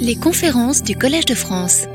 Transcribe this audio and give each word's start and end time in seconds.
Les 0.00 0.16
conférences 0.16 0.82
du 0.82 0.96
Collège 0.96 1.24
de 1.26 1.34
France. 1.34 1.86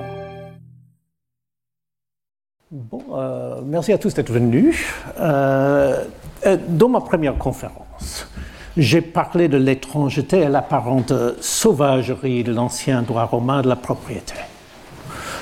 Bon, 2.71 3.01
euh, 3.13 3.61
merci 3.65 3.93
à 3.93 3.97
tous 3.97 4.13
d'être 4.13 4.31
venus. 4.31 4.75
Euh, 5.19 6.03
euh, 6.45 6.57
dans 6.67 6.89
ma 6.89 7.01
première 7.01 7.37
conférence, 7.37 8.27
j'ai 8.75 9.01
parlé 9.01 9.47
de 9.47 9.57
l'étrangeté 9.57 10.39
et 10.39 10.47
l'apparente 10.47 11.13
sauvagerie 11.41 12.43
de 12.43 12.53
l'ancien 12.53 13.01
droit 13.01 13.25
romain 13.25 13.61
de 13.61 13.67
la 13.67 13.75
propriété. 13.75 14.35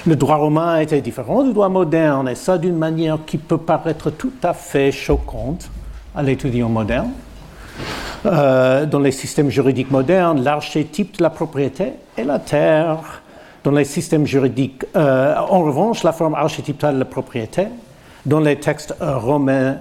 Le 0.06 0.16
droit 0.16 0.36
romain 0.38 0.80
était 0.80 1.02
différent 1.02 1.44
du 1.44 1.54
droit 1.54 1.70
moderne, 1.70 2.30
et 2.30 2.36
ça 2.36 2.58
d'une 2.58 2.78
manière 2.78 3.20
qui 3.26 3.38
peut 3.38 3.58
paraître 3.58 4.12
tout 4.12 4.34
à 4.44 4.54
fait 4.54 4.92
choquante 4.92 5.70
à 6.16 6.22
l'étudiant 6.22 6.70
moderne. 6.70 7.12
Euh, 8.26 8.86
dans 8.88 9.00
les 9.00 9.12
systèmes 9.12 9.50
juridiques 9.50 9.92
modernes, 9.92 10.44
l'archétype 10.44 11.18
de 11.18 11.24
la 11.24 11.30
propriété 11.30 11.94
est 12.18 12.24
la 12.24 12.40
terre. 12.40 13.22
Dans 13.64 13.72
les 13.72 13.86
systèmes 13.86 14.26
juridiques, 14.26 14.84
euh, 14.96 15.36
en 15.36 15.62
revanche, 15.62 16.04
la 16.04 16.12
forme 16.12 16.34
archétypale 16.34 16.96
de 16.96 17.00
la 17.00 17.06
propriété, 17.06 17.68
dans 18.26 18.40
les 18.40 18.60
textes 18.60 18.96
euh, 19.02 19.18
romains, 19.18 19.78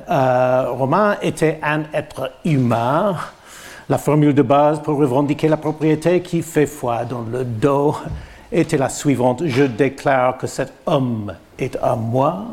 romains, 0.68 1.16
était 1.22 1.58
un 1.62 1.82
être 1.94 2.32
humain. 2.44 3.16
La 3.88 3.98
formule 3.98 4.34
de 4.34 4.42
base 4.42 4.80
pour 4.80 4.98
revendiquer 4.98 5.48
la 5.48 5.56
propriété 5.56 6.20
qui 6.20 6.42
fait 6.42 6.66
foi 6.66 7.04
dans 7.04 7.22
le 7.22 7.44
dos 7.44 7.96
était 8.52 8.78
la 8.78 8.88
suivante 8.88 9.42
Je 9.46 9.64
déclare 9.64 10.38
que 10.38 10.46
cet 10.46 10.72
homme 10.86 11.34
est 11.58 11.76
à 11.82 11.96
moi. 11.96 12.44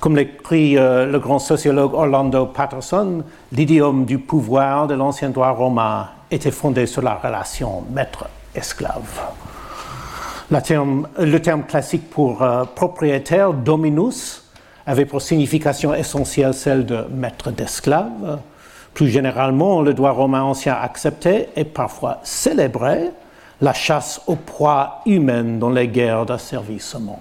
Comme 0.00 0.16
l'écrit 0.16 0.78
euh, 0.78 1.04
le 1.04 1.18
grand 1.18 1.38
sociologue 1.38 1.92
Orlando 1.92 2.46
Patterson, 2.46 3.22
l'idiome 3.52 4.06
du 4.06 4.18
pouvoir 4.18 4.86
de 4.86 4.94
l'ancien 4.94 5.28
droit 5.28 5.50
romain 5.50 6.08
était 6.30 6.50
fondé 6.50 6.86
sur 6.86 7.02
la 7.02 7.16
relation 7.16 7.84
maître-esclave. 7.92 9.20
le 10.50 11.38
terme 11.38 11.64
classique 11.64 12.08
pour 12.08 12.42
euh, 12.42 12.64
propriétaire, 12.64 13.52
dominus, 13.52 14.50
avait 14.86 15.04
pour 15.04 15.20
signification 15.20 15.92
essentielle 15.92 16.54
celle 16.54 16.86
de 16.86 17.04
maître 17.12 17.50
d'esclave. 17.50 18.38
Plus 18.94 19.08
généralement, 19.08 19.82
le 19.82 19.92
droit 19.92 20.12
romain 20.12 20.42
ancien 20.42 20.78
acceptait 20.80 21.50
et 21.56 21.64
parfois 21.64 22.20
célébrait 22.22 23.12
la 23.60 23.74
chasse 23.74 24.22
aux 24.26 24.36
proies 24.36 25.02
humaines 25.04 25.58
dans 25.58 25.68
les 25.68 25.88
guerres 25.88 26.24
d'asservissement. 26.24 27.20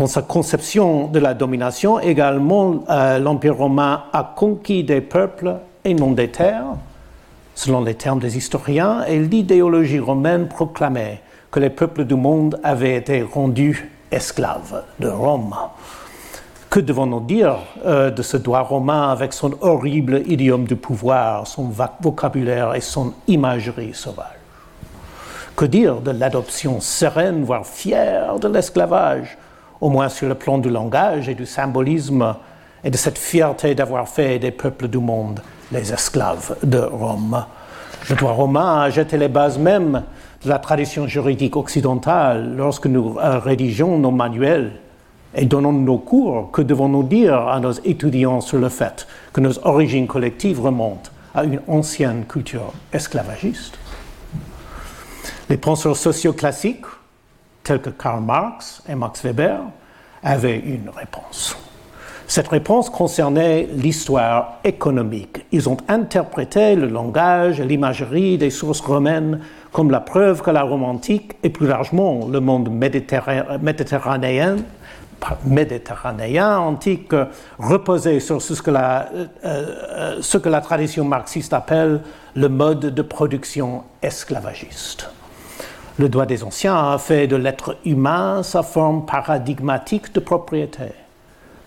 Dans 0.00 0.06
sa 0.06 0.22
conception 0.22 1.08
de 1.08 1.18
la 1.18 1.34
domination, 1.34 2.00
également, 2.00 2.84
euh, 2.88 3.18
l'Empire 3.18 3.58
romain 3.58 4.04
a 4.14 4.32
conquis 4.34 4.82
des 4.82 5.02
peuples 5.02 5.56
et 5.84 5.92
non 5.92 6.12
des 6.12 6.28
terres, 6.28 6.78
selon 7.54 7.84
les 7.84 7.92
termes 7.92 8.18
des 8.18 8.38
historiens, 8.38 9.04
et 9.06 9.18
l'idéologie 9.18 9.98
romaine 9.98 10.48
proclamait 10.48 11.20
que 11.50 11.60
les 11.60 11.68
peuples 11.68 12.06
du 12.06 12.14
monde 12.14 12.58
avaient 12.64 12.96
été 12.96 13.20
rendus 13.20 13.92
esclaves 14.10 14.84
de 15.00 15.08
Rome. 15.08 15.54
Que 16.70 16.80
devons-nous 16.80 17.20
dire 17.20 17.58
euh, 17.84 18.10
de 18.10 18.22
ce 18.22 18.38
droit 18.38 18.62
romain 18.62 19.10
avec 19.10 19.34
son 19.34 19.52
horrible 19.60 20.22
idiome 20.24 20.64
du 20.64 20.76
pouvoir, 20.76 21.46
son 21.46 21.64
vocabulaire 21.64 22.74
et 22.74 22.80
son 22.80 23.12
imagerie 23.28 23.92
sauvage? 23.92 24.38
Que 25.56 25.66
dire 25.66 26.00
de 26.00 26.10
l'adoption 26.10 26.80
sereine, 26.80 27.44
voire 27.44 27.66
fière 27.66 28.38
de 28.38 28.48
l'esclavage 28.48 29.36
au 29.80 29.88
moins 29.88 30.08
sur 30.08 30.28
le 30.28 30.34
plan 30.34 30.58
du 30.58 30.68
langage 30.68 31.28
et 31.28 31.34
du 31.34 31.46
symbolisme 31.46 32.34
et 32.84 32.90
de 32.90 32.96
cette 32.96 33.18
fierté 33.18 33.74
d'avoir 33.74 34.08
fait 34.08 34.38
des 34.38 34.50
peuples 34.50 34.88
du 34.88 34.98
monde 34.98 35.40
les 35.72 35.92
esclaves 35.92 36.56
de 36.62 36.78
Rome. 36.78 37.44
Le 38.08 38.16
droit 38.16 38.32
romain 38.32 38.80
a 38.82 38.90
jeté 38.90 39.16
les 39.16 39.28
bases 39.28 39.58
même 39.58 40.02
de 40.42 40.48
la 40.48 40.58
tradition 40.58 41.06
juridique 41.06 41.56
occidentale 41.56 42.56
lorsque 42.56 42.86
nous 42.86 43.16
rédigeons 43.16 43.98
nos 43.98 44.10
manuels 44.10 44.72
et 45.34 45.44
donnons 45.44 45.72
nos 45.72 45.98
cours. 45.98 46.50
Que 46.50 46.62
devons-nous 46.62 47.04
dire 47.04 47.34
à 47.34 47.60
nos 47.60 47.72
étudiants 47.72 48.40
sur 48.40 48.58
le 48.58 48.68
fait 48.68 49.06
que 49.32 49.40
nos 49.40 49.64
origines 49.66 50.06
collectives 50.06 50.60
remontent 50.60 51.10
à 51.34 51.44
une 51.44 51.60
ancienne 51.68 52.24
culture 52.24 52.72
esclavagiste? 52.92 53.78
Les 55.48 55.56
penseurs 55.56 55.96
sociaux 55.96 56.32
classiques 56.32 56.86
tels 57.62 57.80
que 57.80 57.90
Karl 57.90 58.22
Marx 58.22 58.82
et 58.88 58.94
Max 58.94 59.22
Weber, 59.22 59.60
avaient 60.22 60.58
une 60.58 60.90
réponse. 60.94 61.56
Cette 62.26 62.48
réponse 62.48 62.90
concernait 62.90 63.68
l'histoire 63.72 64.58
économique. 64.62 65.44
Ils 65.50 65.68
ont 65.68 65.78
interprété 65.88 66.76
le 66.76 66.86
langage 66.86 67.58
et 67.58 67.64
l'imagerie 67.64 68.38
des 68.38 68.50
sources 68.50 68.80
romaines 68.80 69.40
comme 69.72 69.90
la 69.90 69.98
preuve 69.98 70.40
que 70.40 70.50
la 70.50 70.62
Rome 70.62 70.84
antique 70.84 71.36
et 71.42 71.50
plus 71.50 71.66
largement 71.66 72.28
le 72.28 72.38
monde 72.38 72.70
méditerranéen, 72.70 74.56
méditerranéen 75.44 76.58
antique 76.58 77.12
reposait 77.58 78.20
sur 78.20 78.38
euh, 78.38 79.02
euh, 79.44 80.18
ce 80.20 80.38
que 80.38 80.48
la 80.48 80.60
tradition 80.60 81.04
marxiste 81.04 81.52
appelle 81.52 82.00
le 82.36 82.48
mode 82.48 82.94
de 82.94 83.02
production 83.02 83.82
esclavagiste. 84.02 85.10
Le 86.00 86.08
droit 86.08 86.24
des 86.24 86.42
anciens 86.44 86.92
a 86.92 86.96
fait 86.96 87.26
de 87.26 87.36
l'être 87.36 87.76
humain 87.84 88.42
sa 88.42 88.62
forme 88.62 89.04
paradigmatique 89.04 90.14
de 90.14 90.20
propriété, 90.20 90.94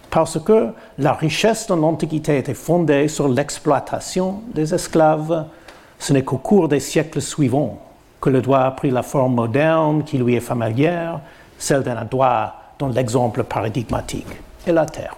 parce 0.10 0.40
que 0.40 0.70
la 0.98 1.14
richesse 1.14 1.68
de 1.68 1.76
l'Antiquité 1.76 2.40
était 2.40 2.56
fondée 2.56 3.08
sur 3.10 3.28
l'exploitation 3.28 4.42
des 4.52 4.74
esclaves. 4.74 5.46
Ce 6.00 6.14
n'est 6.14 6.24
qu'au 6.24 6.40
cours 6.40 6.68
des 6.68 6.80
siècles 6.80 7.22
suivants 7.22 7.78
que 8.20 8.32
le 8.32 8.42
droit 8.42 8.62
a 8.62 8.72
pris 8.72 8.90
la 8.90 9.04
forme 9.04 9.36
moderne 9.36 10.04
qui 10.04 10.18
lui 10.18 10.34
est 10.34 10.40
familière, 10.40 11.20
celle 11.60 11.84
d'un 11.84 12.04
droit 12.04 12.56
dont 12.80 12.90
l'exemple 12.90 13.44
paradigmatique 13.44 14.42
est 14.66 14.72
la 14.72 14.88
terre. 14.88 15.16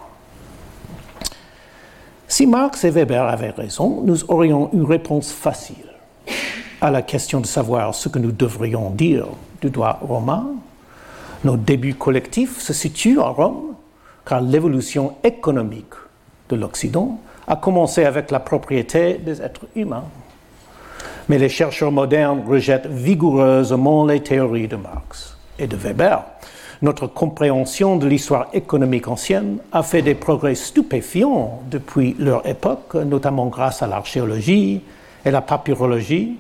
Si 2.28 2.46
Marx 2.46 2.84
et 2.84 2.90
Weber 2.90 3.24
avaient 3.24 3.52
raison, 3.52 4.02
nous 4.04 4.30
aurions 4.30 4.70
une 4.74 4.84
réponse 4.84 5.32
facile 5.32 5.85
à 6.82 6.92
la 6.92 7.02
question 7.02 7.42
de 7.42 7.46
savoir 7.46 7.96
ce 7.96 8.10
que 8.10 8.20
nous 8.20 8.32
devrions 8.32 8.90
dire 8.90 9.28
du 9.62 9.70
droit 9.70 10.00
romain, 10.02 10.48
nos 11.44 11.58
débuts 11.58 11.96
collectifs 11.96 12.60
se 12.60 12.74
situent 12.74 13.20
à 13.20 13.28
Rome, 13.28 13.76
car 14.26 14.42
l'évolution 14.42 15.16
économique 15.24 15.94
de 16.50 16.56
l'Occident 16.56 17.20
a 17.48 17.56
commencé 17.56 18.06
avec 18.06 18.32
la 18.32 18.40
propriété 18.40 19.16
des 19.16 19.42
êtres 19.42 19.68
humains. 19.76 20.06
Mais 21.30 21.38
les 21.38 21.50
chercheurs 21.50 21.92
modernes 21.92 22.44
rejettent 22.48 22.88
vigoureusement 22.88 24.06
les 24.06 24.22
théories 24.22 24.68
de 24.68 24.76
Marx 24.76 25.38
et 25.60 25.68
de 25.68 25.76
Weber. 25.76 26.24
Notre 26.82 27.08
compréhension 27.08 27.96
de 27.96 28.08
l'histoire 28.08 28.48
économique 28.54 29.08
ancienne 29.08 29.60
a 29.72 29.82
fait 29.82 30.02
des 30.02 30.16
progrès 30.16 30.56
stupéfiants 30.56 31.62
depuis 31.72 32.16
leur 32.20 32.46
époque, 32.48 32.96
notamment 32.96 33.48
grâce 33.48 33.82
à 33.82 33.88
l'archéologie 33.88 34.82
et 35.26 35.32
la 35.32 35.42
papyrologie, 35.42 36.38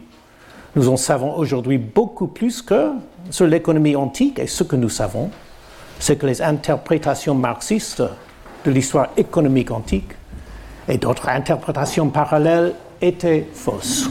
nous 0.76 0.90
en 0.90 0.98
savons 0.98 1.36
aujourd'hui 1.36 1.78
beaucoup 1.78 2.28
plus 2.28 2.62
que 2.62 2.92
sur 3.32 3.48
l'économie 3.48 3.96
antique 3.96 4.40
et 4.40 4.48
ce 4.48 4.64
que 4.64 4.76
nous 4.76 4.90
savons, 4.90 5.32
c'est 6.00 6.18
que 6.18 6.26
les 6.26 6.42
interprétations 6.42 7.34
marxistes 7.34 8.04
de 8.66 8.72
l'histoire 8.72 9.08
économique 9.18 9.72
antique 9.72 10.12
et 10.88 10.98
d'autres 10.98 11.30
interprétations 11.30 12.10
parallèles 12.10 12.74
étaient 13.02 13.48
fausses. 13.54 14.10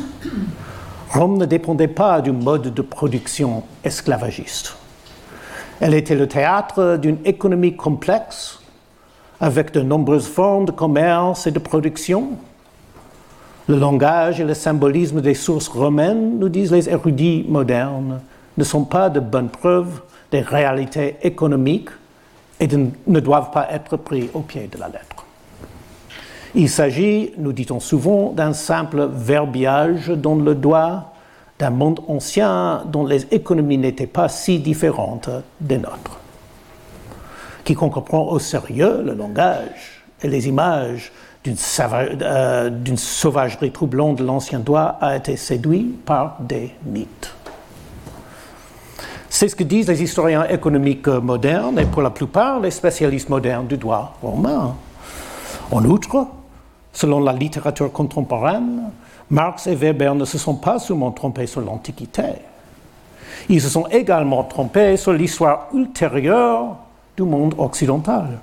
Rome 1.10 1.38
ne 1.38 1.44
dépendait 1.44 1.88
pas 1.88 2.20
du 2.20 2.32
mode 2.32 2.74
de 2.74 2.82
production 2.82 3.62
esclavagiste. 3.84 4.76
Elle 5.80 5.94
était 5.94 6.16
le 6.16 6.26
théâtre 6.26 6.96
d'une 6.96 7.18
économie 7.24 7.76
complexe 7.76 8.60
avec 9.40 9.72
de 9.72 9.80
nombreuses 9.82 10.26
formes 10.26 10.64
de 10.64 10.72
commerce 10.72 11.46
et 11.46 11.50
de 11.50 11.58
production 11.58 12.30
le 13.69 13.76
langage 13.76 14.41
et 14.41 14.44
le 14.44 14.54
symbolisme 14.54 15.20
des 15.20 15.34
sources 15.34 15.69
romaines, 15.69 16.38
nous 16.38 16.48
disent 16.48 16.72
les 16.72 16.88
érudits 16.88 17.44
modernes, 17.48 18.20
ne 18.56 18.64
sont 18.64 18.84
pas 18.84 19.11
de 19.11 19.20
bonnes 19.20 19.49
preuves 19.49 20.02
des 20.31 20.40
réalités 20.40 21.16
économiques 21.22 21.90
et 22.61 22.69
ne 22.69 23.20
doivent 23.20 23.50
pas 23.50 23.69
être 23.70 23.96
pris 23.96 24.31
au 24.34 24.40
pied 24.40 24.69
de 24.70 24.78
la 24.78 24.88
lettre. 24.88 25.25
Il 26.55 26.69
s'agit, 26.69 27.32
nous 27.37 27.52
dit-on 27.52 27.81
souvent, 27.81 28.31
d'un 28.31 28.52
simple 28.52 29.08
verbiage 29.12 30.08
dans 30.08 30.37
le 30.37 30.55
doigt 30.55 31.11
d'un 31.58 31.70
monde 31.70 32.00
ancien 32.08 32.82
dont 32.87 33.06
les 33.06 33.26
économies 33.32 33.78
n'étaient 33.78 34.06
pas 34.06 34.28
si 34.28 34.58
différentes 34.58 35.31
des 35.61 35.78
nôtres. 35.78 36.19
Quiconque 37.64 38.05
prend 38.05 38.26
au 38.26 38.38
sérieux 38.38 39.02
le 39.05 39.14
langage 39.14 40.05
et 40.22 40.28
les 40.28 40.49
images 40.49 41.12
euh, 41.46 42.70
d'une 42.70 42.96
sauvagerie 42.96 43.70
troublante 43.70 44.17
de 44.17 44.25
l'ancien 44.25 44.61
droit 44.61 44.96
a 45.00 45.17
été 45.17 45.37
séduit 45.37 45.94
par 46.05 46.38
des 46.41 46.73
mythes. 46.87 47.35
C'est 49.29 49.49
ce 49.49 49.56
que 49.56 49.64
disent 49.64 49.88
les 49.88 50.02
historiens 50.02 50.46
économiques 50.49 51.08
modernes 51.08 51.79
et 51.79 51.85
pour 51.85 52.00
la 52.00 52.11
plupart 52.11 52.61
les 52.61 52.70
spécialistes 52.70 53.29
modernes 53.29 53.67
du 53.67 53.76
droit 53.76 54.17
romain. 54.23 54.75
En 55.70 55.85
outre, 55.85 56.29
selon 56.93 57.20
la 57.20 57.32
littérature 57.32 57.93
contemporaine, 57.93 58.90
Marx 59.29 59.67
et 59.67 59.75
Weber 59.75 60.14
ne 60.14 60.25
se 60.25 60.38
sont 60.38 60.55
pas 60.55 60.79
seulement 60.79 61.11
trompés 61.11 61.47
sur 61.47 61.61
l'Antiquité, 61.61 62.23
Ils 63.49 63.61
se 63.61 63.69
sont 63.69 63.87
également 63.88 64.44
trompés 64.44 64.97
sur 64.97 65.12
l'histoire 65.12 65.69
ultérieure 65.75 66.76
du 67.17 67.25
monde 67.25 67.55
occidental. 67.58 68.38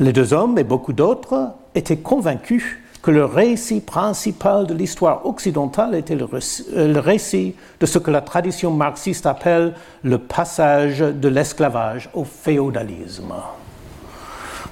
Les 0.00 0.12
deux 0.12 0.32
hommes 0.32 0.56
et 0.58 0.64
beaucoup 0.64 0.92
d'autres 0.92 1.52
étaient 1.74 1.98
convaincus 1.98 2.78
que 3.02 3.10
le 3.10 3.24
récit 3.24 3.80
principal 3.80 4.66
de 4.66 4.74
l'histoire 4.74 5.26
occidentale 5.26 5.96
était 5.96 6.14
le 6.16 6.98
récit 7.00 7.56
de 7.80 7.86
ce 7.86 7.98
que 7.98 8.12
la 8.12 8.20
tradition 8.20 8.70
marxiste 8.70 9.26
appelle 9.26 9.74
le 10.04 10.18
passage 10.18 11.00
de 11.00 11.28
l'esclavage 11.28 12.08
au 12.14 12.24
féodalisme. 12.24 13.34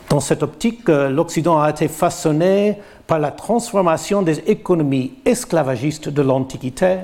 Dans 0.08 0.20
cette 0.20 0.44
optique, 0.44 0.88
l'Occident 0.88 1.60
a 1.60 1.70
été 1.70 1.88
façonné 1.88 2.78
par 3.06 3.18
la 3.18 3.32
transformation 3.32 4.22
des 4.22 4.38
économies 4.40 5.14
esclavagistes 5.24 6.08
de 6.08 6.22
l'Antiquité 6.22 6.98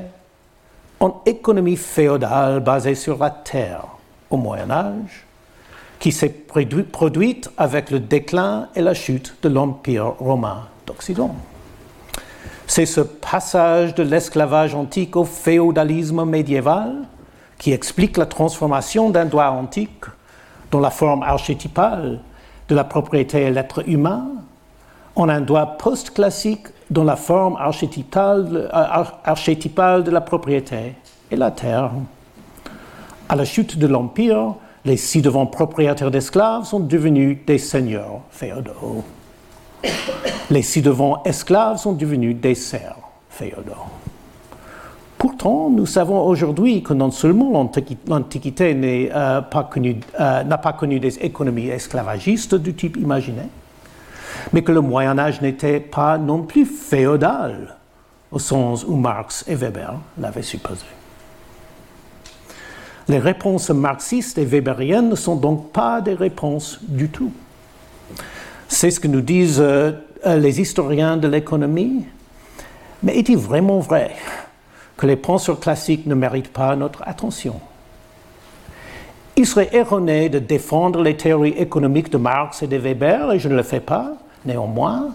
en 1.01 1.23
économie 1.27 1.77
féodale 1.77 2.61
basée 2.61 2.95
sur 2.95 3.19
la 3.19 3.31
terre 3.31 3.85
au 4.31 4.37
Moyen 4.37 4.71
Âge, 4.71 5.26
qui 5.99 6.13
s'est 6.13 6.29
produite 6.29 7.51
avec 7.57 7.91
le 7.91 8.01
déclin 8.01 8.69
et 8.75 8.83
la 8.83 8.95
chute 8.95 9.35
de 9.43 9.49
l'Empire 9.49 10.15
romain 10.19 10.69
d'Occident. 10.87 11.35
C'est 12.67 12.87
ce 12.87 13.01
passage 13.01 13.95
de 13.95 14.03
l'esclavage 14.03 14.75
antique 14.75 15.17
au 15.17 15.25
féodalisme 15.25 16.25
médiéval 16.25 17.05
qui 17.59 17.73
explique 17.73 18.17
la 18.17 18.27
transformation 18.27 19.11
d'un 19.11 19.25
droit 19.25 19.47
antique 19.47 20.05
dont 20.71 20.81
la 20.81 20.91
forme 20.91 21.23
archétypale 21.23 22.21
de 22.69 22.75
la 22.75 22.85
propriété 22.85 23.43
est 23.43 23.51
l'être 23.51 23.89
humain 23.89 24.27
en 25.15 25.29
un 25.29 25.41
droit 25.41 25.79
post-classique 25.79 26.67
dont 26.91 27.05
la 27.05 27.17
forme 27.17 27.57
archétypale, 27.57 28.69
euh, 28.73 29.05
archétypale 29.25 30.05
de 30.05 30.11
la 30.11 30.21
propriété 30.21 30.95
est 31.31 31.37
la 31.37 31.51
terre. 31.51 31.91
À 33.29 33.35
la 33.35 33.45
chute 33.45 33.79
de 33.79 33.87
l'Empire, 33.87 34.55
les 34.87 34.97
ci-devant 34.97 35.47
propriétaires 35.47 36.13
d'esclaves 36.13 36.65
sont 36.65 36.79
devenus 36.81 37.39
des 37.45 37.59
seigneurs 37.59 38.21
féodaux. 38.31 39.05
Les 40.49 40.63
ci-devant 40.63 41.23
esclaves 41.25 41.79
sont 41.79 41.93
devenus 41.93 42.37
des 42.37 42.55
serfs 42.55 42.97
féodaux. 43.29 43.73
Pourtant, 45.19 45.71
nous 45.71 45.87
savons 45.87 46.25
aujourd'hui 46.25 46.83
que 46.83 46.93
non 46.93 47.11
seulement 47.11 47.69
l'Antiquité 48.07 48.77
euh, 48.77 49.41
euh, 49.51 50.45
n'a 50.45 50.59
pas, 50.59 50.73
connu 50.73 51.01
des 51.01 51.19
économies 51.19 51.69
esclavagistes 51.69 52.55
du 52.55 52.75
type 52.75 52.97
imaginé, 52.97 53.43
mais 54.53 54.63
que 54.63 54.73
le 54.73 54.83
Moyen 54.83 55.19
Âge 55.19 55.41
n'était 55.41 55.81
pas 55.81 56.17
non 56.17 56.43
plus 56.43 56.65
féodal 56.65 57.77
au 58.31 58.39
sens 58.39 58.85
où 58.87 58.95
Marx 58.95 59.45
et 59.49 59.57
Weber 59.57 59.95
l'avaient 60.19 60.43
supposé. 60.43 60.85
Les 63.09 63.19
réponses 63.19 63.71
marxistes 63.71 64.37
et 64.39 64.45
weberiennes 64.45 65.09
ne 65.09 65.15
sont 65.15 65.37
donc 65.37 65.71
pas 65.71 66.01
des 66.01 66.15
réponses 66.15 66.81
du 66.83 67.09
tout. 67.09 67.31
C'est 68.69 68.91
ce 68.91 68.99
que 68.99 69.07
nous 69.07 69.21
disent 69.21 69.61
euh, 69.61 69.93
les 70.25 70.61
historiens 70.61 71.17
de 71.17 71.29
l'économie. 71.29 72.05
Mais 73.03 73.17
est-il 73.17 73.37
vraiment 73.37 73.79
vrai 73.79 74.11
que 74.97 75.07
les 75.07 75.17
penseurs 75.17 75.61
classiques 75.61 76.07
ne 76.07 76.15
méritent 76.15 76.53
pas 76.53 76.75
notre 76.75 77.07
attention? 77.07 77.61
Il 79.37 79.47
serait 79.47 79.69
erroné 79.73 80.29
de 80.29 80.39
défendre 80.39 81.03
les 81.03 81.17
théories 81.17 81.55
économiques 81.59 82.11
de 82.11 82.17
Marx 82.17 82.63
et 82.63 82.67
de 82.67 82.77
Weber, 82.77 83.33
et 83.33 83.39
je 83.39 83.49
ne 83.49 83.55
le 83.55 83.63
fais 83.63 83.81
pas, 83.81 84.15
néanmoins. 84.45 85.11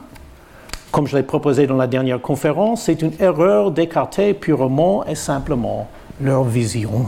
Comme 0.91 1.07
je 1.07 1.17
l'ai 1.17 1.23
proposé 1.23 1.67
dans 1.67 1.75
la 1.75 1.87
dernière 1.87 2.21
conférence, 2.21 2.83
c'est 2.83 3.01
une 3.01 3.13
erreur 3.19 3.71
d'écarter 3.71 4.33
purement 4.33 5.05
et 5.05 5.15
simplement 5.15 5.89
leur 6.21 6.43
vision. 6.43 7.07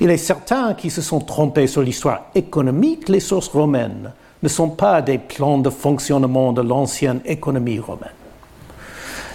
Il 0.00 0.10
est 0.10 0.16
certain 0.16 0.74
qu'ils 0.74 0.90
se 0.90 1.02
sont 1.02 1.20
trompés 1.20 1.66
sur 1.66 1.82
l'histoire 1.82 2.26
économique. 2.34 3.08
Les 3.08 3.20
sources 3.20 3.48
romaines 3.48 4.12
ne 4.42 4.48
sont 4.48 4.70
pas 4.70 5.02
des 5.02 5.18
plans 5.18 5.58
de 5.58 5.70
fonctionnement 5.70 6.52
de 6.52 6.62
l'ancienne 6.62 7.20
économie 7.24 7.78
romaine. 7.78 8.10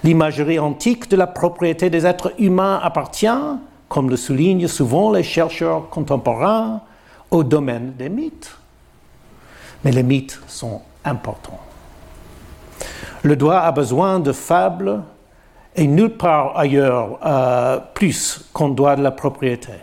L'imagerie 0.03 0.59
antique 0.59 1.09
de 1.09 1.15
la 1.15 1.27
propriété 1.27 1.89
des 1.89 2.05
êtres 2.05 2.33
humains 2.39 2.79
appartient, 2.81 3.27
comme 3.89 4.09
le 4.09 4.17
soulignent 4.17 4.67
souvent 4.67 5.11
les 5.11 5.23
chercheurs 5.23 5.89
contemporains, 5.89 6.81
au 7.31 7.43
domaine 7.43 7.93
des 7.97 8.09
mythes. 8.09 8.55
Mais 9.83 9.91
les 9.91 10.03
mythes 10.03 10.39
sont 10.47 10.81
importants. 11.03 11.59
Le 13.23 13.35
droit 13.35 13.57
a 13.57 13.71
besoin 13.71 14.19
de 14.19 14.31
fables 14.31 15.01
et 15.75 15.87
nulle 15.87 16.15
part 16.15 16.57
ailleurs 16.57 17.19
euh, 17.25 17.79
plus 17.93 18.45
qu'on 18.53 18.69
doit 18.69 18.95
de 18.95 19.01
la 19.01 19.11
propriété. 19.11 19.73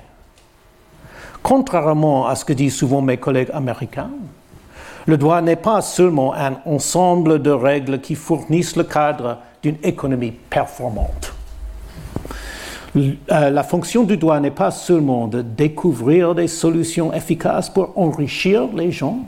Contrairement 1.43 2.27
à 2.27 2.37
ce 2.37 2.45
que 2.45 2.53
disent 2.53 2.77
souvent 2.77 3.03
mes 3.03 3.17
collègues 3.17 3.51
américains, 3.53 4.11
le 5.07 5.17
droit 5.17 5.41
n'est 5.41 5.57
pas 5.57 5.81
seulement 5.81 6.35
un 6.35 6.57
ensemble 6.65 7.43
de 7.43 7.51
règles 7.51 8.01
qui 8.01 8.15
fournissent 8.15 8.77
le 8.77 8.85
cadre 8.85 9.39
d'une 9.63 9.77
économie 9.83 10.31
performante. 10.31 11.35
Euh, 12.95 13.51
la 13.51 13.63
fonction 13.63 14.05
du 14.05 14.17
droit 14.17 14.39
n'est 14.39 14.51
pas 14.51 14.71
seulement 14.71 15.27
de 15.27 15.41
découvrir 15.43 16.35
des 16.35 16.47
solutions 16.47 17.13
efficaces 17.13 17.71
pour 17.71 17.97
enrichir 17.97 18.69
les 18.75 18.93
gens. 18.93 19.21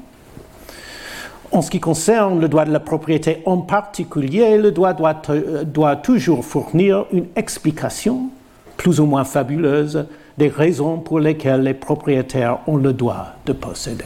En 1.51 1.63
ce 1.63 1.71
qui 1.71 1.81
concerne 1.81 2.41
le 2.41 2.49
droit 2.49 2.65
de 2.65 2.73
la 2.73 2.81
propriété 2.81 3.43
en 3.47 3.59
particulier, 3.59 4.59
le 4.59 4.71
droit 4.71 4.93
doit, 4.93 5.21
euh, 5.31 5.65
doit 5.65 5.97
toujours 5.97 6.45
fournir 6.45 7.07
une 7.13 7.27
explication, 7.37 8.29
plus 8.77 9.01
ou 9.01 9.07
moins 9.07 9.25
fabuleuse, 9.25 10.07
des 10.39 10.49
raisons 10.49 10.99
pour 10.99 11.21
lesquelles 11.21 11.63
les 11.63 11.75
propriétaires 11.75 12.59
ont 12.67 12.77
le 12.77 12.93
droit 12.93 13.29
de 13.47 13.53
posséder. 13.53 14.05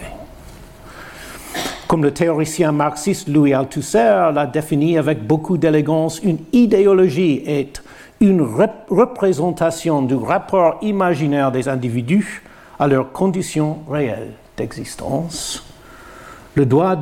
Comme 1.87 2.03
le 2.03 2.13
théoricien 2.13 2.71
marxiste 2.71 3.29
Louis 3.29 3.55
Althusser 3.55 4.31
l'a 4.35 4.47
défini 4.47 4.99
avec 4.99 5.27
beaucoup 5.27 5.57
d'élégance, 5.57 6.21
une 6.23 6.39
idéologie 6.53 7.43
est 7.47 7.83
une 8.21 8.43
représentation 8.43 10.03
du 10.03 10.15
rapport 10.15 10.77
imaginaire 10.83 11.51
des 11.51 11.69
individus 11.69 12.43
à 12.79 12.89
leurs 12.89 13.13
conditions 13.13 13.79
réelles 13.89 14.33
d'existence. 14.57 15.65
Le 16.55 16.67
droit 16.67 16.97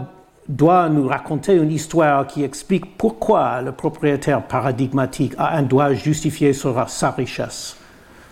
doit 0.49 0.89
nous 0.89 1.09
raconter 1.09 1.55
une 1.55 1.73
histoire 1.73 2.27
qui 2.29 2.45
explique 2.45 2.97
pourquoi 2.97 3.63
le 3.63 3.73
propriétaire 3.73 4.43
paradigmatique 4.43 5.35
a 5.37 5.57
un 5.57 5.63
droit 5.63 5.93
justifié 5.95 6.53
sur 6.53 6.89
sa 6.89 7.11
richesse 7.11 7.77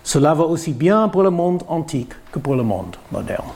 cela 0.04 0.34
va 0.34 0.44
aussi 0.44 0.72
bien 0.72 1.08
pour 1.08 1.22
le 1.22 1.30
monde 1.30 1.64
antique 1.66 2.12
que 2.30 2.38
pour 2.38 2.54
le 2.54 2.62
monde 2.62 2.94
moderne. 3.10 3.48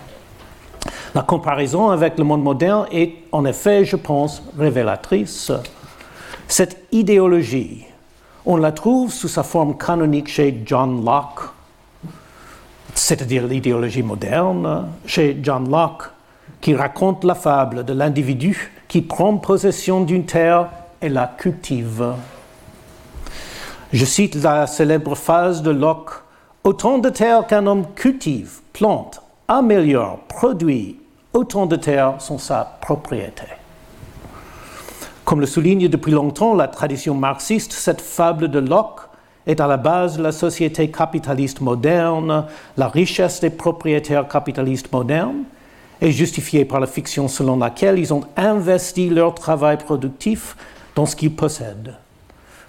La 1.14 1.22
comparaison 1.22 1.90
avec 1.90 2.18
le 2.18 2.24
monde 2.24 2.42
moderne 2.42 2.86
est 2.90 3.12
en 3.32 3.44
effet, 3.44 3.84
je 3.84 3.96
pense, 3.96 4.42
révélatrice. 4.58 5.52
Cette 6.48 6.86
idéologie, 6.90 7.84
on 8.46 8.56
la 8.56 8.72
trouve 8.72 9.12
sous 9.12 9.28
sa 9.28 9.42
forme 9.42 9.76
canonique 9.76 10.28
chez 10.28 10.62
John 10.64 11.04
Locke, 11.04 11.50
c'est-à-dire 12.94 13.46
l'idéologie 13.46 14.02
moderne, 14.02 14.88
chez 15.04 15.38
John 15.42 15.70
Locke, 15.70 16.10
qui 16.62 16.74
raconte 16.74 17.24
la 17.24 17.34
fable 17.34 17.84
de 17.84 17.92
l'individu 17.92 18.72
qui 18.88 19.02
prend 19.02 19.36
possession 19.36 20.00
d'une 20.02 20.24
terre 20.24 20.70
et 21.02 21.10
la 21.10 21.26
cultive. 21.26 22.14
Je 23.92 24.04
cite 24.04 24.34
la 24.36 24.66
célèbre 24.66 25.14
phrase 25.14 25.62
de 25.62 25.70
Locke 25.70 26.22
Autant 26.68 26.98
de 26.98 27.08
terres 27.08 27.46
qu'un 27.46 27.66
homme 27.66 27.86
cultive, 27.94 28.60
plante, 28.74 29.22
améliore, 29.48 30.18
produit, 30.28 31.00
autant 31.32 31.64
de 31.64 31.76
terres 31.76 32.20
sont 32.20 32.36
sa 32.36 32.76
propriété. 32.82 33.44
Comme 35.24 35.40
le 35.40 35.46
souligne 35.46 35.88
depuis 35.88 36.12
longtemps 36.12 36.54
la 36.54 36.68
tradition 36.68 37.14
marxiste, 37.14 37.72
cette 37.72 38.02
fable 38.02 38.48
de 38.48 38.58
Locke 38.58 39.00
est 39.46 39.60
à 39.60 39.66
la 39.66 39.78
base 39.78 40.18
de 40.18 40.22
la 40.22 40.30
société 40.30 40.90
capitaliste 40.90 41.62
moderne. 41.62 42.44
La 42.76 42.88
richesse 42.88 43.40
des 43.40 43.48
propriétaires 43.48 44.28
capitalistes 44.28 44.92
modernes 44.92 45.44
est 46.02 46.12
justifiée 46.12 46.66
par 46.66 46.80
la 46.80 46.86
fiction 46.86 47.28
selon 47.28 47.56
laquelle 47.56 47.98
ils 47.98 48.12
ont 48.12 48.24
investi 48.36 49.08
leur 49.08 49.34
travail 49.34 49.78
productif 49.78 50.54
dans 50.94 51.06
ce 51.06 51.16
qu'ils 51.16 51.34
possèdent. 51.34 51.94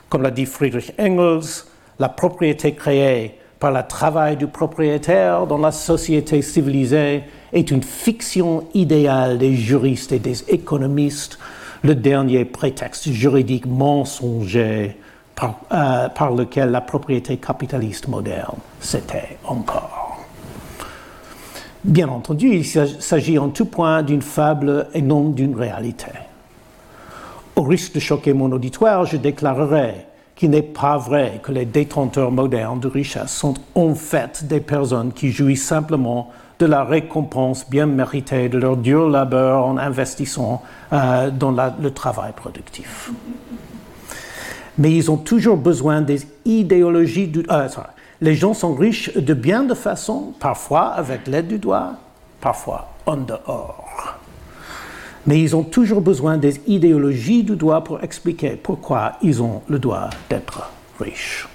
Comme 0.07 0.21
l'a 0.21 0.31
dit 0.31 0.45
Friedrich 0.45 0.93
Engels, 0.97 1.65
la 1.99 2.07
propriété 2.07 2.73
créée 2.73 3.38
par 3.59 3.71
le 3.71 3.81
travail 3.85 4.37
du 4.37 4.47
propriétaire 4.47 5.45
dans 5.45 5.57
la 5.57 5.71
société 5.71 6.41
civilisée 6.41 7.23
est 7.51 7.71
une 7.71 7.83
fiction 7.83 8.65
idéale 8.73 9.37
des 9.37 9.53
juristes 9.55 10.13
et 10.13 10.19
des 10.19 10.49
économistes, 10.49 11.37
le 11.83 11.95
dernier 11.95 12.45
prétexte 12.45 13.09
juridique 13.09 13.65
mensonger 13.65 14.97
par, 15.35 15.59
euh, 15.71 16.09
par 16.09 16.31
lequel 16.31 16.71
la 16.71 16.81
propriété 16.81 17.37
capitaliste 17.37 18.07
moderne 18.07 18.57
s'était 18.79 19.37
encore. 19.45 20.25
Bien 21.83 22.09
entendu, 22.09 22.49
il 22.49 22.65
s'agit 22.65 23.39
en 23.39 23.49
tout 23.49 23.65
point 23.65 24.03
d'une 24.03 24.21
fable 24.21 24.87
et 24.93 25.01
non 25.01 25.29
d'une 25.29 25.55
réalité. 25.55 26.11
Au 27.55 27.63
risque 27.63 27.95
de 27.95 27.99
choquer 27.99 28.33
mon 28.33 28.51
auditoire, 28.51 29.05
je 29.05 29.17
déclarerai 29.17 30.05
qu'il 30.39 30.51
n'est 30.51 30.61
pas 30.61 30.97
vrai 30.97 31.41
que 31.43 31.51
les 31.51 31.65
détenteurs 31.65 32.31
modernes 32.31 32.79
de 32.79 32.87
richesse 32.87 33.29
sont 33.29 33.55
en 33.75 33.93
fait 33.93 34.45
des 34.47 34.61
personnes 34.61 35.11
qui 35.11 35.33
jouissent 35.33 35.67
simplement 35.67 36.31
de 36.59 36.65
la 36.65 36.85
récompense 36.85 37.69
bien 37.69 37.85
méritée 37.85 38.47
de 38.47 38.57
leur 38.57 38.77
dur 38.77 39.09
labeur 39.09 39.65
en 39.65 39.77
investissant 39.77 40.63
euh, 40.93 41.29
dans 41.29 41.51
le 41.51 41.91
travail 41.91 42.31
productif. 42.33 43.11
Mais 44.77 44.93
ils 44.93 45.11
ont 45.11 45.17
toujours 45.17 45.57
besoin 45.57 45.99
des 45.99 46.25
idéologies 46.45 47.27
du... 47.27 47.45
Euh, 47.51 47.67
les 48.21 48.35
gens 48.35 48.53
sont 48.53 48.75
riches 48.75 49.13
de 49.13 49.33
bien 49.33 49.63
de 49.63 49.73
façons, 49.73 50.33
parfois 50.39 50.87
avec 50.87 51.27
l'aide 51.27 51.49
du 51.49 51.59
doigt, 51.59 51.95
parfois 52.39 52.87
en 53.05 53.17
dehors. 53.17 54.18
Mais 55.25 55.39
ils 55.39 55.55
ont 55.55 55.63
toujours 55.63 56.01
besoin 56.01 56.37
des 56.37 56.61
idéologies 56.67 57.43
du 57.43 57.55
droit 57.55 57.83
pour 57.83 58.03
expliquer 58.03 58.51
pourquoi 58.51 59.13
ils 59.21 59.41
ont 59.41 59.61
le 59.67 59.79
droit 59.79 60.09
d'être 60.29 60.69
riches. 60.99 61.47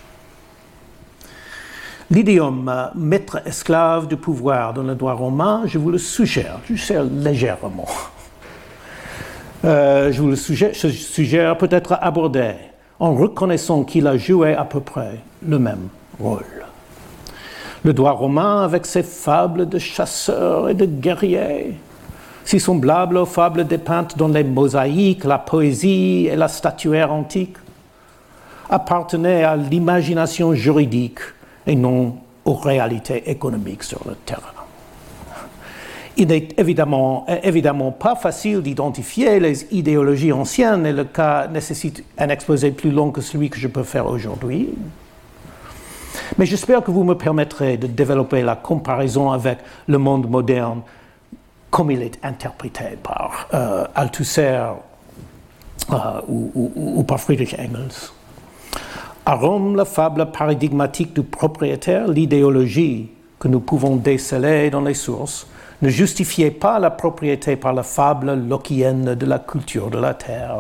L'idiome 2.11 2.69
euh, 2.69 2.87
maître-esclave 2.95 4.07
du 4.07 4.17
pouvoir 4.17 4.75
dans 4.75 4.83
le 4.83 4.95
droit 4.95 5.15
romain, 5.15 5.63
je 5.65 5.79
vous 5.79 5.91
le 5.91 5.99
suggère, 5.99 6.61
je 6.69 6.77
sais 6.77 7.03
légèrement. 7.03 7.89
Euh, 9.65 10.13
je 10.13 10.21
vous 10.21 10.29
le 10.29 10.37
suggère, 10.37 10.75
suggère 10.75 11.57
peut-être 11.57 11.97
aborder 12.01 12.53
en 13.01 13.15
reconnaissant 13.15 13.85
qu'il 13.85 14.07
a 14.07 14.19
joué 14.19 14.55
à 14.55 14.65
peu 14.65 14.81
près 14.81 15.19
le 15.47 15.59
même 15.59 15.89
rôle. 16.21 16.45
Le 17.83 17.93
droit 17.93 18.13
romain, 18.13 18.63
avec 18.63 18.87
ses 18.87 19.03
fables 19.03 19.69
de 19.69 19.79
chasseurs 19.79 20.69
et 20.69 20.75
de 20.75 20.87
guerriers, 20.87 21.75
si 22.45 22.61
semblables 22.61 23.17
aux 23.17 23.27
fables 23.27 23.67
dépeintes 23.67 24.17
dans 24.19 24.29
les 24.29 24.45
mosaïques, 24.45 25.25
la 25.25 25.39
poésie 25.39 26.29
et 26.31 26.37
la 26.37 26.49
statuaire 26.49 27.13
antique, 27.13 27.57
appartenait 28.69 29.45
à 29.45 29.57
l'imagination 29.57 30.55
juridique 30.55 31.21
et 31.67 31.77
non 31.77 32.17
aux 32.45 32.55
réalités 32.55 33.31
économiques 33.31 33.83
sur 33.83 34.01
le 34.07 34.15
terrain. 34.15 34.43
Il 36.17 36.29
n'est 36.29 36.49
évidemment, 36.57 37.27
évidemment 37.43 37.91
pas 37.91 38.15
facile 38.15 38.63
d'identifier 38.63 39.41
les 39.41 39.65
idéologies 39.75 40.33
anciennes 40.33 40.87
et 40.87 40.93
le 40.93 41.05
cas 41.05 41.49
nécessite 41.49 42.05
un 42.19 42.29
exposé 42.29 42.71
plus 42.71 42.93
long 42.93 43.11
que 43.11 43.21
celui 43.21 43.51
que 43.51 43.59
je 43.59 43.67
peux 43.67 43.83
faire 43.83 44.07
aujourd'hui. 44.07 44.69
Mais 46.39 46.47
j'espère 46.47 46.85
que 46.85 46.93
vous 46.93 47.03
me 47.03 47.15
permettrez 47.15 47.77
de 47.77 47.89
développer 47.89 48.43
la 48.43 48.55
comparaison 48.55 49.33
avec 49.33 49.59
le 49.89 49.99
monde 49.99 50.31
moderne 50.31 50.83
comme 51.75 51.91
il 51.91 52.03
est 52.03 52.25
interprété 52.25 52.97
par 53.03 53.49
euh, 53.53 53.85
Althusser 53.97 54.63
euh, 55.91 56.21
ou, 56.29 57.03
par 57.03 57.19
Friedrich 57.19 57.57
Engels. 57.59 58.13
À 59.27 59.35
Rome, 59.35 59.75
la 59.75 59.85
fable 59.85 60.31
paradigmatique 60.31 61.13
du 61.15 61.25
propriétaire, 61.25 62.07
l'idéologie 62.07 63.11
que 63.41 63.49
nous 63.49 63.59
pouvons 63.59 63.97
déceler 63.97 64.71
dans 64.71 64.83
les 64.83 64.95
sources, 64.95 65.49
ne 65.83 65.89
justifiait 65.89 66.53
pas 66.53 66.79
la 66.79 66.93
propriété 66.93 67.57
par 67.57 67.73
la 67.73 67.83
fable 67.83 68.35
lokienne 68.35 69.17
de 69.17 69.27
la 69.27 69.41
culture 69.41 69.91
de 69.91 69.99
la 69.99 70.15
terre. 70.15 70.59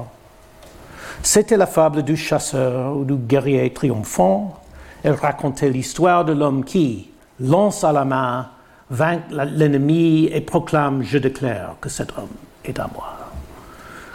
C'était 1.22 1.56
la 1.56 1.68
fable 1.68 2.02
du 2.02 2.16
chasseur 2.16 2.96
ou 2.96 3.04
du 3.04 3.14
guerrier 3.14 3.72
triomphant. 3.72 4.58
Elle 5.04 5.12
racontait 5.12 5.70
l'histoire 5.70 6.24
de 6.24 6.32
l'homme 6.32 6.64
qui, 6.64 7.12
lance 7.38 7.84
à 7.84 7.92
la 7.92 8.04
main, 8.04 8.48
vainc 8.90 9.22
l'ennemi 9.30 10.28
et 10.32 10.40
proclame 10.40 11.02
Je 11.02 11.18
déclare 11.18 11.76
que 11.80 11.88
cet 11.88 12.10
homme 12.16 12.28
est 12.64 12.78
à 12.78 12.88
moi. 12.92 13.14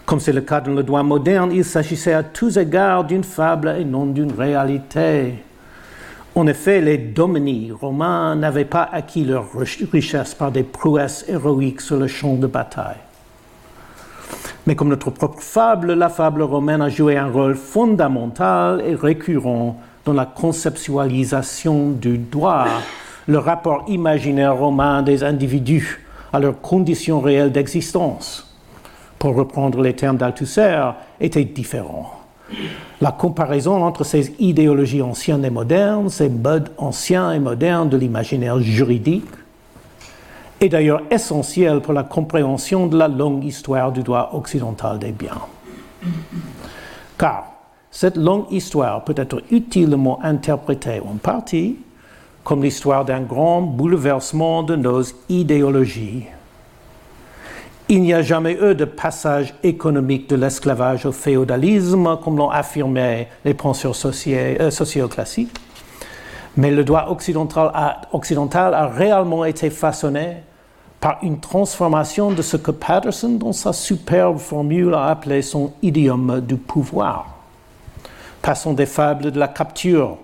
Comme 0.06 0.20
c'est 0.20 0.34
le 0.34 0.42
cas 0.42 0.62
dans 0.62 0.74
le 0.74 0.84
droit 0.84 1.04
moderne, 1.04 1.52
il 1.54 1.64
s'agissait 1.64 2.14
à 2.14 2.24
tous 2.24 2.58
égards 2.58 3.04
d'une 3.04 3.24
fable 3.24 3.76
et 3.80 3.86
non 3.86 4.08
d'une 4.08 4.32
réalité. 4.32 5.36
En 6.36 6.48
effet, 6.48 6.82
les 6.82 6.98
domini 6.98 7.72
romains 7.72 8.36
n'avaient 8.36 8.66
pas 8.66 8.90
acquis 8.92 9.26
leur 9.26 9.46
richesse 9.92 10.34
par 10.34 10.52
des 10.52 10.64
prouesses 10.64 11.26
héroïques 11.28 11.82
sur 11.82 11.98
le 11.98 12.08
champ 12.08 12.36
de 12.36 12.48
bataille. 12.48 12.98
Mais 14.66 14.76
comme 14.76 14.90
notre 14.90 15.10
propre 15.10 15.42
fable, 15.42 15.94
la 15.94 16.10
fable 16.10 16.44
romaine 16.44 16.82
a 16.82 16.90
joué 16.90 17.18
un 17.18 17.28
rôle 17.28 17.56
fondamental 17.56 18.82
et 18.86 18.96
récurrent 18.96 19.80
dans 20.06 20.14
la 20.14 20.26
conceptualisation 20.26 21.92
du 21.92 22.18
droit 22.18 22.68
le 23.30 23.38
rapport 23.38 23.84
imaginaire 23.88 24.58
romain 24.58 25.04
des 25.04 25.24
individus 25.24 26.04
à 26.34 26.40
leurs 26.40 26.60
conditions 26.62 27.22
réelles 27.22 27.52
d'existence, 27.52 28.58
pour 29.20 29.36
reprendre 29.36 29.84
les 29.84 29.96
termes 29.96 30.18
d'Althusser, 30.18 30.94
était 31.22 31.46
différent. 31.46 32.12
La 33.00 33.12
comparaison 33.12 33.84
entre 33.84 34.04
ces 34.04 34.34
idéologies 34.40 35.04
anciennes 35.04 35.46
et 35.46 35.52
modernes, 35.52 36.10
ces 36.10 36.28
modes 36.28 36.72
anciens 36.80 37.32
et 37.32 37.40
modernes 37.40 37.88
de 37.88 37.98
l'imaginaire 37.98 38.60
juridique, 38.60 39.30
est 40.60 40.70
d'ailleurs 40.70 41.04
essentielle 41.12 41.82
pour 41.82 41.94
la 41.94 42.04
compréhension 42.04 42.88
de 42.88 42.98
la 42.98 43.08
longue 43.08 43.44
histoire 43.44 43.92
du 43.92 44.02
droit 44.02 44.32
occidental 44.34 44.98
des 44.98 45.12
biens. 45.12 45.42
Car 47.16 47.46
cette 47.92 48.18
longue 48.18 48.46
histoire 48.50 49.04
peut 49.04 49.14
être 49.16 49.44
utilement 49.52 50.20
interprétée 50.24 51.00
en 51.00 51.18
partie 51.18 51.78
comme 52.50 52.64
l'histoire 52.64 53.06
d'un 53.06 53.22
grand 53.22 53.62
bouleversement 53.62 54.64
de 54.64 54.76
nos 54.76 55.04
idéologies. 55.30 56.26
Il 57.88 58.02
n'y 58.02 58.12
a 58.12 58.24
jamais 58.24 58.54
eu 58.54 58.74
de 58.74 58.86
passage 58.86 59.54
économique 59.62 60.28
de 60.28 60.36
l'esclavage 60.36 61.06
au 61.06 61.12
féodalisme, 61.12 62.18
comme 62.24 62.38
l'ont 62.38 62.50
affirmé 62.50 63.28
les 63.46 63.54
penseurs 63.54 63.94
euh, 64.04 64.72
sociaux 64.72 65.08
classiques. 65.08 65.56
Mais 66.58 66.72
le 66.72 66.84
droit 66.84 67.10
occidental 67.10 67.70
a, 67.72 68.02
occidental 68.14 68.74
a 68.74 68.88
réellement 68.88 69.46
été 69.46 69.70
façonné 69.70 70.38
par 71.00 71.20
une 71.22 71.40
transformation 71.40 72.32
de 72.32 72.42
ce 72.42 72.58
que 72.58 72.72
Patterson, 72.72 73.30
dans 73.30 73.54
sa 73.54 73.74
superbe 73.74 74.40
formule, 74.40 74.96
a 74.96 75.06
appelé 75.06 75.44
son 75.44 75.72
idiome 75.84 76.42
du 76.42 76.56
pouvoir. 76.56 77.28
Passons 78.42 78.74
des 78.74 78.88
fables 78.88 79.30
de 79.30 79.40
la 79.40 79.50
capture 79.50 80.18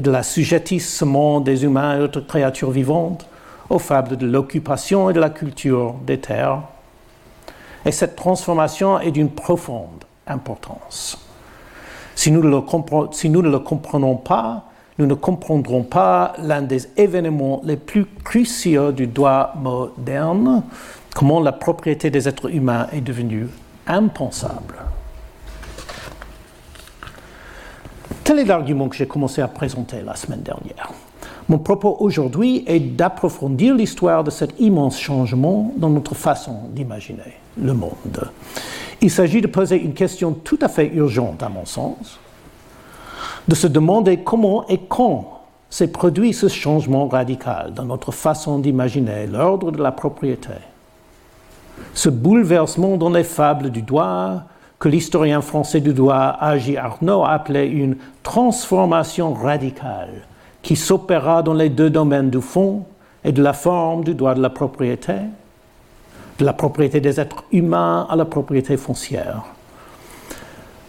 et 0.00 0.02
de 0.02 0.10
l'assujettissement 0.10 1.40
des 1.40 1.64
humains 1.64 1.98
et 1.98 2.00
autres 2.00 2.22
créatures 2.22 2.70
vivantes 2.70 3.26
aux 3.68 3.78
fables 3.78 4.16
de 4.16 4.26
l'occupation 4.26 5.10
et 5.10 5.12
de 5.12 5.20
la 5.20 5.28
culture 5.28 5.94
des 6.06 6.18
terres. 6.18 6.62
Et 7.84 7.92
cette 7.92 8.16
transformation 8.16 8.98
est 8.98 9.10
d'une 9.10 9.28
profonde 9.28 10.04
importance. 10.26 11.18
Si 12.14 12.30
nous, 12.30 12.40
si 13.12 13.28
nous 13.28 13.42
ne 13.42 13.50
le 13.50 13.58
comprenons 13.58 14.16
pas, 14.16 14.64
nous 14.96 15.04
ne 15.04 15.12
comprendrons 15.12 15.82
pas 15.82 16.32
l'un 16.38 16.62
des 16.62 16.88
événements 16.96 17.60
les 17.62 17.76
plus 17.76 18.06
cruciaux 18.24 18.92
du 18.92 19.06
droit 19.06 19.52
moderne, 19.60 20.62
comment 21.14 21.40
la 21.40 21.52
propriété 21.52 22.08
des 22.08 22.26
êtres 22.26 22.50
humains 22.50 22.86
est 22.90 23.02
devenue 23.02 23.48
impensable. 23.86 24.76
Tel 28.30 28.38
est 28.38 28.44
l'argument 28.44 28.88
que 28.88 28.94
j'ai 28.94 29.08
commencé 29.08 29.42
à 29.42 29.48
présenter 29.48 30.02
la 30.06 30.14
semaine 30.14 30.42
dernière. 30.42 30.92
Mon 31.48 31.58
propos 31.58 31.96
aujourd'hui 31.98 32.62
est 32.68 32.78
d'approfondir 32.78 33.74
l'histoire 33.74 34.22
de 34.22 34.30
cet 34.30 34.60
immense 34.60 35.00
changement 35.00 35.72
dans 35.76 35.90
notre 35.90 36.14
façon 36.14 36.68
d'imaginer 36.70 37.38
le 37.60 37.74
monde. 37.74 38.30
Il 39.00 39.10
s'agit 39.10 39.40
de 39.40 39.48
poser 39.48 39.82
une 39.82 39.94
question 39.94 40.30
tout 40.30 40.60
à 40.62 40.68
fait 40.68 40.94
urgente 40.94 41.42
à 41.42 41.48
mon 41.48 41.66
sens, 41.66 42.20
de 43.48 43.54
se 43.56 43.66
demander 43.66 44.18
comment 44.18 44.64
et 44.68 44.78
quand 44.78 45.40
s'est 45.68 45.90
produit 45.90 46.32
ce 46.32 46.46
changement 46.46 47.08
radical 47.08 47.74
dans 47.74 47.84
notre 47.84 48.12
façon 48.12 48.60
d'imaginer 48.60 49.26
l'ordre 49.26 49.72
de 49.72 49.82
la 49.82 49.90
propriété. 49.90 50.50
Ce 51.94 52.08
bouleversement 52.08 52.96
dans 52.96 53.10
les 53.10 53.24
fables 53.24 53.70
du 53.70 53.82
droit, 53.82 54.42
que 54.80 54.88
l'historien 54.88 55.42
français 55.42 55.82
du 55.82 55.92
droit 55.92 56.38
Agi 56.40 56.78
Arnaud 56.78 57.22
appelait 57.22 57.68
une 57.68 57.96
transformation 58.22 59.34
radicale 59.34 60.22
qui 60.62 60.74
s'opéra 60.74 61.42
dans 61.42 61.52
les 61.52 61.68
deux 61.68 61.90
domaines 61.90 62.30
du 62.30 62.40
fond 62.40 62.84
et 63.22 63.30
de 63.30 63.42
la 63.42 63.52
forme 63.52 64.04
du 64.04 64.14
droit 64.14 64.34
de 64.34 64.40
la 64.40 64.48
propriété, 64.48 65.12
de 66.38 66.44
la 66.46 66.54
propriété 66.54 67.02
des 67.02 67.20
êtres 67.20 67.44
humains 67.52 68.06
à 68.08 68.16
la 68.16 68.24
propriété 68.24 68.78
foncière. 68.78 69.42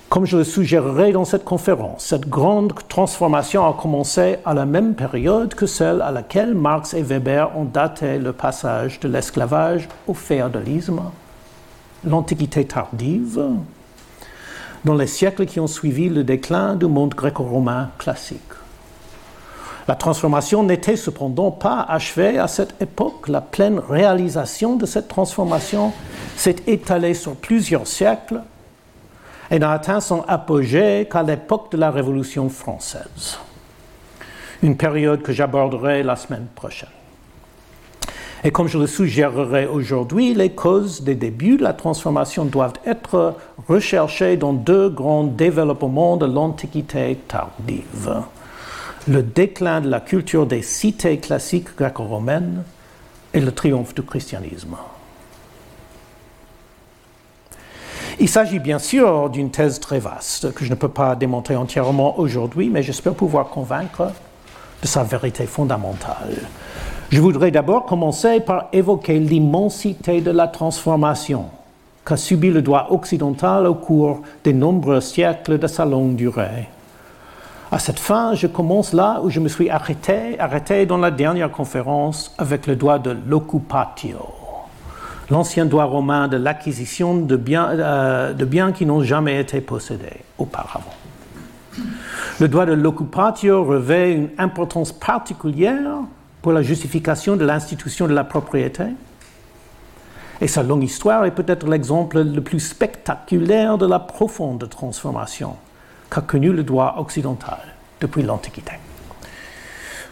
Comme 0.07 0.25
je 0.25 0.37
le 0.37 0.45
suggérerai 0.45 1.11
dans 1.11 1.25
cette 1.25 1.43
conférence, 1.43 2.05
cette 2.05 2.29
grande 2.29 2.73
transformation 2.87 3.67
a 3.67 3.73
commencé 3.73 4.37
à 4.45 4.53
la 4.53 4.65
même 4.65 4.93
période 4.93 5.53
que 5.53 5.65
celle 5.65 6.01
à 6.01 6.11
laquelle 6.11 6.53
Marx 6.53 6.93
et 6.93 7.01
Weber 7.01 7.57
ont 7.57 7.65
daté 7.65 8.19
le 8.19 8.31
passage 8.31 9.01
de 9.01 9.09
l'esclavage 9.09 9.89
au 10.07 10.13
féodalisme, 10.13 11.01
l'Antiquité 12.05 12.63
tardive, 12.65 13.41
dans 14.85 14.95
les 14.95 15.07
siècles 15.07 15.45
qui 15.45 15.59
ont 15.59 15.67
suivi 15.67 16.09
le 16.09 16.23
déclin 16.23 16.75
du 16.75 16.87
monde 16.87 17.13
gréco-romain 17.13 17.91
classique. 17.97 18.41
La 19.87 19.95
transformation 19.95 20.63
n'était 20.63 20.95
cependant 20.95 21.51
pas 21.51 21.81
achevée 21.81 22.37
à 22.37 22.47
cette 22.47 22.81
époque. 22.81 23.27
La 23.27 23.41
pleine 23.41 23.79
réalisation 23.79 24.75
de 24.75 24.85
cette 24.85 25.07
transformation 25.07 25.91
s'est 26.35 26.57
étalée 26.67 27.13
sur 27.13 27.35
plusieurs 27.35 27.87
siècles, 27.87 28.41
et 29.51 29.59
n'a 29.59 29.73
atteint 29.73 29.99
son 29.99 30.23
apogée 30.27 31.07
qu'à 31.11 31.23
l'époque 31.23 31.73
de 31.73 31.77
la 31.77 31.91
Révolution 31.91 32.47
française, 32.47 33.37
une 34.63 34.77
période 34.77 35.21
que 35.21 35.33
j'aborderai 35.33 36.03
la 36.03 36.15
semaine 36.15 36.47
prochaine. 36.55 36.89
Et 38.43 38.51
comme 38.51 38.67
je 38.67 38.79
le 38.79 38.87
suggérerai 38.87 39.67
aujourd'hui, 39.67 40.33
les 40.33 40.51
causes 40.51 41.03
des 41.03 41.13
débuts 41.13 41.57
de 41.57 41.63
la 41.63 41.73
transformation 41.73 42.43
doivent 42.43 42.73
être 42.85 43.35
recherchées 43.67 44.35
dans 44.35 44.53
deux 44.53 44.89
grands 44.89 45.23
développements 45.23 46.17
de 46.17 46.25
l'Antiquité 46.25 47.19
tardive. 47.27 48.23
Le 49.07 49.21
déclin 49.21 49.81
de 49.81 49.89
la 49.89 49.99
culture 49.99 50.47
des 50.47 50.63
cités 50.63 51.19
classiques 51.19 51.75
gréco-romaines 51.75 52.63
et 53.33 53.39
le 53.39 53.51
triomphe 53.51 53.93
du 53.93 54.01
christianisme. 54.01 54.75
Il 58.19 58.29
s'agit 58.29 58.59
bien 58.59 58.79
sûr 58.79 59.29
d'une 59.29 59.51
thèse 59.51 59.79
très 59.79 59.99
vaste 59.99 60.53
que 60.53 60.65
je 60.65 60.69
ne 60.69 60.75
peux 60.75 60.89
pas 60.89 61.15
démontrer 61.15 61.55
entièrement 61.55 62.19
aujourd'hui, 62.19 62.69
mais 62.69 62.83
j'espère 62.83 63.13
pouvoir 63.13 63.49
convaincre 63.49 64.11
de 64.81 64.87
sa 64.87 65.03
vérité 65.03 65.45
fondamentale. 65.45 66.37
Je 67.11 67.19
voudrais 67.19 67.51
d'abord 67.51 67.85
commencer 67.85 68.39
par 68.39 68.69
évoquer 68.71 69.19
l'immensité 69.19 70.21
de 70.21 70.31
la 70.31 70.47
transformation 70.47 71.47
qu'a 72.05 72.15
subi 72.15 72.49
le 72.51 72.61
droit 72.61 72.87
occidental 72.89 73.67
au 73.67 73.75
cours 73.75 74.21
des 74.45 74.53
nombreux 74.53 75.01
siècles 75.01 75.59
de 75.59 75.67
sa 75.67 75.83
longue 75.83 76.15
durée. 76.15 76.69
À 77.69 77.79
cette 77.79 77.99
fin, 77.99 78.33
je 78.33 78.47
commence 78.47 78.93
là 78.93 79.19
où 79.21 79.29
je 79.29 79.41
me 79.41 79.49
suis 79.49 79.69
arrêté, 79.69 80.39
arrêté 80.39 80.85
dans 80.85 80.97
la 80.97 81.11
dernière 81.11 81.51
conférence 81.51 82.33
avec 82.37 82.65
le 82.65 82.77
droit 82.77 82.97
de 82.97 83.13
l'occupatio, 83.27 84.19
l'ancien 85.29 85.65
droit 85.65 85.83
romain 85.83 86.29
de 86.29 86.37
l'acquisition 86.37 87.17
de 87.17 87.37
euh, 87.49 88.31
de 88.31 88.45
biens 88.45 88.71
qui 88.71 88.85
n'ont 88.85 89.03
jamais 89.03 89.37
été 89.37 89.59
possédés 89.59 90.21
auparavant. 90.37 90.93
Le 92.39 92.47
droit 92.47 92.65
de 92.65 92.73
l'occupatio 92.73 93.65
revêt 93.65 94.13
une 94.13 94.29
importance 94.37 94.93
particulière 94.93 96.03
pour 96.41 96.51
la 96.51 96.61
justification 96.61 97.35
de 97.35 97.45
l'institution 97.45 98.07
de 98.07 98.13
la 98.13 98.23
propriété. 98.23 98.83
Et 100.41 100.47
sa 100.47 100.63
longue 100.63 100.83
histoire 100.83 101.25
est 101.25 101.35
peut-être 101.35 101.67
l'exemple 101.67 102.21
le 102.21 102.41
plus 102.41 102.59
spectaculaire 102.59 103.77
de 103.77 103.85
la 103.85 103.99
profonde 103.99 104.67
transformation 104.67 105.55
qu'a 106.09 106.21
connue 106.21 106.51
le 106.51 106.63
droit 106.63 106.95
occidental 106.97 107.59
depuis 107.99 108.23
l'Antiquité. 108.23 108.73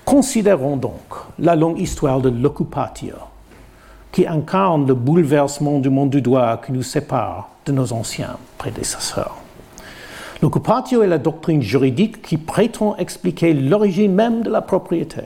Considérons 0.06 0.78
donc 0.78 1.16
la 1.40 1.56
longue 1.56 1.80
histoire 1.80 2.22
de 2.22 2.30
l'occupatio, 2.30 3.16
qui 4.12 4.28
incarne 4.28 4.88
le 4.88 4.94
bouleversement 4.94 5.80
du 5.80 5.90
monde 5.90 6.12
du 6.12 6.22
droit 6.22 6.62
qui 6.64 6.72
nous 6.72 6.84
sépare 6.84 7.50
de 7.66 7.72
nos 7.72 7.92
anciens 7.92 8.38
prédécesseurs. 8.58 9.36
L'occupatio 10.42 11.04
est 11.04 11.08
la 11.08 11.18
doctrine 11.18 11.62
juridique 11.62 12.22
qui 12.22 12.38
prétend 12.38 12.96
expliquer 12.98 13.54
l'origine 13.54 14.14
même 14.14 14.42
de 14.42 14.50
la 14.50 14.62
propriété 14.62 15.24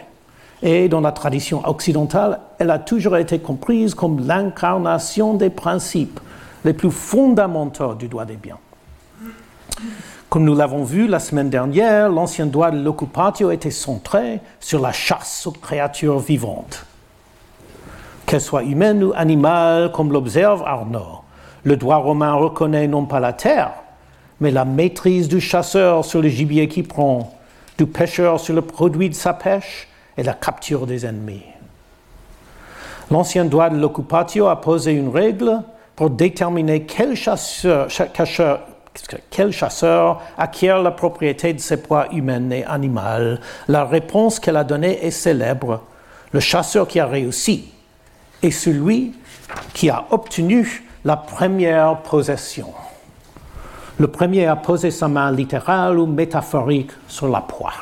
et 0.64 0.88
dans 0.88 1.02
la 1.02 1.12
tradition 1.12 1.62
occidentale, 1.68 2.40
elle 2.58 2.72
a 2.72 2.80
toujours 2.80 3.18
été 3.18 3.38
comprise 3.38 3.94
comme 3.94 4.26
l'incarnation 4.26 5.34
des 5.34 5.50
principes 5.50 6.22
les 6.64 6.72
plus 6.72 6.90
fondamentaux 6.90 7.94
du 7.96 8.08
droit 8.08 8.24
des 8.24 8.38
biens. 8.38 8.58
Comme 10.30 10.46
nous 10.46 10.56
l'avons 10.56 10.86
vu 10.86 11.08
la 11.08 11.20
semaine 11.20 11.50
dernière, 11.50 12.10
l'ancien 12.10 12.46
droit 12.46 12.72
de 12.72 12.82
l'occupatio 12.82 13.52
était 13.52 13.72
centré 13.72 14.40
sur 14.62 14.80
la 14.80 14.94
chasse 14.94 15.46
aux 15.46 15.52
créatures 15.52 16.20
vivantes. 16.20 16.86
Qu'elles 18.26 18.40
soient 18.40 18.64
humaines 18.64 19.04
ou 19.04 19.14
animales, 19.18 19.92
comme 19.92 20.14
l'observe 20.14 20.64
Arnaud, 20.66 21.24
le 21.66 21.76
droit 21.76 21.98
romain 21.98 22.34
reconnaît 22.36 22.88
non 22.88 23.06
pas 23.06 23.20
la 23.20 23.34
terre, 23.34 23.74
mais 24.40 24.50
la 24.50 24.64
maîtrise 24.64 25.28
du 25.28 25.42
chasseur 25.42 26.06
sur 26.06 26.22
le 26.22 26.30
gibier 26.30 26.70
qu'il 26.70 26.88
prend, 26.88 27.38
du 27.78 27.86
pêcheur 27.86 28.40
sur 28.40 28.56
le 28.56 28.62
produit 28.62 29.10
de 29.10 29.16
sa 29.16 29.34
pêche, 29.34 29.90
et 30.18 30.24
la 30.24 30.34
capture 30.34 30.86
des 30.86 31.06
ennemis. 31.06 31.44
L'ancien 33.12 33.46
droit 33.46 33.70
de 33.70 33.78
l'occupatio 33.78 34.48
a 34.48 34.60
posé 34.60 34.94
une 34.94 35.10
règle 35.10 35.62
pour 35.96 36.10
déterminer 36.10 36.84
quel 36.84 37.16
chasseur, 37.16 37.88
quel 39.30 39.52
chasseur 39.52 40.22
acquiert 40.38 40.82
la 40.82 40.92
propriété 40.92 41.54
de 41.54 41.60
ses 41.60 41.78
proies 41.82 42.08
humaines 42.12 42.52
et 42.52 42.64
animales. 42.66 43.40
La 43.68 43.86
réponse 43.86 44.40
qu'elle 44.40 44.58
a 44.58 44.64
donnée 44.64 45.06
est 45.06 45.12
célèbre. 45.12 45.82
Le 46.32 46.40
chasseur 46.40 46.88
qui 46.88 47.00
a 47.00 47.06
réussi 47.06 47.72
est 48.42 48.52
celui 48.52 49.14
qui 49.74 49.90
a 49.90 50.06
obtenu 50.10 50.84
la 51.06 51.18
première 51.18 51.98
possession. 52.02 52.74
Le 54.00 54.08
premier 54.08 54.48
a 54.48 54.56
posé 54.56 54.90
sa 54.90 55.08
main 55.08 55.32
littérale 55.32 56.00
ou 56.00 56.08
métaphorique 56.08 56.92
sur 57.08 57.28
la 57.28 57.42
proie. 57.42 57.74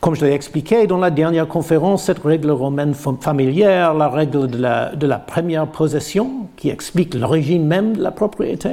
Comme 0.00 0.14
je 0.14 0.24
l'ai 0.24 0.32
expliqué 0.32 0.86
dans 0.86 0.96
la 0.96 1.10
dernière 1.10 1.46
conférence, 1.46 2.04
cette 2.04 2.20
règle 2.20 2.50
romaine 2.50 2.94
familière, 2.94 3.92
la 3.92 4.08
règle 4.08 4.48
de 4.48 4.56
la, 5.06 5.18
première 5.18 5.66
possession, 5.66 6.46
qui 6.56 6.70
explique 6.70 7.12
l'origine 7.12 7.66
même 7.66 7.96
de 7.98 8.02
la 8.02 8.10
propriété, 8.10 8.70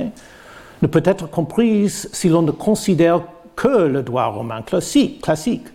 ne 0.82 0.88
peut 0.88 1.04
être 1.04 1.30
comprise 1.30 2.10
si 2.14 2.30
l'on 2.30 2.44
ne 2.44 2.52
considère 2.52 3.24
que 3.58 3.68
le 3.68 4.04
droit 4.04 4.28
romain 4.28 4.62
classique. 4.62 5.68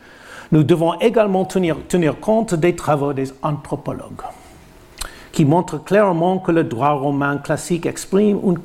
Nous 0.53 0.62
devons 0.62 0.99
également 1.01 1.45
tenir 1.45 2.19
compte 2.19 2.55
des 2.55 2.75
travaux 2.75 3.12
des 3.12 3.31
anthropologues, 3.43 4.23
qui 5.33 5.45
montrent 5.45 5.85
clairement 5.85 6.38
que 6.38 6.51
le 6.51 6.65
droit 6.65 6.93
romain 6.93 7.37
classique 7.37 7.85
exprime 7.85 8.41
une 8.43 8.59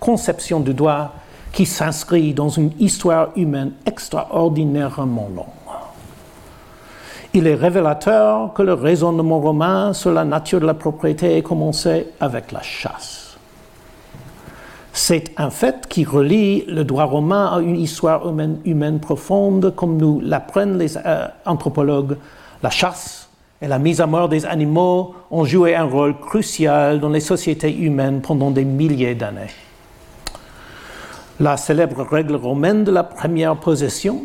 conception 0.00 0.60
du 0.60 0.72
droit 0.72 1.12
qui 1.52 1.66
s'inscrit 1.66 2.34
dans 2.34 2.48
une 2.48 2.72
histoire 2.78 3.30
humaine 3.36 3.72
extraordinairement 3.86 5.28
longue. 5.34 5.46
Il 7.34 7.46
est 7.46 7.54
révélateur 7.54 8.54
que 8.54 8.62
le 8.62 8.72
raisonnement 8.72 9.38
romain 9.38 9.92
sur 9.92 10.12
la 10.12 10.24
nature 10.24 10.60
de 10.60 10.66
la 10.66 10.74
propriété 10.74 11.36
est 11.36 11.42
commencé 11.42 12.06
avec 12.20 12.52
la 12.52 12.62
chasse. 12.62 13.36
C'est 14.92 15.32
un 15.36 15.50
fait 15.50 15.86
qui 15.88 16.04
relie 16.04 16.64
le 16.66 16.84
droit 16.84 17.04
romain 17.04 17.46
à 17.54 17.60
une 17.60 17.76
histoire 17.76 18.22
humaine, 18.64 18.98
profonde, 18.98 19.72
comme 19.76 19.96
nous 19.96 20.20
l'apprennent 20.20 20.78
les 20.78 20.96
euh, 20.96 21.28
anthropologues. 21.46 22.16
La 22.62 22.70
chasse 22.70 23.28
et 23.60 23.68
la 23.68 23.78
mise 23.78 24.00
à 24.00 24.06
mort 24.06 24.28
des 24.28 24.46
animaux 24.46 25.14
ont 25.30 25.44
joué 25.44 25.76
un 25.76 25.84
rôle 25.84 26.18
crucial 26.18 26.98
dans 26.98 27.10
les 27.10 27.20
sociétés 27.20 27.76
humaines 27.76 28.20
pendant 28.22 28.50
des 28.50 28.64
milliers 28.64 29.14
d'années. 29.14 29.50
La 31.40 31.56
célèbre 31.56 32.02
règle 32.02 32.34
romaine 32.34 32.82
de 32.82 32.90
la 32.90 33.04
première 33.04 33.54
possession 33.54 34.22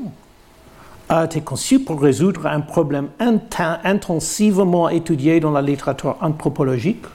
a 1.10 1.26
été 1.26 1.42
conçue 1.42 1.80
pour 1.80 2.02
résoudre 2.02 2.48
un 2.48 2.60
problème 2.60 3.10
intensivement 3.20 4.90
étudié 4.90 5.40
dans 5.40 5.52
la 5.52 5.62
littérature 5.62 6.18
anthropologique, 6.22 7.06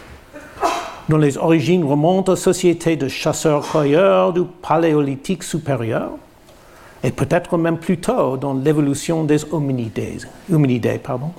dont 1.08 1.16
les 1.16 1.36
origines 1.36 1.84
remontent 1.84 2.32
aux 2.32 2.36
sociétés 2.36 2.94
de 2.94 3.08
chasseurs-cueilleurs 3.08 4.32
du 4.32 4.42
paléolithique 4.62 5.42
supérieur, 5.42 6.10
et 7.02 7.10
peut-être 7.10 7.58
même 7.58 7.78
plus 7.78 7.98
tôt 7.98 8.36
dans 8.36 8.54
l'évolution 8.54 9.24
des 9.24 9.52
hominidés. 9.52 10.18
hominidés 10.52 10.98
pardon. 10.98 11.32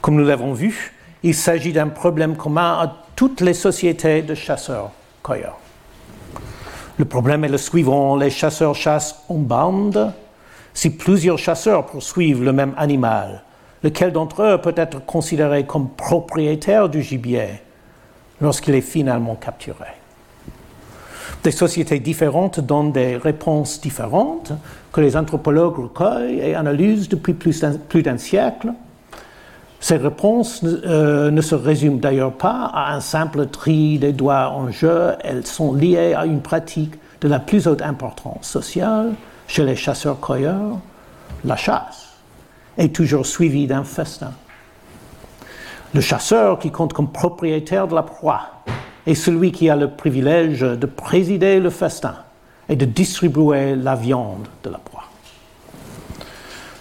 Comme 0.00 0.14
nous 0.14 0.24
l'avons 0.24 0.54
vu, 0.54 0.94
il 1.22 1.34
s'agit 1.34 1.74
d'un 1.74 1.88
problème 1.88 2.34
commun 2.34 2.78
à 2.80 2.96
toutes 3.14 3.42
les 3.42 3.52
sociétés 3.52 4.22
de 4.22 4.34
chasseurs-cueilleurs. 4.34 5.59
Le 7.00 7.06
problème 7.06 7.44
est 7.44 7.48
le 7.48 7.56
suivant, 7.56 8.14
les 8.14 8.28
chasseurs 8.28 8.74
chassent 8.74 9.24
en 9.30 9.36
bande. 9.36 10.12
Si 10.74 10.90
plusieurs 10.90 11.38
chasseurs 11.38 11.86
poursuivent 11.86 12.44
le 12.44 12.52
même 12.52 12.74
animal, 12.76 13.42
lequel 13.82 14.12
d'entre 14.12 14.42
eux 14.42 14.60
peut 14.60 14.74
être 14.76 15.02
considéré 15.06 15.64
comme 15.64 15.88
propriétaire 15.88 16.90
du 16.90 17.00
gibier 17.00 17.62
lorsqu'il 18.42 18.74
est 18.74 18.82
finalement 18.82 19.34
capturé? 19.34 19.86
Des 21.42 21.52
sociétés 21.52 22.00
différentes 22.00 22.60
donnent 22.60 22.92
des 22.92 23.16
réponses 23.16 23.80
différentes 23.80 24.52
que 24.92 25.00
les 25.00 25.16
anthropologues 25.16 25.78
recueillent 25.78 26.40
et 26.40 26.54
analysent 26.54 27.08
depuis 27.08 27.32
plus 27.32 28.02
d'un 28.02 28.18
siècle. 28.18 28.74
Ces 29.80 29.96
réponses 29.96 30.62
euh, 30.62 31.30
ne 31.30 31.40
se 31.40 31.54
résument 31.54 31.96
d'ailleurs 31.96 32.34
pas 32.34 32.70
à 32.72 32.94
un 32.94 33.00
simple 33.00 33.46
tri 33.46 33.98
des 33.98 34.12
doigts 34.12 34.50
en 34.50 34.70
jeu, 34.70 35.12
elles 35.24 35.46
sont 35.46 35.72
liées 35.72 36.12
à 36.14 36.26
une 36.26 36.42
pratique 36.42 36.94
de 37.22 37.28
la 37.28 37.38
plus 37.38 37.66
haute 37.66 37.82
importance 37.82 38.46
sociale 38.46 39.14
chez 39.46 39.64
les 39.64 39.76
chasseurs-cueilleurs, 39.76 40.78
la 41.44 41.56
chasse, 41.56 42.10
est 42.78 42.94
toujours 42.94 43.26
suivie 43.26 43.66
d'un 43.66 43.84
festin. 43.84 44.32
Le 45.94 46.00
chasseur 46.00 46.58
qui 46.58 46.70
compte 46.70 46.92
comme 46.92 47.10
propriétaire 47.10 47.88
de 47.88 47.94
la 47.94 48.02
proie 48.02 48.62
est 49.06 49.14
celui 49.14 49.50
qui 49.50 49.70
a 49.70 49.76
le 49.76 49.90
privilège 49.90 50.60
de 50.60 50.86
présider 50.86 51.58
le 51.58 51.70
festin 51.70 52.14
et 52.68 52.76
de 52.76 52.84
distribuer 52.84 53.74
la 53.74 53.96
viande 53.96 54.46
de 54.62 54.70
la 54.70 54.78
proie. 54.78 54.89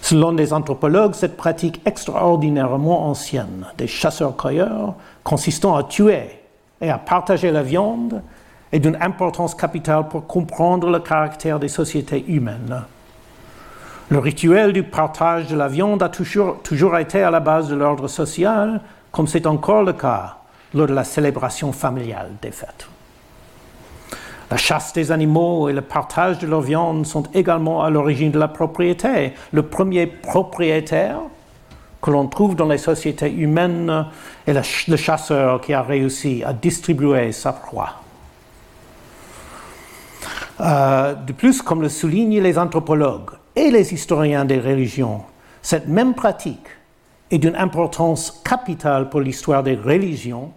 Selon 0.09 0.31
les 0.31 0.53
anthropologues, 0.53 1.13
cette 1.13 1.37
pratique 1.37 1.81
extraordinairement 1.85 3.05
ancienne 3.05 3.67
des 3.77 3.85
chasseurs-cueilleurs, 3.85 4.95
consistant 5.23 5.75
à 5.75 5.83
tuer 5.83 6.31
et 6.81 6.89
à 6.89 6.97
partager 6.97 7.51
la 7.51 7.61
viande, 7.61 8.23
est 8.71 8.79
d'une 8.79 8.97
importance 9.01 9.53
capitale 9.53 10.07
pour 10.07 10.25
comprendre 10.25 10.89
le 10.89 10.97
caractère 10.97 11.59
des 11.59 11.67
sociétés 11.67 12.25
humaines. 12.27 12.81
Le 14.09 14.17
rituel 14.17 14.73
du 14.73 14.81
partage 14.81 15.45
de 15.45 15.55
la 15.55 15.67
viande 15.67 16.01
a 16.01 16.09
toujours, 16.09 16.59
toujours 16.63 16.97
été 16.97 17.21
à 17.21 17.29
la 17.29 17.39
base 17.39 17.69
de 17.69 17.75
l'ordre 17.75 18.07
social, 18.07 18.81
comme 19.11 19.27
c'est 19.27 19.45
encore 19.45 19.83
le 19.83 19.93
cas 19.93 20.37
lors 20.73 20.87
de 20.87 20.93
la 20.95 21.03
célébration 21.03 21.71
familiale 21.71 22.31
des 22.41 22.49
fêtes. 22.49 22.89
La 24.51 24.57
chasse 24.57 24.93
des 24.93 25.11
animaux 25.11 25.69
et 25.69 25.73
le 25.73 25.81
partage 25.81 26.39
de 26.39 26.47
leur 26.47 26.61
viande 26.61 27.05
sont 27.05 27.23
également 27.33 27.83
à 27.83 27.89
l'origine 27.89 28.31
de 28.31 28.39
la 28.39 28.47
propriété. 28.47 29.33
Le 29.51 29.63
premier 29.63 30.07
propriétaire 30.07 31.19
que 32.01 32.11
l'on 32.11 32.27
trouve 32.27 32.55
dans 32.55 32.67
les 32.67 32.77
sociétés 32.77 33.31
humaines 33.31 34.07
est 34.47 34.53
le, 34.53 34.95
chasseur 34.95 35.61
qui 35.61 35.73
a 35.73 35.83
réussi 35.83 36.43
à 36.43 36.53
distribuer 36.53 37.31
sa 37.31 37.53
proie. 37.53 38.01
Euh, 40.61 41.13
de 41.13 41.31
plus, 41.31 41.61
comme 41.61 41.81
le 41.81 41.89
soulignent 41.89 42.41
les 42.41 42.57
anthropologues 42.57 43.31
et 43.55 43.69
les 43.69 43.93
historiens 43.93 44.45
des 44.45 44.59
religions, 44.59 45.21
cette 45.61 45.87
même 45.87 46.15
pratique 46.15 46.67
est 47.29 47.37
d'une 47.37 47.55
importance 47.55 48.41
capitale 48.43 49.09
pour 49.09 49.21
l'histoire 49.21 49.61
des 49.61 49.75
religions 49.75 50.51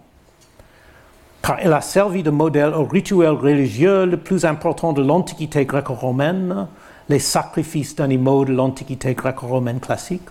car 1.43 1.57
elle 1.59 1.73
a 1.73 1.81
servi 1.81 2.23
de 2.23 2.29
modèle 2.29 2.73
au 2.73 2.85
rituel 2.85 3.31
religieux 3.31 4.05
le 4.05 4.17
plus 4.17 4.45
important 4.45 4.93
de 4.93 5.03
l'Antiquité 5.03 5.65
gréco-romaine, 5.65 6.67
les 7.09 7.19
sacrifices 7.19 7.95
d'animaux 7.95 8.45
de 8.45 8.53
l'Antiquité 8.53 9.13
gréco-romaine 9.13 9.81
classique, 9.81 10.29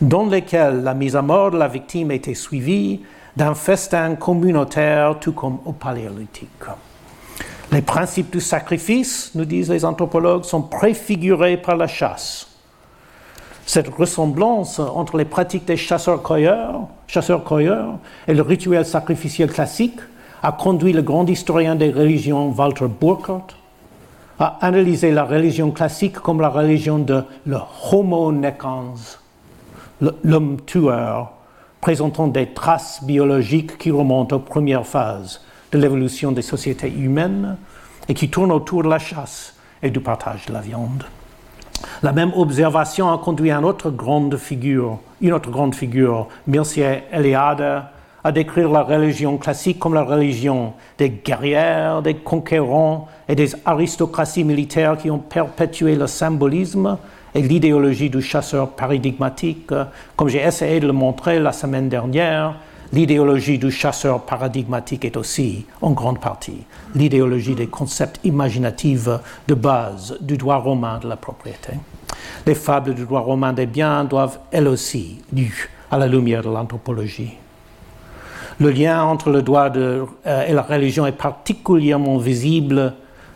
dans 0.00 0.26
lesquels 0.26 0.82
la 0.82 0.94
mise 0.94 1.14
à 1.14 1.20
mort 1.22 1.50
de 1.50 1.58
la 1.58 1.68
victime 1.68 2.10
était 2.10 2.34
suivie 2.34 3.02
d'un 3.36 3.54
festin 3.54 4.14
communautaire 4.14 5.18
tout 5.20 5.32
comme 5.32 5.58
au 5.66 5.72
paléolithique. 5.72 6.48
Les 7.70 7.82
principes 7.82 8.32
du 8.32 8.40
sacrifice, 8.40 9.30
nous 9.34 9.44
disent 9.44 9.70
les 9.70 9.84
anthropologues, 9.84 10.44
sont 10.44 10.62
préfigurés 10.62 11.58
par 11.58 11.76
la 11.76 11.86
chasse 11.86 12.51
cette 13.66 13.88
ressemblance 13.88 14.78
entre 14.78 15.16
les 15.16 15.24
pratiques 15.24 15.66
des 15.66 15.76
chasseurs-cueilleurs 15.76 16.88
chasseurs 17.06 17.44
et 18.26 18.34
le 18.34 18.42
rituel 18.42 18.84
sacrificiel 18.84 19.50
classique 19.50 20.00
a 20.42 20.52
conduit 20.52 20.92
le 20.92 21.02
grand 21.02 21.28
historien 21.28 21.76
des 21.76 21.90
religions 21.90 22.50
Walter 22.50 22.86
Burkhardt 22.88 23.54
à 24.38 24.58
analyser 24.60 25.12
la 25.12 25.24
religion 25.24 25.70
classique 25.70 26.14
comme 26.14 26.40
la 26.40 26.48
religion 26.48 26.98
de 26.98 27.22
le 27.46 27.58
homo 27.92 28.32
necans, 28.32 29.18
l'homme 30.00 30.56
tueur, 30.66 31.32
présentant 31.80 32.28
des 32.28 32.48
traces 32.48 33.04
biologiques 33.04 33.78
qui 33.78 33.90
remontent 33.90 34.36
aux 34.36 34.40
premières 34.40 34.86
phases 34.86 35.42
de 35.70 35.78
l'évolution 35.78 36.32
des 36.32 36.42
sociétés 36.42 36.90
humaines 36.90 37.56
et 38.08 38.14
qui 38.14 38.28
tournent 38.30 38.52
autour 38.52 38.82
de 38.82 38.88
la 38.88 38.98
chasse 38.98 39.54
et 39.82 39.90
du 39.90 40.00
partage 40.00 40.46
de 40.46 40.52
la 40.52 40.60
viande. 40.60 41.04
La 42.02 42.12
même 42.12 42.32
observation 42.34 43.12
a 43.12 43.18
conduit 43.18 43.50
une 43.50 43.64
autre 43.64 43.90
grande 43.90 44.36
figure, 44.36 44.98
une 45.20 45.32
autre 45.32 45.50
Eliade, 47.12 47.82
à 48.24 48.32
décrire 48.32 48.70
la 48.70 48.82
religion 48.82 49.36
classique 49.36 49.78
comme 49.78 49.94
la 49.94 50.04
religion 50.04 50.74
des 50.98 51.10
guerrières, 51.10 52.02
des 52.02 52.14
conquérants 52.14 53.08
et 53.28 53.34
des 53.34 53.54
aristocraties 53.64 54.44
militaires 54.44 54.96
qui 54.96 55.10
ont 55.10 55.18
perpétué 55.18 55.96
le 55.96 56.06
symbolisme 56.06 56.98
et 57.34 57.42
l'idéologie 57.42 58.10
du 58.10 58.22
chasseur 58.22 58.70
paradigmatique. 58.70 59.70
Comme 60.16 60.28
j'ai 60.28 60.42
essayé 60.42 60.80
de 60.80 60.86
le 60.86 60.92
montrer 60.92 61.40
la 61.40 61.52
semaine 61.52 61.88
dernière, 61.88 62.54
L'idéologie 62.94 63.56
du 63.56 63.70
chasseur 63.70 64.20
paradigmatique 64.20 65.06
est 65.06 65.16
aussi, 65.16 65.64
en 65.80 65.92
grande 65.92 66.20
partie, 66.20 66.66
l'idéologie 66.94 67.54
des 67.54 67.66
concepts 67.66 68.20
imaginatifs 68.24 69.08
de 69.48 69.54
base 69.54 70.16
du 70.20 70.36
droit 70.36 70.56
romain 70.56 70.98
de 70.98 71.08
la 71.08 71.16
propriété. 71.16 71.72
Les 72.46 72.54
fables 72.54 72.94
du 72.94 73.04
droit 73.04 73.20
romain 73.20 73.52
des 73.52 73.66
biens 73.66 74.04
doivent, 74.04 74.38
elles 74.50 74.68
aussi, 74.68 75.20
lues 75.32 75.70
à 75.90 75.98
la 75.98 76.06
lumière 76.06 76.42
de 76.42 76.48
l'anthropologie. 76.48 77.34
Le 78.60 78.70
lien 78.70 79.02
entre 79.02 79.30
le 79.30 79.42
droit 79.42 79.70
euh, 79.76 80.06
et 80.24 80.52
la 80.52 80.62
religion 80.62 81.06
est 81.06 81.12
particulièrement 81.12 82.18
visible 82.18 82.94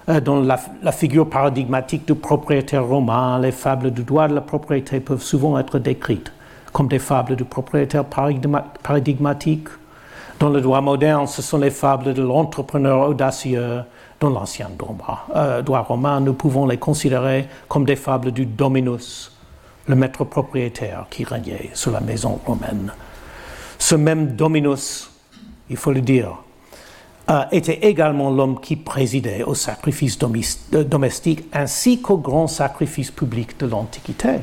euh, 0.08 0.20
dans 0.20 0.40
la, 0.40 0.92
figure 0.92 1.28
paradigmatique 1.28 2.06
du 2.06 2.14
propriétaire 2.14 2.84
romain. 2.84 3.38
Les 3.40 3.52
fables 3.52 3.90
du 3.90 4.04
droit 4.04 4.28
de 4.28 4.34
la 4.34 4.40
propriété 4.40 5.00
peuvent 5.00 5.22
souvent 5.22 5.58
être 5.58 5.78
décrites 5.78 6.32
comme 6.72 6.88
des 6.88 6.98
fables 6.98 7.36
du 7.36 7.44
propriétaire 7.44 8.04
paradigmatique. 8.04 9.68
Dans 10.38 10.51
le 10.51 10.61
droit 10.61 10.83
moderne, 10.83 11.27
ce 11.27 11.40
sont 11.40 11.57
les 11.57 11.70
fables 11.70 12.12
de 12.12 12.22
l'entrepreneur 12.22 13.09
audacieux. 13.09 13.81
Dans 14.20 14.29
l'ancien 14.29 14.70
euh, 15.35 15.62
droit, 15.62 15.81
romain, 15.81 16.20
nous 16.20 16.35
pouvons 16.35 16.66
les 16.66 16.77
considérer 16.77 17.49
comme 17.68 17.87
des 17.87 17.96
fables 17.96 18.33
du 18.33 18.44
dominus, 18.44 19.33
le 19.87 19.94
maître 19.94 20.25
propriétaire 20.25 21.07
qui 21.11 21.25
régnait 21.25 21.70
sur 21.72 21.90
la 21.90 22.01
maison 22.01 22.38
romaine. 22.44 22.92
Ce 23.79 23.94
même 23.94 24.37
dominus, 24.37 25.11
il 25.70 25.77
faut 25.77 25.92
le 25.92 26.03
dire, 26.03 26.37
euh, 27.31 27.44
était 27.51 27.87
également 27.88 28.31
l'homme 28.31 28.61
qui 28.61 28.77
présidait 28.77 29.42
au 29.42 29.55
sacrifice 29.55 30.18
euh, 30.75 30.85
domestique 30.85 31.44
ainsi 31.53 32.01
qu'au 32.03 32.18
grand 32.18 32.46
sacrifice 32.46 33.11
public 33.11 33.59
de 33.59 33.66
l'Antiquité. 33.66 34.40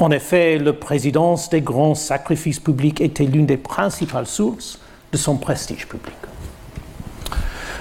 En 0.00 0.10
effet, 0.10 0.58
la 0.58 0.72
présidence 0.72 1.50
des 1.50 1.60
grands 1.60 1.94
sacrifices 1.94 2.60
publics 2.60 3.00
était 3.00 3.24
l'une 3.24 3.46
des 3.46 3.56
principales 3.56 4.26
sources 4.26 4.80
de 5.12 5.16
son 5.16 5.36
prestige 5.36 5.86
public. 5.86 6.14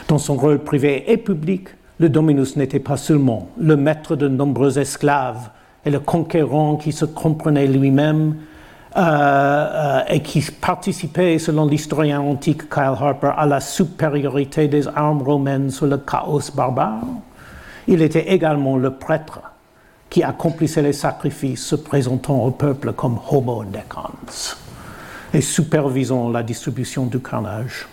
Dans 0.07 0.17
son 0.17 0.35
rôle 0.35 0.59
privé 0.59 1.11
et 1.11 1.17
public, 1.17 1.69
le 1.99 2.09
dominus 2.09 2.55
n'était 2.55 2.79
pas 2.79 2.97
seulement 2.97 3.49
le 3.57 3.75
maître 3.75 4.15
de 4.15 4.27
nombreux 4.27 4.79
esclaves 4.79 5.49
et 5.85 5.89
le 5.89 5.99
conquérant 5.99 6.75
qui 6.75 6.91
se 6.91 7.05
comprenait 7.05 7.67
lui-même 7.67 8.35
euh, 8.95 9.01
euh, 9.01 10.01
et 10.07 10.21
qui 10.21 10.41
participait, 10.41 11.37
selon 11.39 11.65
l'historien 11.65 12.21
antique 12.21 12.69
Kyle 12.69 12.95
Harper, 12.99 13.31
à 13.35 13.45
la 13.45 13.59
supériorité 13.59 14.67
des 14.67 14.87
armes 14.87 15.21
romaines 15.21 15.69
sur 15.69 15.87
le 15.87 15.97
chaos 15.97 16.51
barbare. 16.55 17.03
Il 17.87 18.01
était 18.01 18.29
également 18.29 18.77
le 18.77 18.91
prêtre 18.91 19.41
qui 20.09 20.23
accomplissait 20.23 20.81
les 20.81 20.93
sacrifices 20.93 21.65
se 21.65 21.75
présentant 21.75 22.43
au 22.43 22.51
peuple 22.51 22.93
comme 22.93 23.19
homo 23.29 23.63
necans 23.65 24.11
et 25.33 25.41
supervisant 25.41 26.29
la 26.29 26.43
distribution 26.43 27.05
du 27.05 27.19
carnage. 27.19 27.87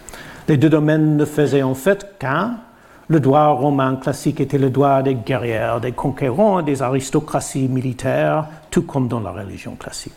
Les 0.49 0.57
deux 0.57 0.69
domaines 0.69 1.17
ne 1.17 1.25
faisaient 1.25 1.63
en 1.63 1.75
fait 1.75 2.19
qu'un. 2.19 2.59
Le 3.09 3.21
droit 3.21 3.49
romain 3.49 3.97
classique 3.97 4.41
était 4.41 4.59
le 4.59 4.71
droit 4.71 5.03
des 5.03 5.15
guerrières, 5.15 5.81
des 5.81 5.93
conquérants 5.93 6.63
des 6.63 6.81
aristocraties 6.81 7.69
militaires, 7.69 8.47
tout 8.71 8.83
comme 8.83 9.09
dans 9.09 9.21
la 9.21 9.31
religion 9.31 9.75
classique. 9.75 10.15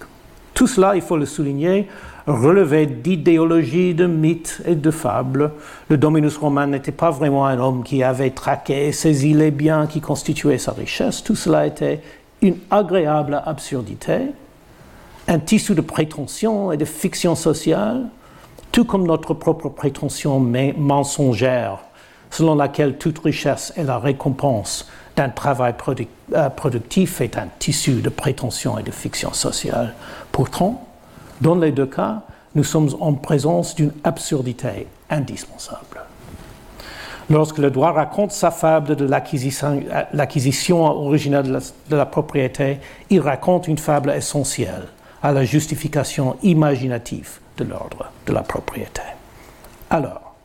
Tout 0.54 0.68
cela, 0.68 0.96
il 0.96 1.02
faut 1.02 1.18
le 1.18 1.26
souligner, 1.28 1.88
relevé 2.26 2.88
d'idéologies, 2.88 3.94
de 3.94 4.08
mythes 4.08 4.62
et 4.66 4.76
de 4.76 4.90
fables. 4.90 5.52
Le 5.88 5.98
dominus 5.98 6.36
romain 6.38 6.66
n'était 6.66 6.92
pas 6.92 7.12
vraiment 7.12 7.46
un 7.46 7.60
homme 7.60 7.84
qui 7.84 8.04
avait 8.04 8.32
traqué 8.32 8.88
et 8.88 8.92
saisi 8.92 9.34
les 9.34 9.52
biens 9.52 9.86
qui 9.86 10.02
constituaient 10.02 10.58
sa 10.58 10.72
richesse. 10.72 11.24
Tout 11.24 11.36
cela 11.36 11.68
était 11.68 12.02
une 12.42 12.58
agréable 12.72 13.42
absurdité, 13.46 14.32
un 15.28 15.40
tissu 15.40 15.76
de 15.76 15.82
prétention 15.82 16.72
et 16.72 16.78
de 16.78 16.86
fiction 16.86 17.36
sociale, 17.36 18.06
tout 18.72 18.86
comme 18.86 19.06
notre 19.06 19.34
propre 19.34 19.70
prétention 19.70 20.40
mensongère, 20.40 21.80
selon 22.30 22.56
laquelle 22.56 22.98
toute 22.98 23.20
richesse 23.20 23.74
est 23.76 23.84
la 23.84 24.00
récompense 24.00 24.88
d'un 25.16 25.30
travail 25.30 25.74
euh, 26.34 26.50
productif 26.50 27.22
est 27.22 27.38
un 27.38 27.48
tissu 27.60 28.02
de 28.02 28.10
prétention 28.10 28.78
et 28.78 28.84
de 28.84 28.92
fiction 28.92 29.34
sociale. 29.34 29.96
Pourtant, 30.32 30.88
dans 31.42 31.56
les 31.56 31.72
deux 31.72 31.88
cas, 31.88 32.22
nous 32.56 32.64
sommes 32.64 32.90
en 33.00 33.14
présence 33.14 33.76
d'une 33.76 33.92
absurdité 34.04 34.88
indispensable. 35.10 36.02
Lorsque 37.30 37.58
le 37.58 37.72
droit 37.72 37.92
raconte 37.92 38.32
sa 38.32 38.52
fable 38.52 38.96
de 38.96 39.06
l'acquisition 39.06 40.86
originale 40.86 41.62
de 41.90 41.96
la, 41.96 42.06
propriété, 42.06 42.80
il 43.10 43.20
raconte 43.20 43.68
une 43.68 43.78
fable 43.78 44.12
essentielle 44.12 44.88
à 45.28 45.34
la 45.34 45.44
justification 45.44 46.38
imaginative 46.42 47.40
de 47.58 47.66
l'ordre 47.66 48.10
de 48.26 48.32
la 48.32 48.44
propriété. 48.44 49.02
Alors, 49.90 50.36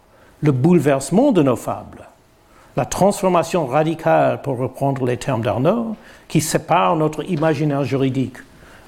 le 0.41 0.51
bouleversement 0.51 1.31
de 1.31 1.41
nos 1.41 1.55
fables, 1.55 2.09
la 2.77 2.85
transformation 2.85 3.67
radicale, 3.67 4.43
pour 4.43 4.59
reprendre 4.59 5.07
les 5.07 5.19
termes 5.19 5.43
d'Arnaud, 5.43 5.95
qui 6.27 6.41
sépare 6.41 6.97
notre 6.97 7.23
imaginaire 7.31 7.85
juridique 7.85 8.39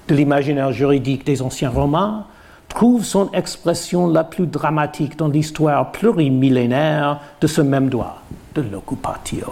de 0.09 0.17
l'imaginaire 0.17 0.73
juridique 0.73 1.25
des 1.25 1.43
anciens 1.43 1.71
Romains 1.71 2.27
trouve 2.69 3.05
son 3.05 3.31
expression 3.31 4.09
la 4.09 4.25
plus 4.25 4.49
dramatique 4.49 5.17
dans 5.17 5.29
l'histoire 5.29 5.93
plurimillénaire 5.93 7.21
de 7.41 7.47
ce 7.47 7.61
même 7.61 7.89
droit, 7.89 8.21
de 8.57 8.63
l'occupatio. 8.63 9.47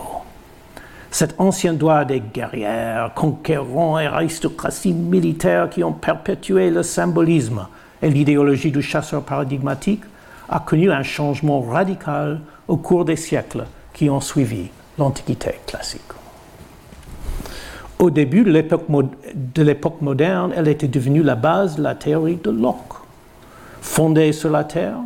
Cet 1.12 1.34
ancien 1.38 1.74
droit 1.74 2.06
des 2.06 2.20
guerrières, 2.20 3.12
conquérants 3.14 3.98
et 3.98 4.06
aristocraties 4.06 4.94
militaires 4.94 5.68
qui 5.68 5.84
ont 5.84 5.92
perpétué 5.92 6.70
le 6.70 6.82
symbolisme 6.82 7.66
et 8.00 8.08
l'idéologie 8.08 8.70
du 8.70 8.80
chasseur 8.80 9.22
paradigmatique 9.22 10.04
a 10.48 10.58
connu 10.58 10.90
un 10.90 11.02
changement 11.02 11.60
radical 11.60 12.40
au 12.66 12.78
cours 12.78 13.04
des 13.04 13.16
siècles 13.16 13.66
qui 13.92 14.08
ont 14.08 14.22
suivi 14.22 14.70
l'Antiquité 14.98 15.60
classique. 15.66 16.00
Au 17.98 18.08
début 18.08 18.42
de 18.44 19.62
l'époque 19.62 20.00
moderne, 20.00 20.52
elle 20.56 20.68
était 20.68 20.88
devenue 20.88 21.22
la 21.22 21.34
base 21.34 21.76
de 21.76 21.82
la 21.82 21.94
théorie 21.94 22.40
de 22.42 22.50
Locke. 22.50 22.94
Fondée 23.82 24.32
sur 24.32 24.50
la 24.50 24.64
terre, 24.64 24.96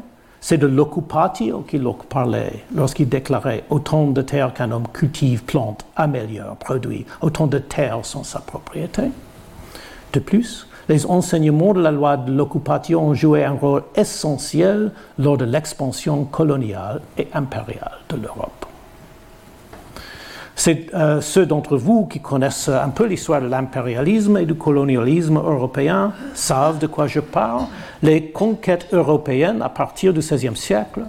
c'est 0.48 0.58
de 0.58 0.68
l'occupatio 0.68 1.62
qui 1.66 1.76
Locke 1.76 2.04
parlait 2.04 2.62
lorsqu'il 2.72 3.08
déclarait 3.08 3.64
Autant 3.68 4.06
de 4.06 4.22
terre 4.22 4.54
qu'un 4.54 4.70
homme 4.70 4.86
cultive, 4.92 5.42
plante, 5.42 5.84
améliore, 5.96 6.54
produit, 6.54 7.04
autant 7.20 7.48
de 7.48 7.58
terre 7.58 7.98
sont 8.04 8.22
sa 8.22 8.38
propriété. 8.38 9.10
De 10.12 10.20
plus, 10.20 10.68
les 10.88 11.04
enseignements 11.06 11.74
de 11.74 11.80
la 11.80 11.90
loi 11.90 12.16
de 12.16 12.30
l'occupation 12.30 13.08
ont 13.08 13.14
joué 13.14 13.42
un 13.44 13.54
rôle 13.54 13.82
essentiel 13.96 14.92
lors 15.18 15.36
de 15.36 15.44
l'expansion 15.44 16.24
coloniale 16.26 17.00
et 17.18 17.26
impériale 17.34 17.98
de 18.08 18.14
l'Europe. 18.14 18.65
C'est 20.58 20.86
euh, 20.94 21.20
ceux 21.20 21.44
d'entre 21.44 21.76
vous 21.76 22.06
qui 22.06 22.18
connaissent 22.18 22.70
un 22.70 22.88
peu 22.88 23.04
l'histoire 23.04 23.42
de 23.42 23.46
l'impérialisme 23.46 24.38
et 24.38 24.46
du 24.46 24.54
colonialisme 24.54 25.36
européen 25.36 26.14
savent 26.32 26.78
de 26.78 26.86
quoi 26.86 27.06
je 27.06 27.20
parle. 27.20 27.66
Les 28.02 28.30
conquêtes 28.30 28.88
européennes 28.92 29.60
à 29.60 29.68
partir 29.68 30.14
du 30.14 30.20
XVIe 30.20 30.56
siècle 30.56 31.02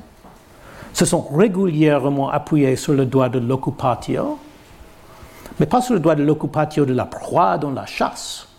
se 0.91 1.05
sont 1.05 1.21
régulièrement 1.21 2.29
appuyées 2.29 2.75
sur 2.75 2.91
le 2.93 3.05
droit 3.05 3.29
de 3.29 3.39
l'occupation, 3.39 4.37
mais 5.61 5.65
pas 5.65 5.79
sur 5.79 5.93
le 5.93 6.01
droit 6.01 6.15
de 6.15 6.23
l'occupation 6.23 6.83
de 6.83 6.93
la 6.93 7.05
proie 7.05 7.57
dans 7.57 7.71
la 7.71 7.85
chasse. 7.85 8.49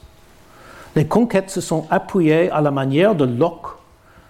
Les 0.97 1.07
conquêtes 1.07 1.51
se 1.51 1.61
sont 1.61 1.87
appuyées 1.91 2.51
à 2.51 2.63
la 2.63 2.71
manière 2.71 3.15
de 3.15 3.27
Locke 3.27 3.77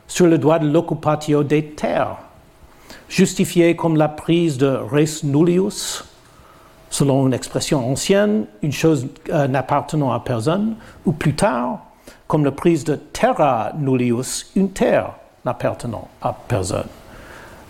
sur 0.08 0.26
le 0.26 0.38
droit 0.38 0.58
de 0.58 0.68
l'occupation 0.68 1.42
des 1.42 1.66
terres, 1.66 2.16
justifié 3.08 3.76
comme 3.76 3.96
la 3.96 4.08
prise 4.08 4.58
de 4.58 4.66
res 4.66 5.22
nullius 5.22 6.04
selon 6.90 7.26
une 7.26 7.34
expression 7.34 7.90
ancienne, 7.90 8.46
une 8.62 8.72
chose 8.72 9.06
euh, 9.30 9.46
n'appartenant 9.48 10.12
à 10.12 10.20
personne, 10.20 10.76
ou 11.04 11.12
plus 11.12 11.34
tard, 11.34 11.80
comme 12.26 12.44
la 12.44 12.52
prise 12.52 12.84
de 12.84 12.94
terra 12.96 13.72
nullius, 13.78 14.50
une 14.56 14.70
terre 14.70 15.12
n'appartenant 15.44 16.08
à 16.22 16.32
personne. 16.32 16.88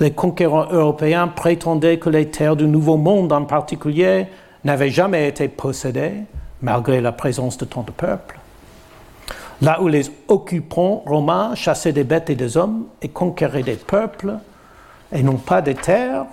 Les 0.00 0.12
conquérants 0.12 0.68
européens 0.70 1.28
prétendaient 1.28 1.98
que 1.98 2.10
les 2.10 2.30
terres 2.30 2.56
du 2.56 2.66
Nouveau 2.66 2.96
Monde 2.96 3.32
en 3.32 3.44
particulier 3.44 4.26
n'avaient 4.64 4.90
jamais 4.90 5.28
été 5.28 5.48
possédées, 5.48 6.22
malgré 6.62 7.00
la 7.00 7.12
présence 7.12 7.58
de 7.58 7.64
tant 7.64 7.82
de 7.82 7.90
peuples. 7.90 8.38
Là 9.60 9.80
où 9.82 9.88
les 9.88 10.10
occupants 10.28 11.02
romains 11.04 11.54
chassaient 11.56 11.92
des 11.92 12.04
bêtes 12.04 12.30
et 12.30 12.36
des 12.36 12.56
hommes 12.56 12.86
et 13.02 13.08
conquéraient 13.08 13.64
des 13.64 13.74
peuples, 13.74 14.34
et 15.12 15.22
non 15.22 15.36
pas 15.36 15.62
des 15.62 15.74
terres, 15.74 16.26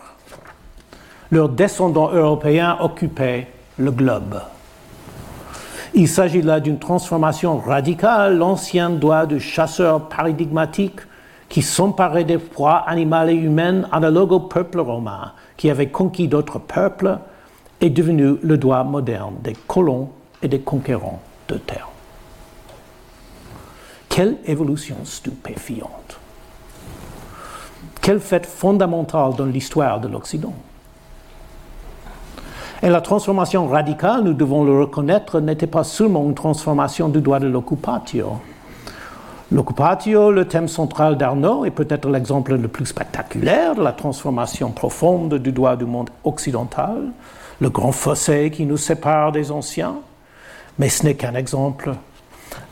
leurs 1.35 1.49
descendants 1.49 2.11
européens 2.13 2.77
occupaient 2.79 3.47
le 3.77 3.91
globe. 3.91 4.41
Il 5.93 6.07
s'agit 6.07 6.41
là 6.41 6.61
d'une 6.61 6.79
transformation 6.79 7.57
radicale. 7.57 8.37
L'ancien 8.37 8.89
droit 8.89 9.25
du 9.25 9.41
chasseur 9.41 10.07
paradigmatique 10.07 11.01
qui 11.49 11.61
s'emparait 11.61 12.23
des 12.23 12.37
proies 12.37 12.77
animales 12.87 13.31
et 13.31 13.35
humaines 13.35 13.85
analogues 13.91 14.31
au 14.31 14.39
peuple 14.39 14.79
romain 14.79 15.33
qui 15.57 15.69
avait 15.69 15.89
conquis 15.89 16.29
d'autres 16.29 16.59
peuples 16.59 17.17
est 17.81 17.89
devenu 17.89 18.37
le 18.41 18.57
droit 18.57 18.85
moderne 18.85 19.35
des 19.43 19.57
colons 19.67 20.09
et 20.41 20.47
des 20.47 20.59
conquérants 20.59 21.21
de 21.49 21.55
terre. 21.55 21.89
Quelle 24.07 24.37
évolution 24.45 24.95
stupéfiante. 25.03 26.17
Quel 28.01 28.21
fait 28.21 28.45
fondamental 28.45 29.33
dans 29.35 29.45
l'histoire 29.45 29.99
de 29.99 30.07
l'Occident. 30.07 30.53
Et 32.83 32.89
la 32.89 33.01
transformation 33.01 33.67
radicale, 33.67 34.23
nous 34.23 34.33
devons 34.33 34.63
le 34.63 34.79
reconnaître, 34.79 35.39
n'était 35.39 35.67
pas 35.67 35.83
seulement 35.83 36.23
une 36.23 36.35
transformation 36.35 37.07
du 37.07 37.21
droit 37.21 37.39
de 37.39 37.47
l'occupatio. 37.47 38.33
L'occupatio, 39.51 40.31
le 40.31 40.45
thème 40.45 40.67
central 40.67 41.17
d'Arnaud, 41.17 41.65
est 41.65 41.71
peut-être 41.71 42.09
l'exemple 42.09 42.55
le 42.55 42.67
plus 42.67 42.87
spectaculaire 42.87 43.75
de 43.75 43.81
la 43.83 43.93
transformation 43.93 44.71
profonde 44.71 45.35
du 45.35 45.51
droit 45.51 45.75
du 45.75 45.85
monde 45.85 46.09
occidental, 46.23 47.11
le 47.61 47.69
grand 47.69 47.91
fossé 47.91 48.51
qui 48.51 48.65
nous 48.65 48.77
sépare 48.77 49.31
des 49.31 49.51
anciens. 49.51 49.95
Mais 50.77 50.89
ce 50.89 51.05
n'est 51.05 51.15
qu'un 51.15 51.35
exemple. 51.35 51.93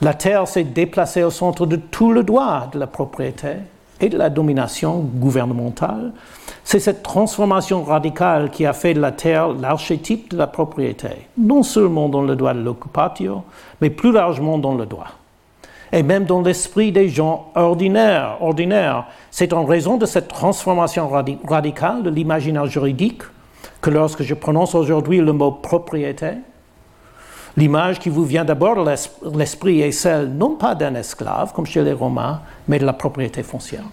La 0.01 0.13
terre 0.13 0.47
s'est 0.47 0.63
déplacée 0.63 1.23
au 1.23 1.29
centre 1.29 1.65
de 1.65 1.77
tout 1.77 2.11
le 2.11 2.23
droit 2.23 2.69
de 2.71 2.79
la 2.79 2.87
propriété 2.87 3.53
et 3.99 4.09
de 4.09 4.17
la 4.17 4.29
domination 4.29 4.99
gouvernementale 4.99 6.11
c'est 6.63 6.79
cette 6.79 7.03
transformation 7.03 7.83
radicale 7.83 8.49
qui 8.49 8.65
a 8.65 8.73
fait 8.73 8.93
de 8.93 9.01
la 9.01 9.11
terre 9.11 9.49
l'archétype 9.49 10.31
de 10.31 10.37
la 10.37 10.47
propriété, 10.47 11.09
non 11.37 11.61
seulement 11.61 12.09
dans 12.09 12.21
le 12.21 12.35
droit 12.35 12.53
de 12.53 12.61
l'occupation, 12.61 13.43
mais 13.81 13.89
plus 13.89 14.11
largement 14.11 14.57
dans 14.57 14.73
le 14.73 14.85
droit. 14.85 15.09
Et 15.91 16.03
même 16.03 16.23
dans 16.23 16.41
l'esprit 16.41 16.91
des 16.91 17.09
gens 17.09 17.51
ordinaires. 17.53 18.37
ordinaires. 18.41 19.05
C'est 19.29 19.53
en 19.53 19.65
raison 19.65 19.97
de 19.97 20.07
cette 20.07 20.27
transformation 20.27 21.07
radicale 21.47 22.01
de 22.01 22.09
l'imaginaire 22.09 22.65
juridique 22.65 23.21
que 23.81 23.91
lorsque 23.91 24.23
je 24.23 24.33
prononce 24.33 24.73
aujourd'hui 24.73 25.19
le 25.19 25.33
mot 25.33 25.51
propriété, 25.51 26.31
l'image 27.57 27.99
qui 27.99 28.09
vous 28.09 28.25
vient 28.25 28.45
d'abord 28.45 28.83
l'esprit 29.35 29.81
est 29.81 29.91
celle 29.91 30.29
non 30.29 30.55
pas 30.55 30.75
d'un 30.75 30.95
esclave, 30.95 31.53
comme 31.53 31.65
chez 31.65 31.83
les 31.83 31.93
Romains, 31.93 32.41
mais 32.67 32.79
de 32.79 32.85
la 32.85 32.93
propriété 32.93 33.43
foncière 33.43 33.83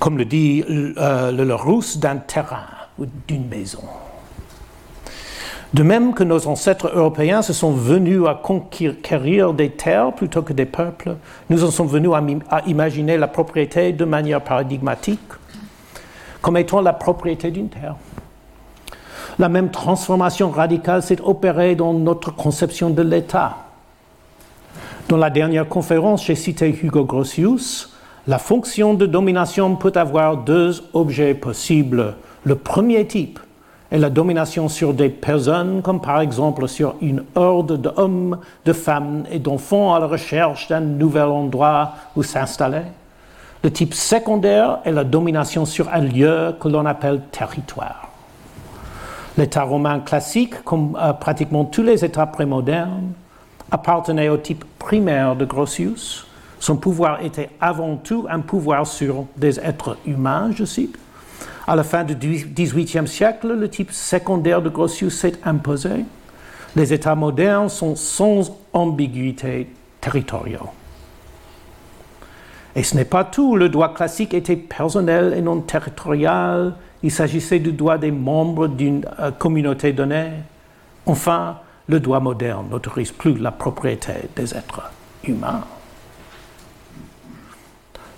comme 0.00 0.16
le 0.16 0.24
dit 0.24 0.64
euh, 0.66 1.30
le 1.30 1.44
Larousse, 1.44 1.98
d'un 1.98 2.16
terrain 2.16 2.64
ou 2.98 3.04
d'une 3.28 3.46
maison. 3.46 3.82
De 5.72 5.84
même 5.84 6.14
que 6.14 6.24
nos 6.24 6.48
ancêtres 6.48 6.90
européens 6.92 7.42
se 7.42 7.52
sont 7.52 7.70
venus 7.70 8.22
à 8.26 8.34
conquérir 8.34 9.52
des 9.52 9.70
terres 9.70 10.12
plutôt 10.12 10.42
que 10.42 10.52
des 10.52 10.64
peuples, 10.64 11.14
nous 11.48 11.62
en 11.62 11.70
sommes 11.70 11.86
venus 11.86 12.10
à, 12.50 12.62
imaginer 12.66 13.16
la 13.16 13.28
propriété 13.28 13.92
de 13.92 14.04
manière 14.04 14.40
paradigmatique 14.40 15.20
comme 16.42 16.56
étant 16.56 16.80
la 16.80 16.94
propriété 16.94 17.50
d'une 17.50 17.68
terre. 17.68 17.94
La 19.38 19.48
même 19.48 19.70
transformation 19.70 20.50
radicale 20.50 21.02
s'est 21.02 21.20
opérée 21.22 21.74
dans 21.74 21.92
notre 21.92 22.34
conception 22.34 22.90
de 22.90 23.02
l'État. 23.02 23.56
Dans 25.08 25.16
la 25.16 25.30
dernière 25.30 25.68
conférence, 25.68 26.24
j'ai 26.24 26.36
cité 26.36 26.68
Hugo 26.68 27.04
Grotius, 27.04 27.90
la 28.26 28.38
fonction 28.38 28.94
de 28.94 29.06
domination 29.06 29.74
peut 29.76 29.92
avoir 29.96 30.36
deux 30.36 30.82
objets 30.92 31.34
possibles. 31.34 32.14
Le 32.44 32.54
premier 32.54 33.06
type 33.06 33.40
est 33.90 33.98
la 33.98 34.10
domination 34.10 34.68
sur 34.68 34.94
des 34.94 35.08
personnes, 35.08 35.82
comme 35.82 36.00
par 36.00 36.20
exemple 36.20 36.68
sur 36.68 36.94
une 37.00 37.24
horde 37.34 37.80
d'hommes, 37.80 38.38
de 38.64 38.72
femmes 38.72 39.24
et 39.32 39.38
d'enfants 39.38 39.94
à 39.94 40.00
la 40.00 40.06
recherche 40.06 40.68
d'un 40.68 40.80
nouvel 40.80 41.24
endroit 41.24 41.94
où 42.14 42.22
s'installer. 42.22 42.82
Le 43.64 43.70
type 43.70 43.94
secondaire 43.94 44.78
est 44.84 44.92
la 44.92 45.04
domination 45.04 45.64
sur 45.64 45.88
un 45.92 46.00
lieu 46.00 46.54
que 46.60 46.68
l'on 46.68 46.86
appelle 46.86 47.22
territoire. 47.32 48.09
L'État 49.40 49.62
romain 49.62 50.00
classique, 50.00 50.62
comme 50.64 50.98
euh, 51.00 51.14
pratiquement 51.14 51.64
tous 51.64 51.82
les 51.82 52.04
États 52.04 52.26
prémodernes, 52.26 53.14
appartenait 53.70 54.28
au 54.28 54.36
type 54.36 54.66
primaire 54.78 55.34
de 55.34 55.46
Grotius, 55.46 56.26
son 56.58 56.76
pouvoir 56.76 57.24
était 57.24 57.48
avant 57.58 57.96
tout 57.96 58.26
un 58.28 58.40
pouvoir 58.40 58.86
sur 58.86 59.24
des 59.38 59.58
êtres 59.58 59.96
humains, 60.04 60.50
je 60.54 60.66
cite. 60.66 60.98
À 61.66 61.74
la 61.74 61.84
fin 61.84 62.04
du 62.04 62.14
XVIIIe 62.14 63.08
siècle, 63.08 63.54
le 63.54 63.70
type 63.70 63.92
secondaire 63.92 64.60
de 64.60 64.68
Grotius 64.68 65.18
s'est 65.18 65.38
imposé. 65.42 66.04
Les 66.76 66.92
États 66.92 67.14
modernes 67.14 67.70
sont 67.70 67.96
sans 67.96 68.58
ambiguïté 68.74 69.70
territoriale. 70.02 70.68
Et 72.76 72.82
ce 72.82 72.94
n'est 72.94 73.06
pas 73.06 73.24
tout. 73.24 73.56
Le 73.56 73.70
droit 73.70 73.94
classique 73.94 74.34
était 74.34 74.56
personnel 74.56 75.32
et 75.34 75.40
non 75.40 75.62
territorial. 75.62 76.74
Il 77.02 77.10
s'agissait 77.10 77.58
du 77.58 77.72
droit 77.72 77.98
des 77.98 78.10
membres 78.10 78.68
d'une 78.68 79.04
euh, 79.18 79.30
communauté 79.30 79.92
donnée. 79.92 80.30
Enfin, 81.06 81.56
le 81.88 81.98
droit 81.98 82.20
moderne 82.20 82.66
n'autorise 82.70 83.12
plus 83.12 83.36
la 83.38 83.50
propriété 83.50 84.12
des 84.36 84.54
êtres 84.54 84.90
humains. 85.24 85.62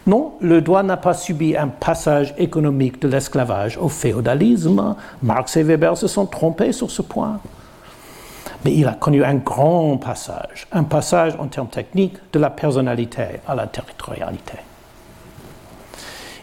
Non, 0.07 0.35
le 0.41 0.61
droit 0.61 0.83
n'a 0.83 0.97
pas 0.97 1.15
subi 1.15 1.57
un 1.57 1.69
passage 1.69 2.35
économique 2.37 3.01
de 3.01 3.07
l'esclavage 3.07 3.79
au 3.79 3.89
féodalisme. 3.89 4.97
Marx 5.23 5.57
et 5.57 5.63
Weber 5.63 5.97
se 5.97 6.09
sont 6.09 6.27
trompés 6.27 6.73
sur 6.73 6.91
ce 6.91 7.03
point. 7.03 7.39
Mais 8.65 8.75
il 8.75 8.87
a 8.87 8.95
connu 8.95 9.25
un 9.25 9.37
grand 9.37 9.97
passage, 9.99 10.67
un 10.73 10.85
passage 10.85 11.35
en 11.39 11.47
termes 11.47 11.69
techniques 11.69 12.17
de 12.33 12.39
la 12.41 12.51
personnalité 12.51 13.41
à 13.47 13.55
la 13.55 13.69
territorialité. 13.69 14.59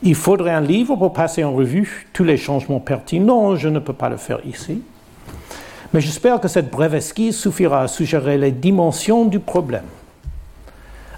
Il 0.01 0.15
faudrait 0.15 0.51
un 0.51 0.61
livre 0.61 0.95
pour 0.95 1.11
passer 1.11 1.43
en 1.43 1.51
revue 1.51 2.07
tous 2.13 2.23
les 2.23 2.37
changements 2.37 2.79
pertinents, 2.79 3.55
je 3.55 3.67
ne 3.67 3.79
peux 3.79 3.93
pas 3.93 4.09
le 4.09 4.17
faire 4.17 4.39
ici. 4.45 4.81
Mais 5.93 6.01
j'espère 6.01 6.39
que 6.39 6.47
cette 6.47 6.69
brève 6.69 6.95
esquisse 6.95 7.37
suffira 7.37 7.81
à 7.81 7.87
suggérer 7.87 8.37
les 8.37 8.51
dimensions 8.51 9.25
du 9.25 9.39
problème 9.39 9.85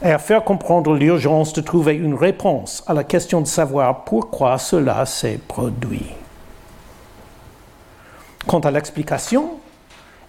et 0.04 0.12
à 0.12 0.18
faire 0.18 0.44
comprendre 0.44 0.96
l'urgence 0.96 1.54
de 1.54 1.62
trouver 1.62 1.94
une 1.94 2.16
réponse 2.16 2.84
à 2.88 2.94
la 2.94 3.04
question 3.04 3.42
de 3.42 3.48
savoir 3.48 4.04
pourquoi 4.04 4.58
cela 4.58 5.06
s'est 5.06 5.40
produit. 5.48 6.08
Quant 8.48 8.62
à 8.62 8.72
l'explication, 8.72 9.52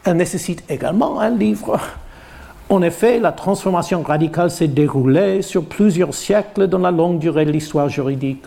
elle 0.04 0.16
nécessite 0.16 0.62
également 0.68 1.20
un 1.20 1.30
livre. 1.30 1.80
En 2.72 2.80
effet, 2.80 3.18
la 3.18 3.32
transformation 3.32 4.00
radicale 4.00 4.50
s'est 4.50 4.66
déroulée 4.66 5.42
sur 5.42 5.62
plusieurs 5.62 6.14
siècles 6.14 6.68
dans 6.68 6.78
la 6.78 6.90
longue 6.90 7.18
durée 7.18 7.44
de 7.44 7.50
l'histoire 7.50 7.90
juridique. 7.90 8.44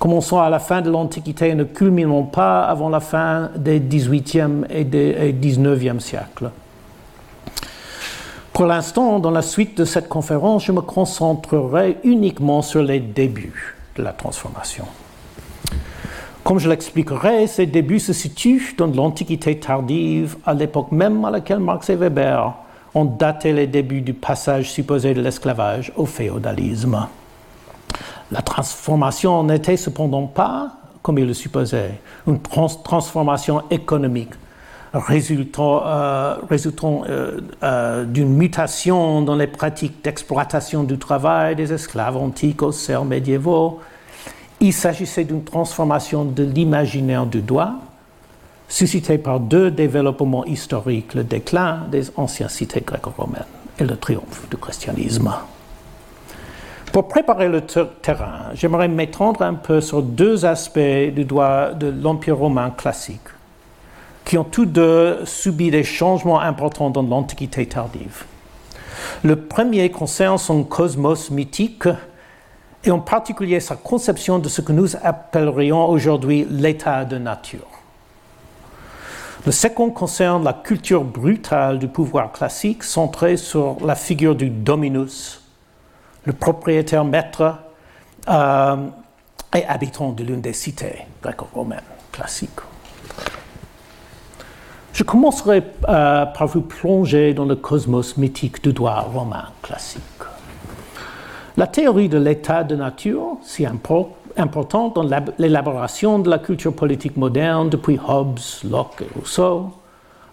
Commençons 0.00 0.40
à 0.40 0.50
la 0.50 0.58
fin 0.58 0.80
de 0.80 0.90
l'Antiquité 0.90 1.50
et 1.50 1.54
ne 1.54 1.62
culminons 1.62 2.24
pas 2.24 2.64
avant 2.64 2.88
la 2.88 2.98
fin 2.98 3.50
des 3.54 3.78
18e 3.78 4.64
et 4.68 4.82
des 4.82 5.32
19e 5.32 6.00
siècles. 6.00 6.50
Pour 8.52 8.66
l'instant, 8.66 9.20
dans 9.20 9.30
la 9.30 9.42
suite 9.42 9.78
de 9.78 9.84
cette 9.84 10.08
conférence, 10.08 10.64
je 10.64 10.72
me 10.72 10.80
concentrerai 10.80 11.98
uniquement 12.02 12.62
sur 12.62 12.82
les 12.82 12.98
débuts 12.98 13.76
de 13.94 14.02
la 14.02 14.12
transformation. 14.12 14.86
Comme 16.42 16.58
je 16.58 16.68
l'expliquerai, 16.68 17.46
ces 17.46 17.66
débuts 17.66 18.00
se 18.00 18.12
situent 18.12 18.74
dans 18.76 18.88
l'Antiquité 18.88 19.56
tardive, 19.60 20.36
à 20.44 20.52
l'époque 20.52 20.90
même 20.90 21.24
à 21.24 21.30
laquelle 21.30 21.60
Marx 21.60 21.90
et 21.90 21.94
Weber 21.94 22.54
ont 22.94 23.04
daté 23.04 23.52
les 23.52 23.66
débuts 23.66 24.00
du 24.00 24.14
passage 24.14 24.70
supposé 24.70 25.14
de 25.14 25.20
l'esclavage 25.20 25.92
au 25.96 26.06
féodalisme. 26.06 27.06
La 28.30 28.42
transformation 28.42 29.42
n'était 29.44 29.76
cependant 29.76 30.26
pas, 30.26 30.72
comme 31.02 31.18
il 31.18 31.26
le 31.26 31.34
supposait, 31.34 32.00
une 32.26 32.40
transformation 32.40 33.62
économique 33.70 34.34
résultant, 34.92 35.82
euh, 35.86 36.36
euh, 36.50 37.40
euh, 37.62 38.04
d'une 38.04 38.34
mutation 38.34 39.22
dans 39.22 39.36
les 39.36 39.46
pratiques 39.46 40.02
d'exploitation 40.02 40.82
du 40.82 40.98
travail 40.98 41.56
des 41.56 41.72
esclaves 41.72 42.16
antiques 42.16 42.62
aux 42.62 42.72
serfs 42.72 43.04
médiévaux. 43.04 43.80
Il 44.60 44.72
s'agissait 44.72 45.24
d'une 45.24 45.44
transformation 45.44 46.24
de 46.24 46.42
l'imaginaire 46.42 47.24
du 47.24 47.40
droit, 47.40 47.74
suscitée 48.70 49.18
par 49.18 49.40
deux 49.40 49.70
développements 49.70 50.46
historiques, 50.46 51.14
le 51.14 51.24
déclin 51.24 51.86
des 51.90 52.10
anciennes 52.16 52.48
cités 52.48 52.80
gréco-romaines 52.80 53.44
et 53.78 53.84
le 53.84 53.96
triomphe 53.96 54.48
du 54.48 54.56
christianisme. 54.56 55.30
Pour 56.92 57.08
préparer 57.08 57.48
le 57.48 57.60
terrain, 57.60 58.50
j'aimerais 58.54 58.88
m'étendre 58.88 59.42
un 59.42 59.54
peu 59.54 59.80
sur 59.80 60.02
deux 60.02 60.44
aspects 60.44 60.78
du 61.14 61.24
droit 61.24 61.72
de 61.72 61.88
l'Empire 61.88 62.38
romain 62.38 62.70
classique 62.70 63.20
qui 64.24 64.38
ont 64.38 64.44
tous 64.44 64.66
deux 64.66 65.24
subi 65.24 65.70
des 65.70 65.82
changements 65.82 66.40
importants 66.40 66.90
dans 66.90 67.02
l'Antiquité 67.02 67.66
tardive. 67.66 68.24
Le 69.24 69.34
premier 69.34 69.90
concerne 69.90 70.38
son 70.38 70.62
cosmos 70.62 71.30
mythique 71.30 71.88
et 72.84 72.90
en 72.90 73.00
particulier 73.00 73.58
sa 73.58 73.74
conception 73.74 74.38
de 74.38 74.48
ce 74.48 74.60
que 74.60 74.72
nous 74.72 74.94
appellerions 75.02 75.88
aujourd'hui 75.88 76.46
l'état 76.48 77.04
de 77.04 77.18
nature. 77.18 77.79
Le 79.46 79.52
second 79.52 79.90
concerne 79.90 80.44
la 80.44 80.52
culture 80.52 81.02
brutale 81.02 81.78
du 81.78 81.88
pouvoir 81.88 82.30
classique 82.30 82.84
centrée 82.84 83.38
sur 83.38 83.78
la 83.82 83.94
figure 83.94 84.34
du 84.34 84.50
dominus, 84.50 85.40
le 86.26 86.34
propriétaire 86.34 87.06
maître 87.06 87.54
euh, 88.28 88.76
et 89.56 89.64
habitant 89.64 90.12
de 90.12 90.24
l'une 90.24 90.42
des 90.42 90.52
cités 90.52 91.06
gréco-romaines 91.22 91.80
classiques. 92.12 92.50
Je 94.92 95.04
commencerai 95.04 95.62
euh, 95.88 96.26
par 96.26 96.46
vous 96.46 96.60
plonger 96.60 97.32
dans 97.32 97.46
le 97.46 97.56
cosmos 97.56 98.18
mythique 98.18 98.62
du 98.62 98.74
droit 98.74 99.00
romain 99.00 99.46
classique. 99.62 100.02
La 101.56 101.66
théorie 101.66 102.10
de 102.10 102.18
l'état 102.18 102.62
de 102.62 102.76
nature, 102.76 103.38
si 103.42 103.64
importante 104.36 104.94
dans 104.94 105.08
l'élaboration 105.38 106.18
de 106.18 106.30
la 106.30 106.38
culture 106.38 106.74
politique 106.74 107.16
moderne 107.16 107.68
depuis 107.68 107.98
Hobbes, 108.06 108.38
Locke 108.70 109.02
et 109.02 109.18
Rousseau, 109.18 109.70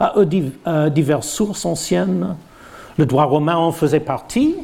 euh, 0.02 0.90
diverses 0.90 1.28
sources 1.28 1.66
anciennes. 1.66 2.36
Le 2.98 3.06
droit 3.06 3.26
romain 3.26 3.56
en 3.56 3.72
faisait 3.72 4.00
partie, 4.00 4.56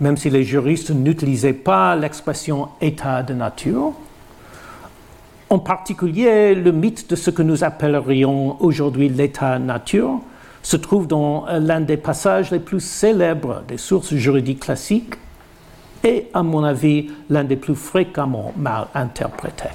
même 0.00 0.16
si 0.16 0.30
les 0.30 0.44
juristes 0.44 0.90
n'utilisaient 0.90 1.52
pas 1.52 1.96
l'expression 1.96 2.68
état 2.80 3.22
de 3.22 3.34
nature. 3.34 3.92
En 5.50 5.58
particulier, 5.58 6.54
le 6.54 6.72
mythe 6.72 7.08
de 7.08 7.16
ce 7.16 7.30
que 7.30 7.42
nous 7.42 7.64
appellerions 7.64 8.62
aujourd'hui 8.62 9.08
l'état 9.08 9.58
nature 9.58 10.20
se 10.62 10.76
trouve 10.76 11.06
dans 11.06 11.48
euh, 11.48 11.58
l'un 11.58 11.80
des 11.80 11.96
passages 11.96 12.50
les 12.50 12.58
plus 12.58 12.80
célèbres 12.80 13.62
des 13.66 13.78
sources 13.78 14.14
juridiques 14.14 14.60
classiques 14.60 15.14
et, 16.04 16.28
à 16.32 16.42
mon 16.42 16.64
avis, 16.64 17.10
l'un 17.28 17.44
des 17.44 17.56
plus 17.56 17.74
fréquemment 17.74 18.52
mal 18.56 18.86
interprétés. 18.94 19.70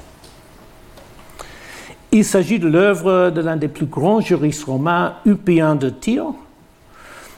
Il 2.12 2.24
s'agit 2.24 2.60
de 2.60 2.68
l'œuvre 2.68 3.32
de 3.32 3.42
l'un 3.42 3.58
des 3.58 3.68
plus 3.68 3.88
grands 3.88 4.22
juristes 4.22 4.66
romains, 4.66 5.16
Ulpien 5.26 5.76
de 5.76 5.90
Tyr, 5.90 6.26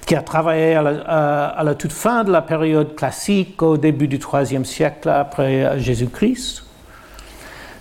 qui 0.05 0.15
a 0.15 0.21
travaillé 0.21 0.75
à 0.75 0.81
la, 0.81 1.45
à 1.47 1.63
la, 1.63 1.75
toute 1.75 1.93
fin 1.93 2.23
de 2.23 2.31
la 2.31 2.41
période 2.41 2.95
classique, 2.95 3.61
au 3.63 3.77
début 3.77 4.07
du 4.07 4.19
IIIe 4.19 4.65
siècle 4.65 5.09
après 5.09 5.79
Jésus-Christ. 5.79 6.63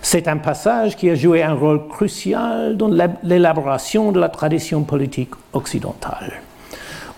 C'est 0.01 0.27
un 0.27 0.37
passage 0.37 0.95
qui 0.95 1.09
a 1.09 1.15
joué 1.15 1.43
un 1.43 1.53
rôle 1.53 1.87
crucial 1.87 2.77
dans 2.77 2.89
l'élaboration 3.23 4.11
de 4.11 4.19
la 4.19 4.29
tradition 4.29 4.83
politique 4.83 5.31
occidentale. 5.51 6.33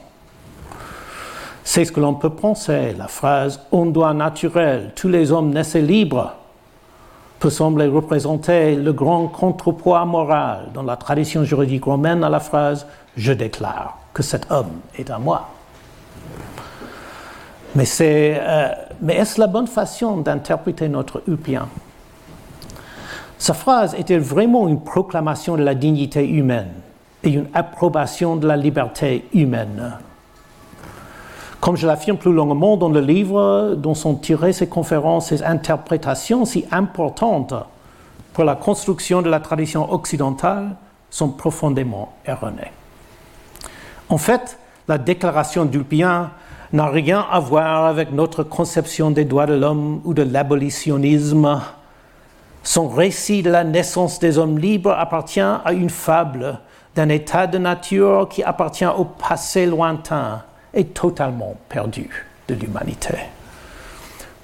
C'est 1.65 1.83
ce 1.83 1.91
que 1.91 1.99
l'on 1.99 2.13
peut 2.13 2.29
penser. 2.29 2.95
La 2.97 3.09
phrase 3.09 3.59
On 3.73 3.87
doit 3.87 4.13
naturel, 4.13 4.93
tous 4.95 5.09
les 5.09 5.33
hommes 5.33 5.53
naissaient 5.53 5.81
libres 5.81 6.37
peut 7.41 7.49
sembler 7.49 7.87
représenter 7.87 8.75
le 8.75 8.93
grand 8.93 9.27
contrepoids 9.27 10.05
moral 10.05 10.69
dans 10.75 10.83
la 10.83 10.95
tradition 10.95 11.43
juridique 11.43 11.83
romaine 11.83 12.23
à 12.23 12.29
la 12.29 12.39
phrase 12.39 12.85
Je 13.17 13.33
déclare 13.33 13.97
que 14.13 14.21
cet 14.21 14.49
homme 14.51 14.79
est 14.97 15.09
à 15.09 15.17
moi. 15.17 15.49
Mais, 17.75 17.85
euh, 17.99 18.69
mais 19.01 19.15
est-ce 19.15 19.39
la 19.39 19.47
bonne 19.47 19.67
façon 19.67 20.17
d'interpréter 20.17 20.87
notre 20.87 21.23
Upien 21.27 21.67
sa 23.39 23.55
phrase 23.55 23.95
était 23.95 24.19
vraiment 24.19 24.67
une 24.67 24.83
proclamation 24.83 25.57
de 25.57 25.63
la 25.63 25.73
dignité 25.73 26.29
humaine 26.29 26.73
et 27.23 27.31
une 27.31 27.47
approbation 27.55 28.35
de 28.35 28.47
la 28.47 28.55
liberté 28.55 29.25
humaine? 29.33 29.97
Comme 31.61 31.77
je 31.77 31.85
l'affirme 31.85 32.17
plus 32.17 32.33
longuement 32.33 32.75
dans 32.75 32.89
le 32.89 32.99
livre 32.99 33.75
dont 33.77 33.93
sont 33.93 34.15
tirées 34.15 34.51
ces 34.51 34.67
conférences, 34.67 35.27
ces 35.27 35.43
interprétations 35.43 36.43
si 36.43 36.65
importantes 36.71 37.53
pour 38.33 38.43
la 38.45 38.55
construction 38.55 39.21
de 39.21 39.29
la 39.29 39.39
tradition 39.39 39.91
occidentale, 39.93 40.75
sont 41.11 41.29
profondément 41.29 42.13
erronées. 42.25 42.71
En 44.09 44.17
fait, 44.17 44.57
la 44.87 44.97
déclaration 44.97 45.65
d'Ulpien 45.65 46.31
n'a 46.73 46.87
rien 46.87 47.25
à 47.29 47.39
voir 47.39 47.85
avec 47.85 48.11
notre 48.11 48.43
conception 48.43 49.11
des 49.11 49.25
droits 49.25 49.45
de 49.45 49.53
l'homme 49.53 50.01
ou 50.03 50.13
de 50.15 50.23
l'abolitionnisme. 50.23 51.61
Son 52.63 52.87
récit 52.87 53.43
de 53.43 53.51
la 53.51 53.63
naissance 53.63 54.19
des 54.19 54.37
hommes 54.37 54.57
libres 54.57 54.95
appartient 54.97 55.41
à 55.41 55.73
une 55.73 55.89
fable 55.89 56.59
d'un 56.95 57.09
état 57.09 57.45
de 57.45 57.57
nature 57.57 58.29
qui 58.29 58.41
appartient 58.41 58.85
au 58.85 59.05
passé 59.05 59.65
lointain 59.65 60.41
et 60.73 60.85
totalement 60.85 61.55
perdu 61.69 62.09
de 62.47 62.55
l'humanité. 62.55 63.15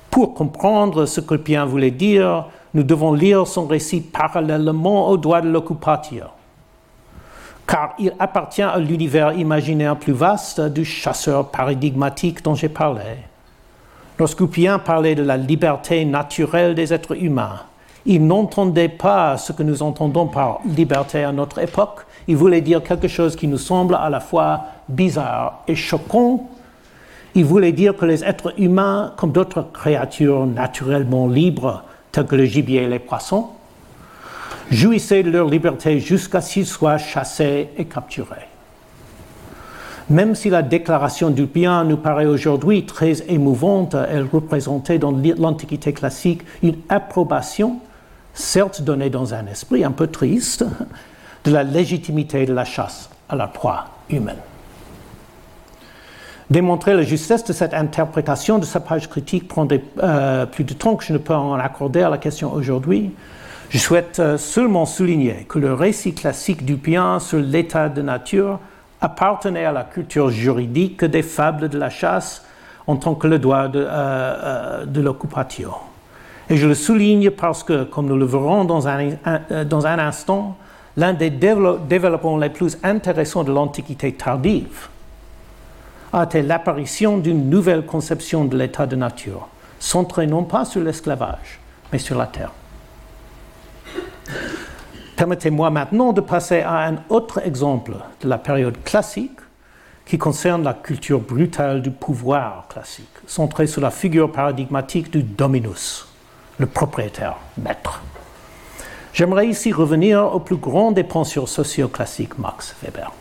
Pour 0.09 0.33
comprendre 0.33 1.05
ce 1.05 1.21
que 1.21 1.35
Ulpien 1.35 1.65
voulait 1.65 1.91
dire, 1.91 2.45
nous 2.73 2.83
devons 2.83 3.13
lire 3.13 3.47
son 3.47 3.67
récit 3.67 4.01
parallèlement 4.01 5.09
au 5.09 5.17
droit 5.17 5.41
de 5.41 5.49
l'occupation 5.49 6.25
car 7.67 7.93
il 7.99 8.13
appartient 8.17 8.61
à 8.61 8.79
l'univers 8.79 9.33
imaginaire 9.33 9.97
plus 9.97 10.13
vaste 10.13 10.61
du 10.61 10.85
chasseur 10.85 11.49
paradigmatique 11.49 12.41
dont 12.43 12.55
j'ai 12.55 12.69
parlé. 12.69 13.17
Lorsqu'Oupien 14.17 14.79
parlait 14.79 15.15
de 15.15 15.21
la 15.21 15.37
liberté 15.37 16.05
naturelle 16.05 16.73
des 16.73 16.93
êtres 16.93 17.21
humains, 17.21 17.59
il 18.05 18.25
n'entendait 18.25 18.87
pas 18.87 19.37
ce 19.37 19.51
que 19.51 19.63
nous 19.63 19.83
entendons 19.83 20.27
par 20.27 20.61
liberté 20.65 21.25
à 21.25 21.33
notre 21.33 21.59
époque. 21.59 22.06
Il 22.27 22.35
voulait 22.35 22.61
dire 22.61 22.83
quelque 22.83 23.07
chose 23.07 23.35
qui 23.35 23.47
nous 23.47 23.57
semble 23.57 23.95
à 23.95 24.09
la 24.09 24.19
fois 24.19 24.65
bizarre 24.89 25.63
et 25.67 25.75
choquant. 25.75 26.49
Il 27.35 27.45
voulait 27.45 27.71
dire 27.71 27.95
que 27.95 28.05
les 28.05 28.23
êtres 28.23 28.53
humains, 28.59 29.13
comme 29.17 29.31
d'autres 29.31 29.65
créatures 29.73 30.45
naturellement 30.45 31.27
libres, 31.27 31.83
telles 32.11 32.25
que 32.25 32.35
le 32.35 32.45
gibier 32.45 32.83
et 32.83 32.87
les 32.87 32.99
poissons, 32.99 33.47
jouissaient 34.71 35.23
de 35.23 35.31
leur 35.31 35.47
liberté 35.47 35.99
jusqu'à 35.99 36.41
ce 36.41 36.53
qu'ils 36.53 36.65
soient 36.65 36.97
chassés 36.97 37.69
et 37.77 37.85
capturés. 37.85 38.47
Même 40.09 40.35
si 40.35 40.49
la 40.49 40.61
déclaration 40.61 41.29
du 41.29 41.45
bien 41.45 41.83
nous 41.83 41.97
paraît 41.97 42.25
aujourd'hui 42.25 42.85
très 42.85 43.29
émouvante, 43.29 43.95
elle 44.09 44.27
représentait 44.31 44.99
dans 44.99 45.11
l'Antiquité 45.11 45.91
classique 45.91 46.43
une 46.63 46.77
approbation, 46.87 47.79
certes 48.33 48.81
donnée 48.81 49.09
dans 49.09 49.33
un 49.33 49.47
esprit 49.47 49.83
un 49.83 49.91
peu 49.91 50.07
triste, 50.07 50.65
de 51.47 51.53
la 51.53 51.63
légitimité 51.63 52.45
de 52.45 52.53
la 52.53 52.65
chasse 52.65 53.09
à 53.29 53.35
la 53.35 53.47
proie 53.47 53.85
humaine. 54.09 54.37
Démontrer 56.49 56.93
la 56.93 57.03
justesse 57.03 57.45
de 57.45 57.53
cette 57.53 57.73
interprétation 57.73 58.59
de 58.59 58.65
sa 58.65 58.81
page 58.81 59.09
critique 59.09 59.47
prendrait 59.47 59.81
euh, 60.03 60.45
plus 60.45 60.65
de 60.65 60.73
temps 60.73 60.95
que 60.95 61.05
je 61.05 61.13
ne 61.13 61.17
peux 61.17 61.33
en 61.33 61.53
accorder 61.53 62.01
à 62.01 62.09
la 62.09 62.17
question 62.17 62.53
aujourd'hui, 62.53 63.11
je 63.69 63.77
souhaite 63.77 64.19
euh, 64.19 64.37
seulement 64.37 64.85
souligner 64.85 65.45
que 65.47 65.59
le 65.59 65.73
récit 65.73 66.13
classique 66.13 66.65
du 66.65 66.75
bien 66.75 67.19
sur 67.19 67.39
l'état 67.39 67.89
de 67.89 68.01
nature 68.01 68.59
appartenait 68.99 69.65
à 69.65 69.71
la 69.71 69.83
culture 69.83 70.29
juridique 70.29 71.03
des 71.05 71.21
fables 71.21 71.69
de 71.69 71.77
la 71.77 71.89
chasse 71.89 72.45
en 72.87 72.95
tant 72.97 73.15
que 73.15 73.27
le 73.27 73.39
droit 73.39 73.67
de, 73.67 73.79
euh, 73.79 73.87
euh, 73.89 74.85
de 74.85 75.01
l'occupation. 75.01 75.71
Et 76.49 76.57
je 76.57 76.67
le 76.67 76.75
souligne 76.75 77.29
parce 77.29 77.63
que, 77.63 77.83
comme 77.83 78.07
nous 78.07 78.17
le 78.17 78.25
verrons 78.25 78.63
dans 78.63 78.87
un 78.87 79.99
instant, 79.99 80.57
l'un 80.97 81.13
des 81.13 81.29
développements 81.29 82.37
les 82.37 82.49
plus 82.49 82.77
intéressants 82.83 83.43
de 83.43 83.53
l'Antiquité 83.53 84.11
tardive 84.13 84.89
a 86.11 86.23
été 86.23 86.41
l'apparition 86.41 87.19
d'une 87.19 87.49
nouvelle 87.49 87.85
conception 87.85 88.45
de 88.45 88.57
l'état 88.57 88.87
de 88.87 88.95
nature, 88.95 89.47
centrée 89.79 90.25
non 90.25 90.43
pas 90.43 90.65
sur 90.65 90.81
l'esclavage, 90.81 91.59
mais 91.93 91.99
sur 91.99 92.17
la 92.17 92.25
terre. 92.25 92.51
Permettez-moi 95.15 95.69
maintenant 95.69 96.13
de 96.13 96.21
passer 96.21 96.61
à 96.61 96.87
un 96.87 96.97
autre 97.09 97.45
exemple 97.45 97.93
de 98.21 98.29
la 98.29 98.37
période 98.37 98.81
classique 98.83 99.39
qui 100.05 100.17
concerne 100.17 100.63
la 100.63 100.73
culture 100.73 101.19
brutale 101.19 101.81
du 101.81 101.91
pouvoir 101.91 102.67
classique, 102.69 103.05
centrée 103.27 103.67
sur 103.67 103.81
la 103.81 103.91
figure 103.91 104.31
paradigmatique 104.31 105.11
du 105.11 105.21
dominus, 105.21 106.07
le 106.57 106.65
propriétaire, 106.65 107.37
maître. 107.57 108.01
J'aimerais 109.17 109.47
ici 109.47 109.71
revenir 109.71 110.31
au 110.35 110.39
plus 110.39 110.57
grand 110.57 110.91
des 110.91 111.03
penseurs 111.03 111.49
sociaux 111.49 111.87
classiques, 111.87 112.37
Max 112.37 112.75
Weber. 112.83 113.11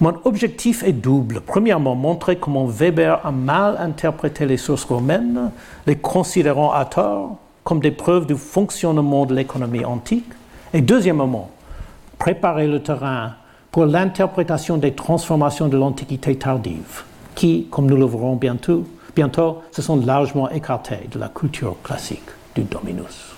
Mon 0.00 0.14
objectif 0.24 0.82
est 0.84 0.94
double. 0.94 1.42
Premièrement, 1.42 1.94
montrer 1.94 2.36
comment 2.36 2.64
Weber 2.64 3.20
a 3.26 3.30
mal 3.30 3.76
interprété 3.78 4.46
les 4.46 4.56
sources 4.56 4.84
romaines, 4.84 5.50
les 5.86 5.96
considérant 5.96 6.72
à 6.72 6.86
tort, 6.86 7.36
comme 7.62 7.80
des 7.80 7.90
preuves 7.90 8.24
du 8.26 8.36
fonctionnement 8.36 9.26
de 9.26 9.34
l'économie 9.34 9.84
antique. 9.84 10.32
Et 10.72 10.80
deuxièmement, 10.80 11.50
préparer 12.18 12.68
le 12.68 12.82
terrain 12.82 13.34
pour 13.70 13.84
l'interprétation 13.84 14.78
des 14.78 14.94
transformations 14.94 15.68
de 15.68 15.76
l'Antiquité 15.76 16.36
tardive, 16.36 17.02
qui, 17.34 17.66
comme 17.70 17.84
nous 17.84 17.98
le 17.98 18.06
verrons 18.06 18.36
bientôt, 18.36 18.84
bientôt, 19.14 19.60
se 19.72 19.82
sont 19.82 19.96
largement 19.96 20.48
écartées 20.48 21.06
de 21.10 21.18
la 21.18 21.28
culture 21.28 21.76
classique 21.82 22.30
du 22.54 22.62
dominus. 22.62 23.31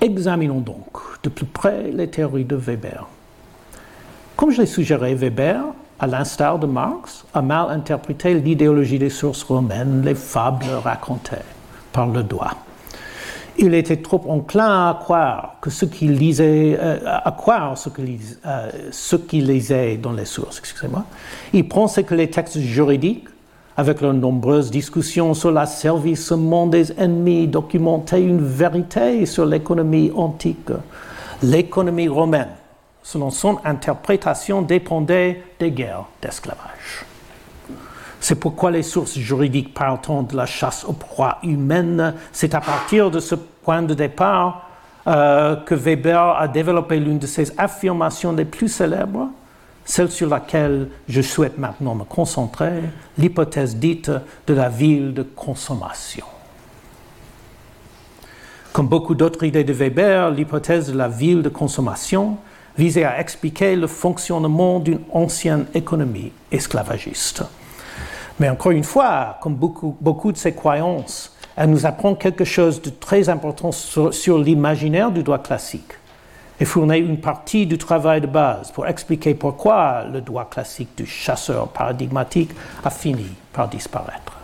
Examinons 0.00 0.60
donc 0.60 0.98
de 1.22 1.28
plus 1.28 1.46
près 1.46 1.90
les 1.90 2.08
théories 2.08 2.44
de 2.44 2.56
Weber. 2.56 3.06
Comme 4.36 4.50
je 4.50 4.60
l'ai 4.60 4.66
suggéré, 4.66 5.14
Weber, 5.14 5.62
à 5.98 6.06
l'instar 6.06 6.58
de 6.58 6.66
Marx, 6.66 7.24
a 7.32 7.40
mal 7.40 7.70
interprété 7.70 8.34
l'idéologie 8.34 8.98
des 8.98 9.10
sources 9.10 9.42
romaines, 9.42 10.02
les 10.04 10.14
fables 10.14 10.66
racontées 10.84 11.36
par 11.92 12.06
le 12.06 12.22
doigt 12.22 12.56
il 13.58 13.74
était 13.74 13.96
trop 13.96 14.22
enclin 14.28 14.88
à 14.88 14.94
croire 14.94 15.56
que 15.60 15.70
ce 15.70 15.84
qu'il 15.84 16.12
lisait, 16.12 16.78
euh, 16.80 16.98
à 17.04 17.32
croire 17.32 17.76
ce 17.78 17.88
euh, 18.46 19.96
dans 19.96 20.12
les 20.12 20.24
sources, 20.24 20.58
excusez-moi. 20.58 21.04
Il 21.52 21.68
pensait 21.68 22.04
que 22.04 22.14
les 22.14 22.30
textes 22.30 22.58
juridiques, 22.58 23.28
avec 23.76 24.00
leurs 24.00 24.14
nombreuses 24.14 24.70
discussions 24.70 25.34
sur 25.34 25.50
l'asservissement 25.50 26.66
des 26.66 26.92
ennemis, 26.92 27.46
documentaient 27.46 28.22
une 28.22 28.40
vérité 28.40 29.26
sur 29.26 29.44
l'économie 29.44 30.10
antique. 30.14 30.70
L'économie 31.42 32.08
romaine, 32.08 32.48
selon 33.02 33.30
son 33.30 33.58
interprétation, 33.64 34.62
dépendait 34.62 35.42
des 35.60 35.70
guerres 35.70 36.06
d'esclavage. 36.22 37.04
C'est 38.18 38.40
pourquoi 38.40 38.70
les 38.70 38.82
sources 38.82 39.18
juridiques 39.18 39.74
partant 39.74 40.22
de 40.22 40.34
la 40.34 40.46
chasse 40.46 40.84
aux 40.84 40.94
proies 40.94 41.38
humaines, 41.42 42.14
c'est 42.32 42.54
à 42.54 42.60
partir 42.60 43.10
de 43.10 43.20
ce 43.20 43.34
point 43.34 43.82
de 43.82 43.94
départ 43.94 44.70
euh, 45.06 45.54
que 45.54 45.74
Weber 45.74 46.36
a 46.36 46.48
développé 46.48 46.98
l'une 46.98 47.18
de 47.18 47.26
ses 47.26 47.52
affirmations 47.58 48.32
les 48.32 48.46
plus 48.46 48.68
célèbres, 48.68 49.28
celle 49.86 50.10
sur 50.10 50.28
laquelle 50.28 50.88
je 51.08 51.22
souhaite 51.22 51.56
maintenant 51.56 51.94
me 51.94 52.04
concentrer, 52.04 52.82
l'hypothèse 53.16 53.76
dite 53.76 54.10
de 54.46 54.54
la 54.54 54.68
ville 54.68 55.14
de 55.14 55.22
consommation. 55.22 56.26
Comme 58.72 58.88
beaucoup 58.88 59.14
d'autres 59.14 59.44
idées 59.44 59.64
de 59.64 59.72
Weber, 59.72 60.32
l'hypothèse 60.32 60.92
de 60.92 60.98
la 60.98 61.08
ville 61.08 61.40
de 61.40 61.48
consommation 61.48 62.36
visait 62.76 63.04
à 63.04 63.20
expliquer 63.20 63.74
le 63.74 63.86
fonctionnement 63.86 64.80
d'une 64.80 65.00
ancienne 65.12 65.66
économie 65.72 66.32
esclavagiste. 66.52 67.42
Mais 68.38 68.50
encore 68.50 68.72
une 68.72 68.84
fois, 68.84 69.38
comme 69.40 69.54
beaucoup, 69.54 70.32
de 70.32 70.36
ces 70.36 70.52
croyances, 70.52 71.34
elle 71.56 71.70
nous 71.70 71.86
apprend 71.86 72.14
quelque 72.14 72.44
chose 72.44 72.82
de 72.82 72.90
très 72.90 73.30
important 73.30 73.72
sur, 73.72 74.38
l'imaginaire 74.38 75.10
du 75.10 75.22
droit 75.22 75.38
classique 75.38 75.94
et 76.60 76.64
fournit 76.64 76.98
une 76.98 77.20
partie 77.20 77.66
du 77.66 77.78
travail 77.78 78.20
de 78.20 78.26
base 78.26 78.70
pour 78.70 78.86
expliquer 78.86 79.34
pourquoi 79.34 80.04
le 80.10 80.20
droit 80.20 80.48
classique 80.48 80.96
du 80.96 81.06
chasseur 81.06 81.68
paradigmatique 81.68 82.50
a 82.84 82.90
fini 82.90 83.26
par 83.52 83.68
disparaître. 83.68 84.38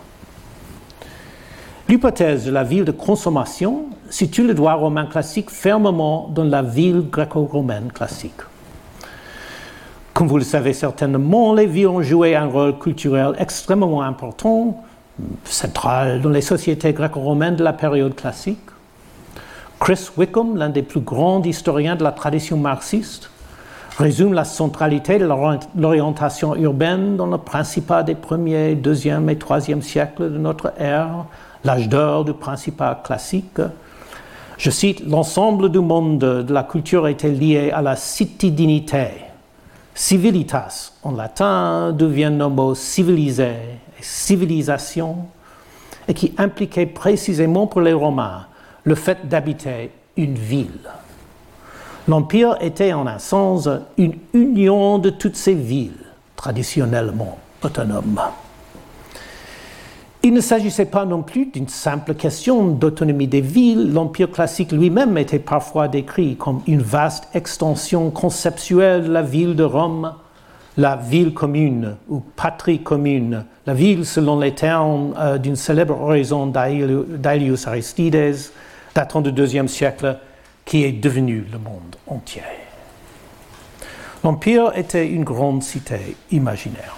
L'hypothèse 1.89 2.45
de 2.45 2.51
la 2.51 2.63
ville 2.63 2.85
de 2.85 2.91
consommation 2.91 3.85
situe 4.09 4.47
le 4.47 4.53
droit 4.53 4.73
romain 4.73 5.05
classique 5.05 5.49
fermement 5.49 6.29
dans 6.33 6.43
la 6.43 6.61
ville 6.61 7.09
gréco-romaine 7.09 7.91
classique. 7.91 8.41
Comme 10.13 10.27
vous 10.27 10.37
le 10.37 10.43
savez 10.43 10.73
certainement, 10.73 11.53
les 11.53 11.65
villes 11.65 11.87
ont 11.87 12.01
joué 12.01 12.35
un 12.35 12.45
rôle 12.45 12.77
culturel 12.77 13.33
extrêmement 13.39 14.03
important, 14.03 14.83
central 15.43 16.21
dans 16.21 16.29
les 16.29 16.41
sociétés 16.41 16.93
gréco-romaines 16.93 17.55
de 17.55 17.63
la 17.63 17.73
période 17.73 18.15
classique. 18.15 18.59
Chris 19.83 20.07
Wickham, 20.15 20.55
l'un 20.55 20.69
des 20.69 20.81
plus 20.81 21.01
grands 21.01 21.43
historiens 21.43 21.97
de 21.97 22.05
la 22.05 22.13
tradition 22.13 22.55
marxiste, 22.55 23.29
résume 23.97 24.31
la 24.31 24.45
centralité 24.45 25.19
de 25.19 25.25
l'orientation 25.75 26.55
urbaine 26.55 27.17
dans 27.17 27.25
le 27.25 27.37
principat 27.37 28.01
des 28.01 28.15
premiers, 28.15 28.75
deuxième 28.75 29.29
et 29.29 29.37
troisième 29.37 29.81
siècles 29.81 30.31
de 30.31 30.37
notre 30.37 30.71
ère, 30.79 31.25
l'âge 31.65 31.89
d'or 31.89 32.23
du 32.23 32.31
principat 32.31 33.01
classique. 33.03 33.59
Je 34.57 34.69
cite, 34.69 35.05
l'ensemble 35.05 35.69
du 35.69 35.79
monde 35.79 36.17
de 36.17 36.53
la 36.53 36.63
culture 36.63 37.09
était 37.09 37.31
lié 37.31 37.69
à 37.71 37.81
la 37.81 37.97
citidinité, 37.97 39.07
Civilitas, 39.93 40.93
en 41.03 41.11
latin, 41.11 41.91
devient 41.91 42.31
le 42.33 42.47
mot 42.47 42.73
civilisé 42.73 43.49
et 43.99 44.01
civilisation, 44.01 45.25
et 46.07 46.13
qui 46.13 46.33
impliquait 46.37 46.85
précisément 46.85 47.67
pour 47.67 47.81
les 47.81 47.91
Romains 47.91 48.45
le 48.83 48.95
fait 48.95 49.27
d'habiter 49.27 49.91
une 50.17 50.35
ville. 50.35 50.89
L'Empire 52.07 52.57
était 52.59 52.93
en 52.93 53.07
un 53.07 53.19
sens 53.19 53.69
une 53.97 54.15
union 54.33 54.97
de 54.97 55.09
toutes 55.09 55.37
ces 55.37 55.53
villes 55.53 56.05
traditionnellement 56.35 57.37
autonomes. 57.63 58.19
Il 60.25 60.33
ne 60.33 60.41
s'agissait 60.41 60.85
pas 60.85 61.05
non 61.05 61.21
plus 61.21 61.47
d'une 61.47 61.67
simple 61.67 62.13
question 62.13 62.69
d'autonomie 62.69 63.27
des 63.27 63.41
villes. 63.41 63.91
L'Empire 63.91 64.31
classique 64.31 64.71
lui-même 64.71 65.17
était 65.17 65.39
parfois 65.39 65.89
décrit 65.89 66.37
comme 66.37 66.61
une 66.65 66.81
vaste 66.81 67.27
extension 67.33 68.09
conceptuelle 68.09 69.03
de 69.03 69.11
la 69.11 69.21
ville 69.21 69.55
de 69.55 69.65
Rome, 69.65 70.13
la 70.77 70.95
ville 70.95 71.33
commune 71.33 71.95
ou 72.09 72.21
patrie 72.21 72.79
commune, 72.79 73.43
la 73.65 73.73
ville 73.73 74.05
selon 74.05 74.39
les 74.39 74.55
termes 74.55 75.13
euh, 75.19 75.37
d'une 75.37 75.57
célèbre 75.57 75.99
oraison 75.99 76.47
d'Aelius 76.47 77.67
Aristides, 77.67 78.49
datant 78.95 79.21
du 79.21 79.31
deuxième 79.31 79.67
siècle, 79.67 80.17
qui 80.65 80.83
est 80.83 80.91
devenu 80.91 81.45
le 81.51 81.57
monde 81.57 81.95
entier. 82.07 82.43
L'Empire 84.23 84.71
était 84.75 85.07
une 85.07 85.23
grande 85.23 85.63
cité 85.63 86.15
imaginaire. 86.31 86.97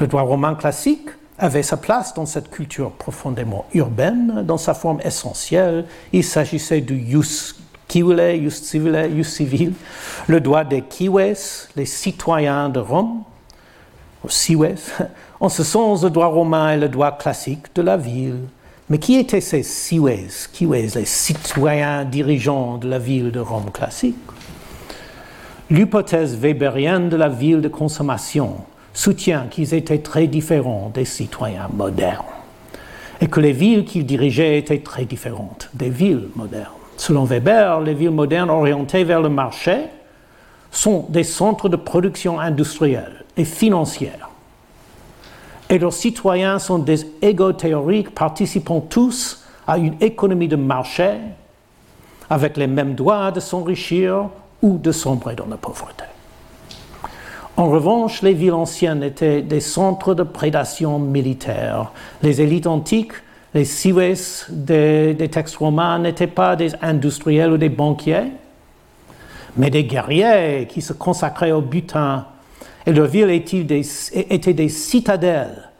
Le 0.00 0.06
droit 0.06 0.22
romain 0.22 0.54
classique 0.54 1.08
avait 1.38 1.62
sa 1.62 1.76
place 1.76 2.14
dans 2.14 2.26
cette 2.26 2.50
culture 2.50 2.90
profondément 2.92 3.66
urbaine, 3.74 4.42
dans 4.44 4.58
sa 4.58 4.74
forme 4.74 5.00
essentielle. 5.04 5.84
Il 6.12 6.24
s'agissait 6.24 6.80
du 6.80 6.98
jus 7.06 7.54
civile, 7.88 8.40
jus 8.42 8.50
civile, 8.50 9.10
jus 9.14 9.24
civil, 9.24 9.72
le 10.26 10.40
droit 10.40 10.64
des 10.64 10.82
cives, 10.90 11.68
les 11.76 11.86
citoyens 11.86 12.68
de 12.68 12.80
Rome, 12.80 13.22
cives. 14.28 14.76
En 15.38 15.48
ce 15.48 15.62
sens, 15.62 16.02
le 16.02 16.10
droit 16.10 16.26
romain 16.26 16.70
est 16.70 16.78
le 16.78 16.88
droit 16.88 17.12
classique 17.12 17.74
de 17.74 17.82
la 17.82 17.96
ville. 17.96 18.48
Mais 18.88 18.98
qui 18.98 19.16
étaient 19.16 19.40
ces 19.40 19.64
cives, 19.64 20.30
cives, 20.30 20.72
les 20.72 21.04
citoyens 21.04 22.04
dirigeants 22.04 22.78
de 22.78 22.88
la 22.88 23.00
ville 23.00 23.32
de 23.32 23.40
Rome 23.40 23.72
classique? 23.72 24.14
L'hypothèse 25.70 26.38
weberienne 26.38 27.08
de 27.08 27.16
la 27.16 27.28
ville 27.28 27.60
de 27.60 27.68
consommation 27.68 28.58
soutient 28.94 29.46
qu'ils 29.50 29.74
étaient 29.74 29.98
très 29.98 30.28
différents 30.28 30.92
des 30.94 31.04
citoyens 31.04 31.68
modernes 31.74 32.24
et 33.20 33.26
que 33.26 33.40
les 33.40 33.52
villes 33.52 33.84
qu'ils 33.84 34.06
dirigeaient 34.06 34.58
étaient 34.58 34.78
très 34.78 35.04
différentes 35.04 35.68
des 35.74 35.90
villes 35.90 36.28
modernes. 36.36 36.70
Selon 36.96 37.24
Weber, 37.24 37.80
les 37.80 37.94
villes 37.94 38.10
modernes 38.10 38.50
orientées 38.50 39.02
vers 39.02 39.20
le 39.20 39.28
marché 39.28 39.78
sont 40.70 41.06
des 41.08 41.24
centres 41.24 41.68
de 41.68 41.76
production 41.76 42.38
industrielle 42.38 43.24
et 43.36 43.44
financière. 43.44 44.25
Et 45.68 45.78
leurs 45.78 45.92
citoyens 45.92 46.58
sont 46.58 46.78
des 46.78 47.06
égaux 47.22 47.52
théoriques 47.52 48.14
participant 48.14 48.80
tous 48.80 49.44
à 49.66 49.78
une 49.78 49.94
économie 50.00 50.48
de 50.48 50.56
marché 50.56 51.10
avec 52.30 52.56
les 52.56 52.66
mêmes 52.66 52.94
droits 52.94 53.32
de 53.32 53.40
s'enrichir 53.40 54.28
ou 54.62 54.78
de 54.78 54.92
sombrer 54.92 55.34
dans 55.34 55.46
la 55.46 55.56
pauvreté. 55.56 56.04
En 57.56 57.70
revanche, 57.70 58.22
les 58.22 58.34
villes 58.34 58.52
anciennes 58.52 59.02
étaient 59.02 59.42
des 59.42 59.60
centres 59.60 60.14
de 60.14 60.22
prédation 60.22 60.98
militaire. 60.98 61.90
Les 62.22 62.40
élites 62.40 62.66
antiques, 62.66 63.12
les 63.54 63.64
cives 63.64 64.14
des, 64.50 65.14
des 65.14 65.28
textes 65.28 65.56
romains 65.56 65.98
n'étaient 65.98 66.26
pas 66.26 66.54
des 66.54 66.74
industriels 66.82 67.52
ou 67.52 67.56
des 67.56 67.70
banquiers, 67.70 68.32
mais 69.56 69.70
des 69.70 69.84
guerriers 69.84 70.66
qui 70.68 70.82
se 70.82 70.92
consacraient 70.92 71.52
au 71.52 71.62
butin. 71.62 72.26
Et 72.86 72.92
leurs 72.92 73.08
villes 73.08 73.30
étaient 73.30 73.64
des, 74.54 74.68
citadelles 74.68 75.70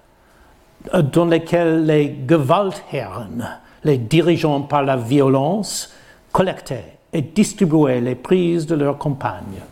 dans 1.12 1.24
lesquelles 1.24 1.86
les 1.86 2.16
Gewaltherren, 2.28 3.60
les 3.84 3.98
dirigeants 3.98 4.62
par 4.62 4.82
la 4.82 4.96
violence, 4.96 5.92
collectaient 6.32 6.98
et 7.12 7.22
distribuaient 7.22 8.00
les 8.00 8.16
prises 8.16 8.66
de 8.66 8.74
leurs 8.74 8.98
compagnes. 8.98 9.62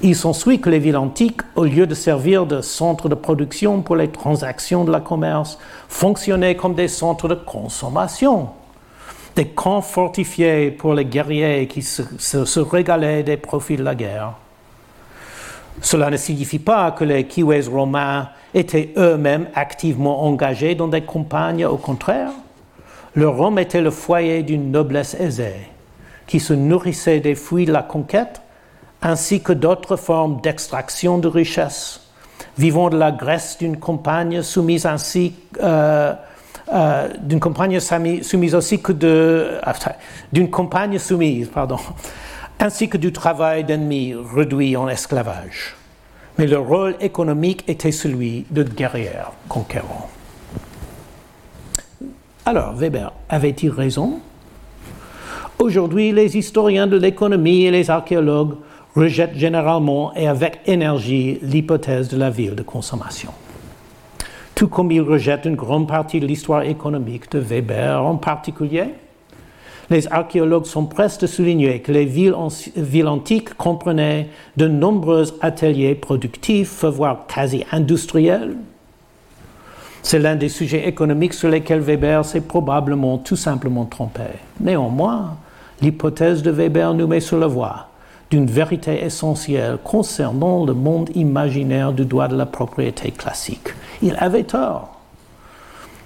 Il 0.00 0.14
s'ensuit 0.14 0.60
que 0.60 0.70
les 0.70 0.78
villes 0.78 0.96
antiques, 0.96 1.40
au 1.56 1.64
lieu 1.64 1.86
de 1.86 1.94
servir 1.94 2.46
de 2.46 2.60
centres 2.60 3.08
de 3.08 3.16
production 3.16 3.82
pour 3.82 3.96
les 3.96 4.08
transactions 4.08 4.84
de 4.84 4.92
la 4.92 5.00
commerce, 5.00 5.58
fonctionnaient 5.88 6.54
comme 6.54 6.74
des 6.74 6.86
centres 6.86 7.26
de 7.26 7.34
consommation, 7.34 8.50
des 9.34 9.48
camps 9.48 9.80
fortifiés 9.80 10.70
pour 10.70 10.94
les 10.94 11.04
guerriers 11.04 11.66
qui 11.66 11.82
se, 11.82 12.60
régalaient 12.60 13.24
des 13.24 13.36
profits 13.36 13.76
de 13.76 13.82
la 13.82 13.96
guerre. 13.96 14.34
Cela 15.80 16.10
ne 16.10 16.16
signifie 16.16 16.58
pas 16.58 16.90
que 16.90 17.04
les 17.04 17.24
Kiwis 17.24 17.68
romains 17.68 18.28
étaient 18.54 18.92
eux-mêmes 18.96 19.48
activement 19.54 20.24
engagés 20.24 20.74
dans 20.74 20.88
des 20.88 21.02
campagnes, 21.02 21.64
au 21.66 21.76
contraire. 21.76 22.30
Leur 23.14 23.36
Rome 23.36 23.58
était 23.58 23.80
le 23.80 23.90
foyer 23.90 24.42
d'une 24.42 24.70
noblesse 24.70 25.14
aisée, 25.14 25.68
qui 26.26 26.40
se 26.40 26.52
nourrissait 26.52 27.20
des 27.20 27.34
fruits 27.34 27.66
de 27.66 27.72
la 27.72 27.82
conquête 27.82 28.40
ainsi 29.02 29.40
que 29.42 29.52
d'autres 29.52 29.96
formes 29.96 30.40
d'extraction 30.40 31.18
de 31.18 31.28
richesse, 31.28 32.00
vivant 32.56 32.90
de 32.90 32.98
la 32.98 33.12
graisse 33.12 33.56
d'une 33.58 33.78
compagne 33.78 34.42
soumise 34.42 34.86
ainsi 34.86 35.34
euh, 35.60 36.12
euh, 36.72 37.08
soumise 38.22 38.54
aussi 38.54 38.82
que 38.82 38.92
de 38.92 39.58
d'une 40.32 40.50
compagne 40.50 40.98
soumise, 40.98 41.48
pardon, 41.48 41.78
ainsi 42.60 42.88
que 42.88 42.96
du 42.96 43.12
travail 43.12 43.64
d'ennemis 43.64 44.14
réduit 44.34 44.76
en 44.76 44.88
esclavage. 44.88 45.76
Mais 46.38 46.46
leur 46.46 46.66
rôle 46.66 46.96
économique 47.00 47.64
était 47.68 47.92
celui 47.92 48.46
de 48.50 48.62
guerrier 48.62 49.10
conquérant. 49.48 50.08
Alors, 52.46 52.74
Weber 52.74 53.12
avait-il 53.28 53.70
raison? 53.70 54.20
Aujourd'hui, 55.58 56.12
les 56.12 56.36
historiens 56.36 56.86
de 56.86 56.96
l'économie 56.96 57.64
et 57.64 57.70
les 57.70 57.90
archéologues 57.90 58.54
rejette 58.94 59.34
généralement 59.34 60.14
et 60.14 60.28
avec 60.28 60.60
énergie 60.66 61.38
l'hypothèse 61.42 62.08
de 62.08 62.16
la 62.16 62.30
ville 62.30 62.54
de 62.54 62.62
consommation. 62.62 63.32
Tout 64.54 64.68
comme 64.68 64.90
il 64.90 65.02
rejette 65.02 65.44
une 65.44 65.56
grande 65.56 65.86
partie 65.86 66.20
de 66.20 66.26
l'histoire 66.26 66.62
économique 66.62 67.30
de 67.30 67.38
Weber 67.38 68.04
en 68.04 68.16
particulier, 68.16 68.94
les 69.90 70.06
archéologues 70.12 70.66
sont 70.66 70.84
presque 70.86 71.22
de 71.22 71.26
souligner 71.26 71.80
que 71.80 71.92
les 71.92 72.04
villes, 72.04 72.34
villes, 72.76 73.08
antiques 73.08 73.54
comprenaient 73.54 74.28
de 74.56 74.68
nombreux 74.68 75.24
ateliers 75.40 75.94
productifs, 75.94 76.84
voire 76.84 77.26
quasi 77.26 77.64
industriels. 77.72 78.56
C'est 80.02 80.18
l'un 80.18 80.36
des 80.36 80.48
sujets 80.48 80.88
économiques 80.88 81.34
sur 81.34 81.48
lesquels 81.48 81.80
Weber 81.80 82.24
s'est 82.24 82.40
probablement 82.40 83.18
tout 83.18 83.36
simplement 83.36 83.84
trompé. 83.84 84.22
Néanmoins, 84.60 85.36
l'hypothèse 85.80 86.42
de 86.42 86.50
Weber 86.50 86.94
nous 86.94 87.06
met 87.06 87.20
sur 87.20 87.38
la 87.38 87.46
voie 87.46 87.88
d'une 88.30 88.46
vérité 88.46 89.04
essentielle 89.04 89.78
concernant 89.82 90.64
le 90.66 90.74
monde 90.74 91.10
imaginaire 91.14 91.92
du 91.92 92.04
droit 92.04 92.28
de 92.28 92.36
la 92.36 92.46
propriété 92.46 93.10
classique. 93.10 93.68
Il 94.02 94.16
avait 94.18 94.44
tort 94.44 94.97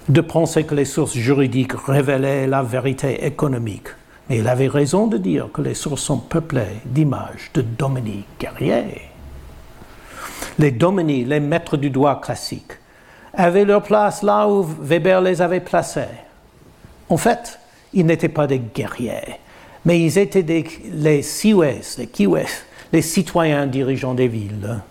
de 0.09 0.21
penser 0.21 0.65
que 0.65 0.75
les 0.75 0.85
sources 0.85 1.15
juridiques 1.15 1.73
révélaient 1.73 2.47
la 2.47 2.61
vérité 2.61 3.25
économique, 3.25 3.87
mais 4.29 4.39
il 4.39 4.47
avait 4.47 4.67
raison 4.67 5.07
de 5.07 5.17
dire 5.17 5.49
que 5.53 5.61
les 5.61 5.73
sources 5.73 6.01
sont 6.01 6.17
peuplées 6.17 6.81
d'images 6.85 7.51
de 7.53 7.61
domini 7.61 8.25
guerriers. 8.39 9.09
Les 10.59 10.71
domini, 10.71 11.23
les 11.23 11.39
maîtres 11.39 11.77
du 11.77 11.89
droit 11.89 12.19
classique, 12.19 12.73
avaient 13.33 13.65
leur 13.65 13.81
place 13.81 14.21
là 14.21 14.47
où 14.47 14.63
Weber 14.63 15.21
les 15.21 15.41
avait 15.41 15.59
placés. 15.59 16.01
En 17.09 17.17
fait, 17.17 17.59
ils 17.93 18.05
n'étaient 18.05 18.29
pas 18.29 18.47
des 18.47 18.59
guerriers, 18.59 19.39
mais 19.85 19.99
ils 19.99 20.17
étaient 20.17 20.45
les 20.91 21.21
Siwes, 21.21 21.97
les 21.97 22.07
Kiwes, 22.07 22.65
les 22.91 23.01
citoyens 23.01 23.67
dirigeants 23.67 24.13
des 24.13 24.27
villes. 24.27 24.81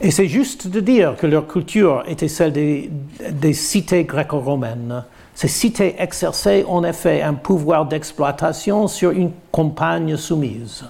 Et 0.00 0.10
c'est 0.10 0.28
juste 0.28 0.68
de 0.68 0.80
dire 0.80 1.16
que 1.16 1.26
leur 1.26 1.46
culture 1.46 2.04
était 2.06 2.28
celle 2.28 2.52
des, 2.52 3.52
cités 3.54 4.04
gréco-romaines. 4.04 5.04
Ces 5.34 5.48
cités 5.48 5.96
exerçaient 5.98 6.64
en 6.68 6.84
effet 6.84 7.22
un 7.22 7.34
pouvoir 7.34 7.86
d'exploitation 7.86 8.88
sur 8.88 9.10
une 9.10 9.32
campagne 9.50 10.16
soumise. 10.16 10.84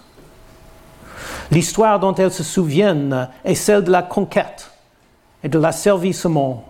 L'histoire 1.51 2.01
dont 2.01 2.15
elles 2.15 2.33
se 2.33 2.43
souviennent 2.43 3.29
est 3.45 3.55
celle 3.55 3.85
de 3.85 3.93
la 3.93 4.03
conquête 4.03 4.71
et 5.45 5.49
de 5.49 5.59
l'asservissement 5.59 6.65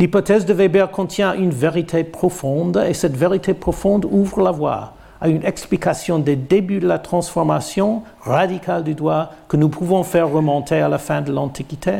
L'hypothèse 0.00 0.46
de 0.46 0.54
Weber 0.54 0.90
contient 0.90 1.34
une 1.34 1.50
vérité 1.50 2.04
profonde 2.04 2.82
et 2.88 2.94
cette 2.94 3.16
vérité 3.18 3.52
profonde 3.52 4.06
ouvre 4.10 4.40
la 4.40 4.50
voie 4.50 4.94
à 5.20 5.28
une 5.28 5.44
explication 5.44 6.18
des 6.18 6.36
débuts 6.36 6.80
de 6.80 6.88
la 6.88 6.98
transformation 6.98 8.02
radicale 8.22 8.84
du 8.84 8.94
droit 8.94 9.30
que 9.48 9.56
nous 9.56 9.68
pouvons 9.68 10.02
faire 10.02 10.30
remonter 10.30 10.80
à 10.80 10.88
la 10.88 10.98
fin 10.98 11.20
de 11.20 11.32
l'Antiquité. 11.32 11.96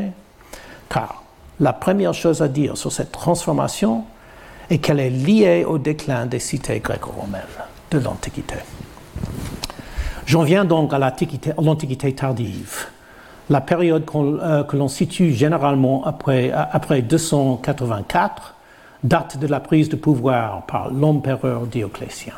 Car 0.89 1.23
la 1.59 1.73
première 1.73 2.15
chose 2.15 2.41
à 2.43 2.49
dire 2.49 2.77
sur 2.77 2.91
cette 2.91 3.13
transformation 3.13 4.05
est 4.71 4.79
qu'elle 4.79 5.01
est 5.01 5.11
liée 5.11 5.65
au 5.65 5.79
déclin 5.79 6.27
des 6.27 6.39
cités 6.39 6.81
gréco-romaines 6.81 7.43
de 7.91 7.99
l'Antiquité. 7.99 8.57
J'en 10.27 10.43
viens 10.43 10.65
donc 10.65 10.93
à 10.95 10.99
l'Antiquité 10.99 12.13
tardive 12.13 12.87
la 13.51 13.61
période 13.61 14.05
euh, 14.15 14.63
que 14.63 14.77
l'on 14.77 14.89
situe 14.89 15.33
généralement 15.33 16.05
après, 16.07 16.53
après 16.53 17.03
284 17.03 18.55
date 19.03 19.39
de 19.39 19.47
la 19.47 19.61
prise 19.61 19.89
de 19.89 19.97
pouvoir 19.97 20.63
par 20.67 20.91
l'empereur 20.91 21.67
Dioclétien. 21.67 22.35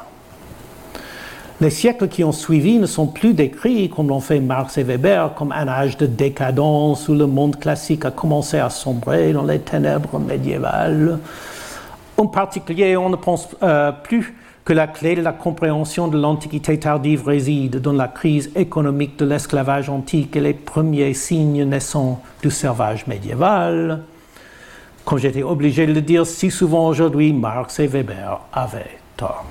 Les 1.60 1.70
siècles 1.70 2.08
qui 2.08 2.24
ont 2.24 2.32
suivi 2.32 2.78
ne 2.78 2.86
sont 2.86 3.06
plus 3.06 3.34
décrits 3.34 3.88
comme 3.88 4.08
l'ont 4.08 4.20
fait 4.20 4.40
Marx 4.40 4.78
et 4.78 4.82
Weber 4.82 5.34
comme 5.34 5.52
un 5.52 5.68
âge 5.68 5.96
de 5.96 6.06
décadence 6.06 7.08
où 7.08 7.14
le 7.14 7.26
monde 7.26 7.58
classique 7.58 8.04
a 8.04 8.10
commencé 8.10 8.58
à 8.58 8.70
sombrer 8.70 9.32
dans 9.32 9.44
les 9.44 9.60
ténèbres 9.60 10.18
médiévales. 10.18 11.18
En 12.16 12.26
particulier, 12.26 12.96
on 12.96 13.10
ne 13.10 13.16
pense 13.16 13.48
euh, 13.62 13.92
plus 13.92 14.34
que 14.64 14.72
la 14.72 14.86
clé 14.86 15.16
de 15.16 15.22
la 15.22 15.32
compréhension 15.32 16.08
de 16.08 16.18
l'Antiquité 16.18 16.78
tardive 16.78 17.26
réside 17.26 17.80
dans 17.80 17.92
la 17.92 18.08
crise 18.08 18.50
économique 18.54 19.18
de 19.18 19.24
l'esclavage 19.24 19.88
antique 19.88 20.36
et 20.36 20.40
les 20.40 20.54
premiers 20.54 21.14
signes 21.14 21.64
naissants 21.64 22.22
du 22.42 22.50
servage 22.50 23.06
médiéval. 23.06 24.02
Comme 25.04 25.18
j'étais 25.18 25.42
obligé 25.42 25.86
de 25.86 25.92
le 25.92 26.00
dire 26.00 26.26
si 26.26 26.50
souvent 26.50 26.86
aujourd'hui, 26.86 27.32
Marx 27.32 27.80
et 27.80 27.88
Weber 27.88 28.40
avaient 28.52 28.98
tort. 29.16 29.44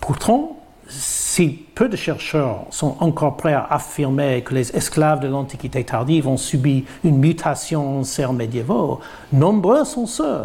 Pourtant, 0.00 0.56
si 0.88 1.48
peu 1.74 1.88
de 1.88 1.96
chercheurs 1.96 2.64
sont 2.70 2.96
encore 3.00 3.36
prêts 3.36 3.52
à 3.52 3.66
affirmer 3.70 4.42
que 4.42 4.54
les 4.54 4.74
esclaves 4.76 5.20
de 5.20 5.28
l'Antiquité 5.28 5.84
tardive 5.84 6.26
ont 6.26 6.36
subi 6.36 6.84
une 7.04 7.18
mutation 7.18 8.00
en 8.00 8.04
serfs 8.04 8.32
médiévaux, 8.32 9.00
nombreux 9.32 9.84
sont 9.84 10.06
ceux 10.06 10.42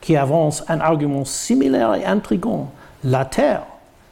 qui 0.00 0.16
avancent 0.16 0.64
un 0.68 0.80
argument 0.80 1.24
similaire 1.24 1.94
et 1.94 2.04
intrigant. 2.04 2.70
La 3.04 3.24
terre 3.24 3.62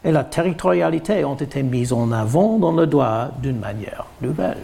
et 0.04 0.12
la 0.12 0.24
territorialité 0.24 1.24
ont 1.24 1.34
été 1.34 1.62
mises 1.62 1.92
en 1.92 2.10
avant 2.12 2.58
dans 2.58 2.72
le 2.72 2.86
doigt 2.86 3.30
d'une 3.42 3.58
manière 3.58 4.06
nouvelle. 4.20 4.58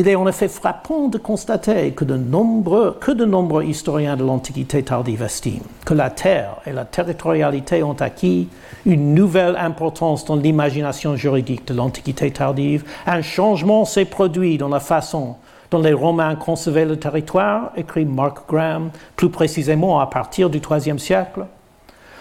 Il 0.00 0.06
est 0.06 0.14
en 0.14 0.28
effet 0.28 0.46
frappant 0.46 1.08
de 1.08 1.18
constater 1.18 1.90
que 1.90 2.04
de 2.04 2.16
nombreux, 2.16 3.64
historiens 3.64 4.16
de 4.16 4.22
l'Antiquité 4.22 4.84
tardive 4.84 5.24
estiment 5.24 5.66
que 5.84 5.92
la 5.92 6.08
terre 6.08 6.58
et 6.66 6.72
la 6.72 6.84
territorialité 6.84 7.82
ont 7.82 7.96
acquis 7.98 8.48
une 8.86 9.12
nouvelle 9.12 9.56
importance 9.56 10.24
dans 10.24 10.36
l'imagination 10.36 11.16
juridique 11.16 11.66
de 11.66 11.74
l'Antiquité 11.74 12.30
tardive. 12.30 12.84
Un 13.08 13.22
changement 13.22 13.84
s'est 13.84 14.04
produit 14.04 14.56
dans 14.56 14.68
la 14.68 14.78
façon 14.78 15.34
dont 15.72 15.80
les 15.80 15.94
Romains 15.94 16.36
concevaient 16.36 16.86
le 16.86 17.00
territoire, 17.00 17.72
écrit 17.76 18.04
Mark 18.04 18.48
Graham, 18.48 18.90
plus 19.16 19.30
précisément 19.30 19.98
à 19.98 20.06
partir 20.06 20.48
du 20.48 20.58
IIIe 20.58 21.00
siècle. 21.00 21.44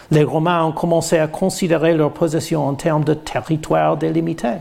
Les 0.09 0.23
Romains 0.23 0.63
ont 0.63 0.71
commencé 0.71 1.19
à 1.19 1.27
considérer 1.27 1.93
leur 1.93 2.11
possession 2.11 2.67
en 2.67 2.73
termes 2.73 3.03
de 3.03 3.13
territoire 3.13 3.97
délimité 3.97 4.53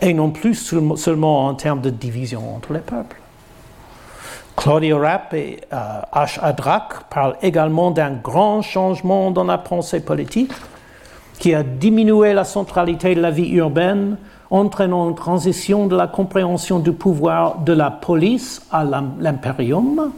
et 0.00 0.14
non 0.14 0.30
plus 0.30 0.54
seulement 0.96 1.46
en 1.46 1.54
termes 1.54 1.80
de 1.80 1.90
division 1.90 2.56
entre 2.56 2.72
les 2.72 2.80
peuples. 2.80 3.20
Claudio 4.56 4.98
Rapp 4.98 5.32
et 5.32 5.60
euh, 5.72 6.00
H. 6.12 6.38
Adrak 6.42 7.08
parlent 7.08 7.36
également 7.40 7.90
d'un 7.90 8.10
grand 8.10 8.60
changement 8.60 9.30
dans 9.30 9.44
la 9.44 9.56
pensée 9.56 10.00
politique 10.00 10.52
qui 11.38 11.54
a 11.54 11.62
diminué 11.62 12.34
la 12.34 12.44
centralité 12.44 13.14
de 13.14 13.22
la 13.22 13.30
vie 13.30 13.50
urbaine, 13.52 14.18
entraînant 14.50 15.08
une 15.08 15.14
transition 15.14 15.86
de 15.86 15.96
la 15.96 16.06
compréhension 16.06 16.78
du 16.78 16.92
pouvoir 16.92 17.60
de 17.60 17.72
la 17.72 17.90
police 17.90 18.60
à 18.70 18.84
l'impérium, 18.84 20.12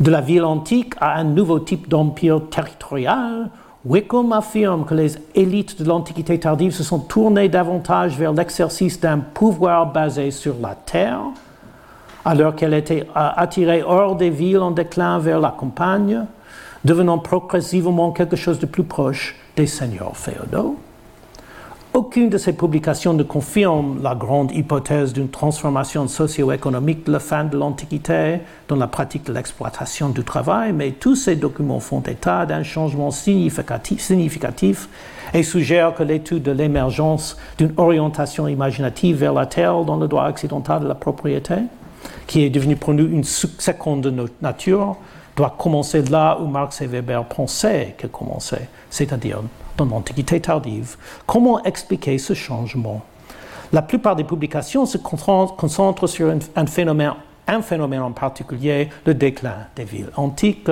de 0.00 0.10
la 0.10 0.20
ville 0.20 0.44
antique 0.44 0.94
à 1.00 1.14
un 1.14 1.24
nouveau 1.24 1.60
type 1.60 1.88
d'empire 1.88 2.40
territorial 2.50 3.50
Wickham 3.84 4.32
affirme 4.32 4.84
que 4.84 4.94
les 4.94 5.18
élites 5.34 5.82
de 5.82 5.88
l'Antiquité 5.88 6.38
tardive 6.38 6.72
se 6.72 6.84
sont 6.84 7.00
tournées 7.00 7.48
davantage 7.48 8.16
vers 8.16 8.32
l'exercice 8.32 9.00
d'un 9.00 9.18
pouvoir 9.18 9.92
basé 9.92 10.30
sur 10.30 10.54
la 10.62 10.76
terre, 10.76 11.20
alors 12.24 12.54
qu'elle 12.54 12.74
était 12.74 13.08
attirée 13.12 13.82
hors 13.82 14.14
des 14.14 14.30
villes 14.30 14.60
en 14.60 14.70
déclin 14.70 15.18
vers 15.18 15.40
la 15.40 15.50
campagne, 15.50 16.24
devenant 16.84 17.18
progressivement 17.18 18.12
quelque 18.12 18.36
chose 18.36 18.60
de 18.60 18.66
plus 18.66 18.84
proche 18.84 19.34
des 19.56 19.66
seigneurs 19.66 20.16
féodaux. 20.16 20.76
Aucune 21.94 22.30
de 22.30 22.38
ces 22.38 22.54
publications 22.54 23.12
ne 23.12 23.22
confirme 23.22 24.02
la 24.02 24.14
grande 24.14 24.50
hypothèse 24.52 25.12
d'une 25.12 25.28
transformation 25.28 26.08
socio-économique 26.08 27.04
de 27.04 27.12
la 27.12 27.18
fin 27.18 27.44
de 27.44 27.58
l'Antiquité 27.58 28.38
dans 28.66 28.76
la 28.76 28.86
pratique 28.86 29.26
de 29.26 29.32
l'exploitation 29.34 30.08
du 30.08 30.24
travail, 30.24 30.72
mais 30.72 30.92
tous 30.92 31.16
ces 31.16 31.36
documents 31.36 31.80
font 31.80 32.00
état 32.00 32.46
d'un 32.46 32.62
changement 32.62 33.10
significatif, 33.10 34.88
et 35.34 35.42
suggèrent 35.42 35.94
que 35.94 36.02
l'étude 36.02 36.42
de 36.42 36.52
l'émergence 36.52 37.36
d'une 37.58 37.74
orientation 37.76 38.48
imaginative 38.48 39.16
vers 39.16 39.34
la 39.34 39.44
terre 39.44 39.84
dans 39.84 39.96
le 39.96 40.08
droit 40.08 40.30
occidental 40.30 40.84
de 40.84 40.88
la 40.88 40.94
propriété, 40.94 41.56
qui 42.26 42.42
est 42.42 42.50
devenue 42.50 42.76
pour 42.76 42.94
nous 42.94 43.06
une 43.06 43.24
seconde 43.24 44.30
nature, 44.40 44.96
doit 45.36 45.54
commencer 45.58 46.02
là 46.02 46.38
où 46.40 46.46
Marx 46.46 46.80
et 46.80 46.86
Weber 46.86 47.24
pensaient 47.24 47.94
qu'elle 47.98 48.10
commençait, 48.10 48.68
c'est-à-dire 48.92 49.42
dans 49.76 49.86
l'Antiquité 49.86 50.38
tardive. 50.38 50.94
Comment 51.26 51.60
expliquer 51.64 52.18
ce 52.18 52.34
changement? 52.34 53.02
La 53.72 53.82
plupart 53.82 54.14
des 54.14 54.22
publications 54.22 54.86
se 54.86 54.98
concentrent 54.98 56.06
sur 56.06 56.32
un 56.54 56.66
phénomène, 56.66 57.14
un 57.48 57.62
phénomène 57.62 58.02
en 58.02 58.12
particulier, 58.12 58.90
le 59.06 59.14
déclin 59.14 59.56
des 59.74 59.82
villes 59.84 60.10
antiques. 60.14 60.70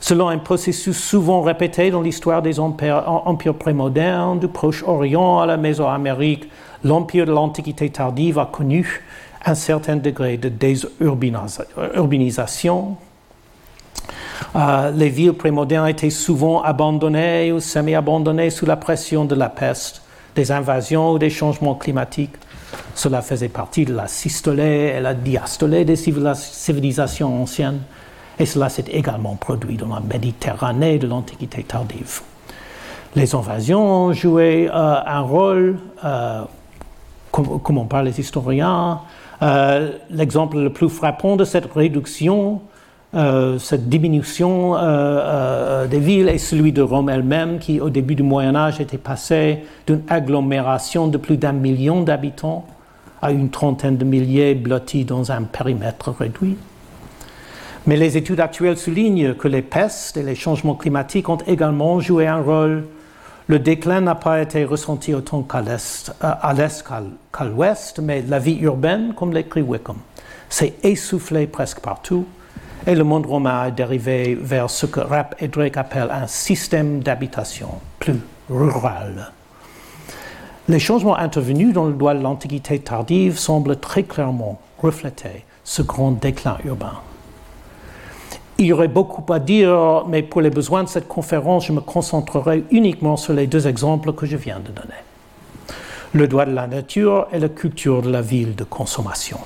Selon 0.00 0.28
un 0.28 0.36
processus 0.38 0.98
souvent 0.98 1.40
répété 1.42 1.90
dans 1.90 2.02
l'histoire 2.02 2.42
des 2.42 2.60
empires, 2.60 3.04
empires 3.06 3.54
prémodernes, 3.54 4.40
du 4.40 4.48
Proche-Orient 4.48 5.40
à 5.40 5.46
la 5.46 5.56
Mésoamérique, 5.56 6.50
l'empire 6.82 7.24
de 7.24 7.30
l'Antiquité 7.32 7.88
tardive 7.90 8.40
a 8.40 8.46
connu 8.46 9.04
un 9.44 9.54
certain 9.54 9.94
degré 9.96 10.36
de 10.36 10.48
désurbanisation, 10.48 12.96
euh, 14.56 14.90
les 14.90 15.08
villes 15.08 15.32
prémodernes 15.32 15.88
étaient 15.88 16.10
souvent 16.10 16.62
abandonnées 16.62 17.52
ou 17.52 17.60
semi-abandonnées 17.60 18.50
sous 18.50 18.66
la 18.66 18.76
pression 18.76 19.24
de 19.24 19.34
la 19.34 19.48
peste, 19.48 20.02
des 20.34 20.52
invasions 20.52 21.12
ou 21.12 21.18
des 21.18 21.30
changements 21.30 21.74
climatiques. 21.74 22.34
Cela 22.94 23.22
faisait 23.22 23.48
partie 23.48 23.84
de 23.84 23.94
la 23.94 24.08
systolée 24.08 24.94
et 24.96 25.00
la 25.00 25.14
diastolée 25.14 25.84
des 25.84 25.96
civilisations 25.96 27.42
anciennes, 27.42 27.80
et 28.38 28.46
cela 28.46 28.68
s'est 28.68 28.84
également 28.90 29.36
produit 29.36 29.76
dans 29.76 29.94
la 29.94 30.00
Méditerranée 30.00 30.98
de 30.98 31.06
l'Antiquité 31.06 31.62
tardive. 31.62 32.20
Les 33.16 33.34
invasions 33.34 33.80
ont 33.80 34.12
joué 34.12 34.68
euh, 34.68 34.72
un 34.72 35.20
rôle, 35.20 35.78
euh, 36.04 36.42
comme, 37.30 37.60
comme, 37.60 37.78
on 37.78 37.86
parle 37.86 38.06
les 38.06 38.20
historiens. 38.20 39.00
L'exemple 40.10 40.58
le 40.58 40.72
plus 40.72 40.88
frappant 40.88 41.36
de 41.36 41.44
cette 41.44 41.72
réduction 41.72 42.60
euh, 43.14 43.58
cette 43.58 43.88
diminution 43.88 44.76
euh, 44.76 44.80
euh, 44.82 45.86
des 45.86 45.98
villes 45.98 46.28
est 46.28 46.36
celui 46.36 46.72
de 46.72 46.82
Rome 46.82 47.08
elle-même, 47.08 47.58
qui 47.58 47.80
au 47.80 47.88
début 47.88 48.14
du 48.14 48.22
Moyen 48.22 48.54
Âge 48.54 48.80
était 48.80 48.98
passée 48.98 49.64
d'une 49.86 50.02
agglomération 50.08 51.08
de 51.08 51.16
plus 51.16 51.38
d'un 51.38 51.52
million 51.52 52.02
d'habitants 52.02 52.66
à 53.22 53.32
une 53.32 53.48
trentaine 53.48 53.96
de 53.96 54.04
milliers 54.04 54.54
blottis 54.54 55.06
dans 55.06 55.32
un 55.32 55.42
périmètre 55.42 56.10
réduit. 56.10 56.58
Mais 57.86 57.96
les 57.96 58.18
études 58.18 58.40
actuelles 58.40 58.76
soulignent 58.76 59.32
que 59.32 59.48
les 59.48 59.62
pestes 59.62 60.18
et 60.18 60.22
les 60.22 60.34
changements 60.34 60.74
climatiques 60.74 61.30
ont 61.30 61.38
également 61.46 62.00
joué 62.00 62.26
un 62.26 62.42
rôle. 62.42 62.84
Le 63.46 63.58
déclin 63.58 64.02
n'a 64.02 64.16
pas 64.16 64.42
été 64.42 64.66
ressenti 64.66 65.14
autant 65.14 65.40
qu'à 65.40 65.62
l'est, 65.62 66.12
à 66.20 66.52
l'est 66.52 66.84
qu'à 66.84 67.44
l'ouest, 67.44 68.00
mais 68.00 68.22
la 68.28 68.38
vie 68.38 68.58
urbaine, 68.60 69.14
comme 69.16 69.32
l'écrit 69.32 69.62
Wickham, 69.62 69.96
s'est 70.50 70.74
essoufflée 70.82 71.46
presque 71.46 71.80
partout 71.80 72.26
et 72.86 72.94
le 72.94 73.04
monde 73.04 73.26
romain 73.26 73.60
a 73.60 73.70
dérivé 73.70 74.34
vers 74.40 74.70
ce 74.70 74.86
que 74.86 75.00
Rapp 75.00 75.34
et 75.40 75.48
Drake 75.48 75.76
appellent 75.76 76.10
un 76.10 76.26
système 76.26 77.00
d'habitation 77.00 77.68
plus 77.98 78.20
rural. 78.48 79.32
Les 80.68 80.78
changements 80.78 81.16
intervenus 81.16 81.72
dans 81.72 81.86
le 81.86 81.94
droit 81.94 82.14
de 82.14 82.22
l'Antiquité 82.22 82.78
tardive 82.78 83.38
semblent 83.38 83.76
très 83.76 84.02
clairement 84.02 84.60
refléter 84.78 85.44
ce 85.64 85.82
grand 85.82 86.12
déclin 86.12 86.58
urbain. 86.64 87.00
Il 88.58 88.66
y 88.66 88.72
aurait 88.72 88.88
beaucoup 88.88 89.32
à 89.32 89.38
dire, 89.38 90.04
mais 90.08 90.22
pour 90.22 90.40
les 90.40 90.50
besoins 90.50 90.82
de 90.82 90.88
cette 90.88 91.06
conférence, 91.06 91.66
je 91.66 91.72
me 91.72 91.80
concentrerai 91.80 92.64
uniquement 92.70 93.16
sur 93.16 93.32
les 93.32 93.46
deux 93.46 93.68
exemples 93.68 94.12
que 94.12 94.26
je 94.26 94.36
viens 94.36 94.58
de 94.58 94.70
donner. 94.72 95.00
Le 96.12 96.26
droit 96.26 96.44
de 96.44 96.52
la 96.52 96.66
nature 96.66 97.28
et 97.32 97.38
la 97.38 97.48
culture 97.48 98.02
de 98.02 98.10
la 98.10 98.20
ville 98.20 98.54
de 98.54 98.64
consommation. 98.64 99.38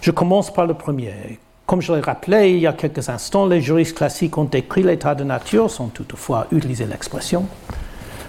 Je 0.00 0.10
commence 0.10 0.52
par 0.52 0.66
le 0.66 0.74
premier. 0.74 1.38
Comme 1.68 1.82
je 1.82 1.92
l'ai 1.92 2.00
rappelé 2.00 2.52
il 2.52 2.60
y 2.60 2.66
a 2.66 2.72
quelques 2.72 3.10
instants, 3.10 3.44
les 3.44 3.60
juristes 3.60 3.94
classiques 3.94 4.38
ont 4.38 4.44
décrit 4.44 4.82
l'état 4.82 5.14
de 5.14 5.22
nature, 5.22 5.70
sans 5.70 5.88
toutefois 5.88 6.46
utiliser 6.50 6.86
l'expression, 6.86 7.44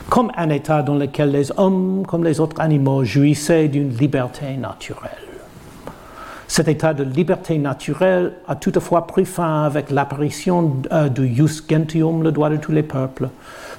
comme 0.10 0.30
un 0.36 0.50
état 0.50 0.84
dans 0.84 0.96
lequel 0.96 1.32
les 1.32 1.50
hommes, 1.56 2.04
comme 2.06 2.26
les 2.26 2.42
autres 2.42 2.60
animaux, 2.60 3.06
jouissaient 3.06 3.70
d'une 3.70 3.96
liberté 3.96 4.58
naturelle. 4.58 5.12
Cet 6.50 6.68
état 6.68 6.94
de 6.94 7.06
liberté 7.06 7.58
naturelle 7.58 8.34
a 8.46 8.58
toutefois 8.58 9.08
pris 9.08 9.24
fin 9.24 9.64
avec 9.64 9.90
l'apparition 9.90 10.74
euh, 10.92 11.08
du 11.08 11.34
jus 11.34 11.64
gentium, 11.66 12.22
le 12.24 12.34
droit 12.34 12.50
de 12.50 12.58
tous 12.58 12.74
les 12.74 12.84
peuples, 12.84 13.30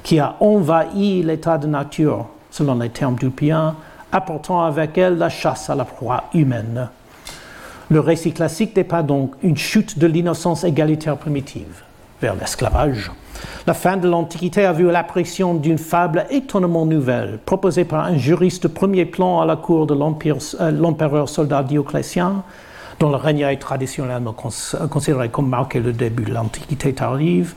qui 0.02 0.18
a 0.20 0.36
envahi 0.40 1.22
l'état 1.22 1.58
de 1.58 1.66
nature, 1.66 2.28
selon 2.50 2.78
les 2.78 2.88
termes 2.88 3.16
d'Ulpien, 3.16 3.76
apportant 4.10 4.64
avec 4.64 4.96
elle 4.96 5.18
la 5.18 5.28
chasse 5.28 5.68
à 5.68 5.74
la 5.74 5.84
proie 5.84 6.24
humaine 6.32 6.88
le 7.90 7.98
récit 7.98 8.32
classique 8.32 8.76
n'est 8.76 8.84
pas 8.84 9.02
donc 9.02 9.34
une 9.42 9.56
chute 9.56 9.98
de 9.98 10.06
l'innocence 10.06 10.62
égalitaire 10.62 11.16
primitive, 11.16 11.82
vers 12.22 12.36
l'esclavage. 12.36 13.10
La 13.66 13.74
fin 13.74 13.96
de 13.96 14.08
l'Antiquité 14.08 14.64
a 14.64 14.72
vu 14.72 14.88
l'apparition 14.90 15.54
d'une 15.54 15.78
fable 15.78 16.26
étonnamment 16.30 16.86
nouvelle, 16.86 17.40
proposée 17.44 17.84
par 17.84 18.04
un 18.04 18.16
juriste 18.16 18.62
de 18.62 18.68
premier 18.68 19.06
plan 19.06 19.40
à 19.40 19.46
la 19.46 19.56
cour 19.56 19.86
de 19.86 19.94
euh, 19.94 20.70
l'empereur 20.70 21.28
soldat 21.28 21.64
Dioclétien, 21.64 22.44
dont 23.00 23.10
le 23.10 23.16
règne 23.16 23.40
est 23.40 23.56
traditionnellement 23.56 24.34
considéré 24.34 25.28
comme 25.30 25.48
marqué 25.48 25.80
le 25.80 25.92
début 25.92 26.24
de 26.24 26.34
l'Antiquité 26.34 26.92
tardive. 26.92 27.54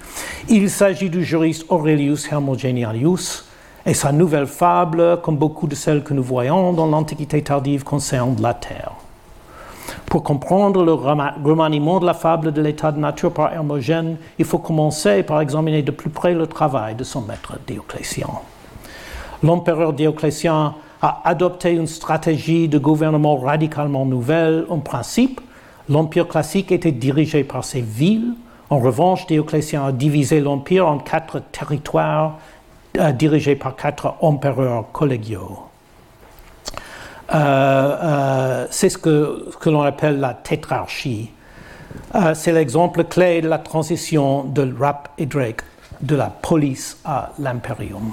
Il 0.50 0.70
s'agit 0.70 1.12
du 1.12 1.24
juriste 1.24 1.66
Aurelius 1.70 2.32
Hermogenius, 2.32 3.46
et 3.86 3.94
sa 3.94 4.12
nouvelle 4.14 4.48
fable, 4.48 5.20
comme 5.22 5.38
beaucoup 5.38 5.68
de 5.68 5.76
celles 5.76 6.04
que 6.04 6.14
nous 6.14 6.24
voyons 6.24 6.74
dans 6.74 6.88
l'Antiquité 6.88 7.44
tardive, 7.44 7.84
concerne 7.84 8.42
la 8.42 8.54
terre. 8.54 8.94
Pour 10.06 10.24
comprendre 10.24 10.84
le 10.84 10.94
remaniement 10.94 12.00
de 12.00 12.06
la 12.06 12.14
fable 12.14 12.52
de 12.52 12.62
l'état 12.62 12.92
de 12.92 13.00
nature 13.00 13.34
par 13.34 13.52
Hermogène, 13.52 14.18
il 14.38 14.46
faut 14.46 14.60
commencer 14.60 15.24
par 15.24 15.42
examiner 15.42 15.82
de 15.82 15.92
plus 15.92 16.10
près 16.10 16.34
le 16.34 16.48
travail 16.48 16.96
de 16.96 17.04
son 17.04 17.22
maître 17.22 17.58
Dioclétien. 17.66 18.28
L'empereur 19.42 19.94
Dioclétien 19.94 20.76
a 21.02 21.22
adopté 21.26 21.72
une 21.72 21.88
stratégie 21.88 22.70
de 22.70 22.78
gouvernement 22.78 23.36
radicalement 23.36 24.06
nouvelle. 24.06 24.66
En 24.70 24.80
principe, 24.80 25.42
l'Empire 25.90 26.28
classique 26.28 26.72
était 26.72 26.94
dirigé 26.94 27.44
par 27.44 27.66
ses 27.66 27.82
villes. 27.82 28.36
En 28.70 28.80
revanche, 28.80 29.28
Dioclétien 29.28 29.86
a 29.86 29.92
divisé 29.92 30.40
l'Empire 30.40 30.88
en 30.88 31.00
quatre 31.00 31.42
territoires 31.52 32.38
euh, 32.98 33.12
dirigés 33.12 33.56
par 33.56 33.76
quatre 33.76 34.14
empereurs 34.22 34.86
collégiaux. 34.92 35.73
Euh, 37.32 37.36
euh, 37.36 38.68
c'est 38.70 38.90
ce 38.90 38.98
que, 38.98 39.70
l'on 39.70 39.82
appelle 39.82 40.20
la 40.20 40.34
tétrarchie. 40.34 41.32
c'est 42.34 42.52
l'exemple 42.52 43.04
clé 43.04 43.42
de 43.42 43.48
la 43.48 43.60
transition 43.60 44.44
de 44.44 44.74
Rap 44.80 45.10
et 45.18 45.26
Drake 45.26 45.62
de 46.02 46.16
la 46.16 46.28
police 46.28 46.98
à 47.06 47.32
l'impérium. 47.40 48.12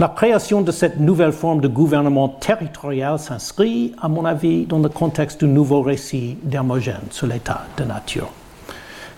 La 0.00 0.08
création 0.08 0.62
de 0.62 0.72
cette 0.72 0.98
nouvelle 0.98 1.32
forme 1.32 1.60
de 1.60 1.68
gouvernement 1.68 2.28
territorial 2.30 3.18
s'inscrit, 3.18 3.94
à 4.00 4.08
mon 4.08 4.24
avis, 4.24 4.64
dans 4.64 4.78
le 4.78 4.88
contexte 4.88 5.44
du 5.44 5.50
nouveau 5.50 5.82
récit 5.82 6.38
d'Hermogène 6.42 7.02
sur 7.10 7.26
l'état 7.26 7.66
de 7.76 7.84
nature. 7.84 8.30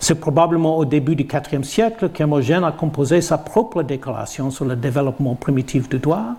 C'est 0.01 0.17
probablement 0.17 0.79
au 0.79 0.85
début 0.85 1.15
du 1.15 1.23
IVe 1.23 1.63
siècle 1.63 2.09
qu'Hermogène 2.09 2.65
a 2.65 2.73
composé 2.73 3.21
sa 3.21 3.39
propre 3.39 3.85
déclaration 3.85 4.51
sur 4.51 4.65
le 4.65 4.75
développement 4.75 5.37
primitif 5.37 5.89
du 5.89 6.01
droit. 6.01 6.35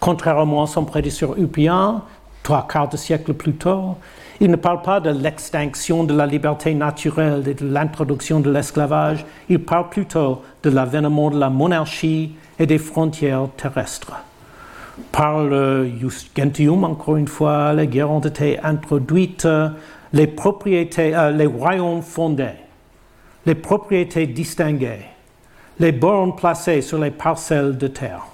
Contrairement 0.00 0.62
à 0.62 0.66
son 0.66 0.84
prédécesseur 0.84 1.38
Upien, 1.38 2.02
trois 2.42 2.66
quarts 2.66 2.88
de 2.88 2.96
siècle 2.96 3.34
plus 3.34 3.54
tôt, 3.54 3.96
il 4.40 4.50
ne 4.50 4.56
parle 4.56 4.82
pas 4.82 5.00
de 5.00 5.10
l'extinction 5.10 6.04
de 6.04 6.14
la 6.14 6.24
liberté 6.24 6.72
naturelle 6.72 7.42
et 7.48 7.54
de 7.54 7.66
l'introduction 7.66 8.38
de 8.38 8.50
l'esclavage, 8.50 9.24
il 9.48 9.58
parle 9.58 9.88
plutôt 9.88 10.42
de 10.62 10.70
l'avènement 10.70 11.30
de 11.30 11.38
la 11.38 11.50
monarchie 11.50 12.32
et 12.58 12.66
des 12.66 12.78
frontières 12.78 13.48
terrestres. 13.56 14.12
Par 15.10 15.42
le 15.42 15.90
Just 16.00 16.30
Gentium, 16.36 16.84
encore 16.84 17.16
une 17.16 17.28
fois, 17.28 17.72
les 17.72 17.86
guerres 17.86 18.10
ont 18.10 18.20
été 18.20 18.58
introduites, 18.60 19.46
propriétés, 20.36 21.14
euh, 21.16 21.30
les 21.30 21.46
royaumes 21.46 22.02
fondés, 22.02 22.58
les 23.46 23.54
propriétés 23.54 24.26
distinguées, 24.26 25.06
les 25.80 25.92
bornes 25.92 26.34
placées 26.36 26.82
sur 26.82 26.98
les 26.98 27.10
parcelles 27.10 27.76
de 27.76 27.88
terre. 27.88 28.26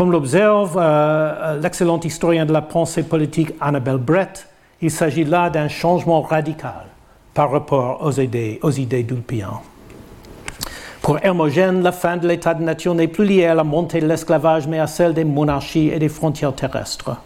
Comme 0.00 0.12
l'observe 0.12 0.78
euh, 0.78 0.80
euh, 0.80 1.60
l'excellent 1.60 2.00
historien 2.00 2.46
de 2.46 2.54
la 2.54 2.62
pensée 2.62 3.02
politique 3.02 3.52
Annabel 3.60 3.98
Brett, 3.98 4.48
il 4.80 4.90
s'agit 4.90 5.24
là 5.24 5.50
d'un 5.50 5.68
changement 5.68 6.22
radical 6.22 6.86
par 7.34 7.50
rapport 7.50 8.02
aux 8.02 8.12
idées, 8.12 8.58
aux. 8.62 8.70
Pour 11.02 11.18
Hermogène, 11.22 11.82
la 11.82 11.92
fin 11.92 12.16
de 12.16 12.26
l'état 12.26 12.54
de 12.54 12.62
nature 12.62 12.94
n'est 12.94 13.08
plus 13.08 13.26
liée 13.26 13.44
à 13.44 13.54
la 13.54 13.62
montée 13.62 14.00
de 14.00 14.06
l'esclavage, 14.06 14.66
mais 14.66 14.78
à 14.78 14.86
celle 14.86 15.12
des 15.12 15.24
monarchies 15.24 15.90
et 15.92 15.98
des 15.98 16.08
frontières 16.08 16.54
terrestres. 16.54 17.18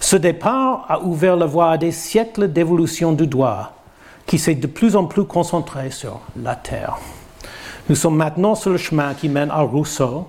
Ce 0.00 0.16
départ 0.16 0.86
a 0.88 1.02
ouvert 1.02 1.36
la 1.36 1.44
voie 1.44 1.72
à 1.72 1.76
des 1.76 1.92
siècles 1.92 2.48
d'évolution 2.48 3.12
du 3.12 3.26
droit, 3.26 3.72
qui 4.24 4.38
s'est 4.38 4.54
de 4.54 4.66
plus 4.66 4.96
en 4.96 5.04
plus 5.04 5.26
concentré 5.26 5.90
sur 5.90 6.20
la 6.42 6.56
terre. 6.56 6.96
Nous 7.90 7.96
sommes 7.96 8.16
maintenant 8.16 8.54
sur 8.54 8.70
le 8.70 8.78
chemin 8.78 9.12
qui 9.12 9.28
mène 9.28 9.50
à 9.50 9.60
Rousseau, 9.60 10.26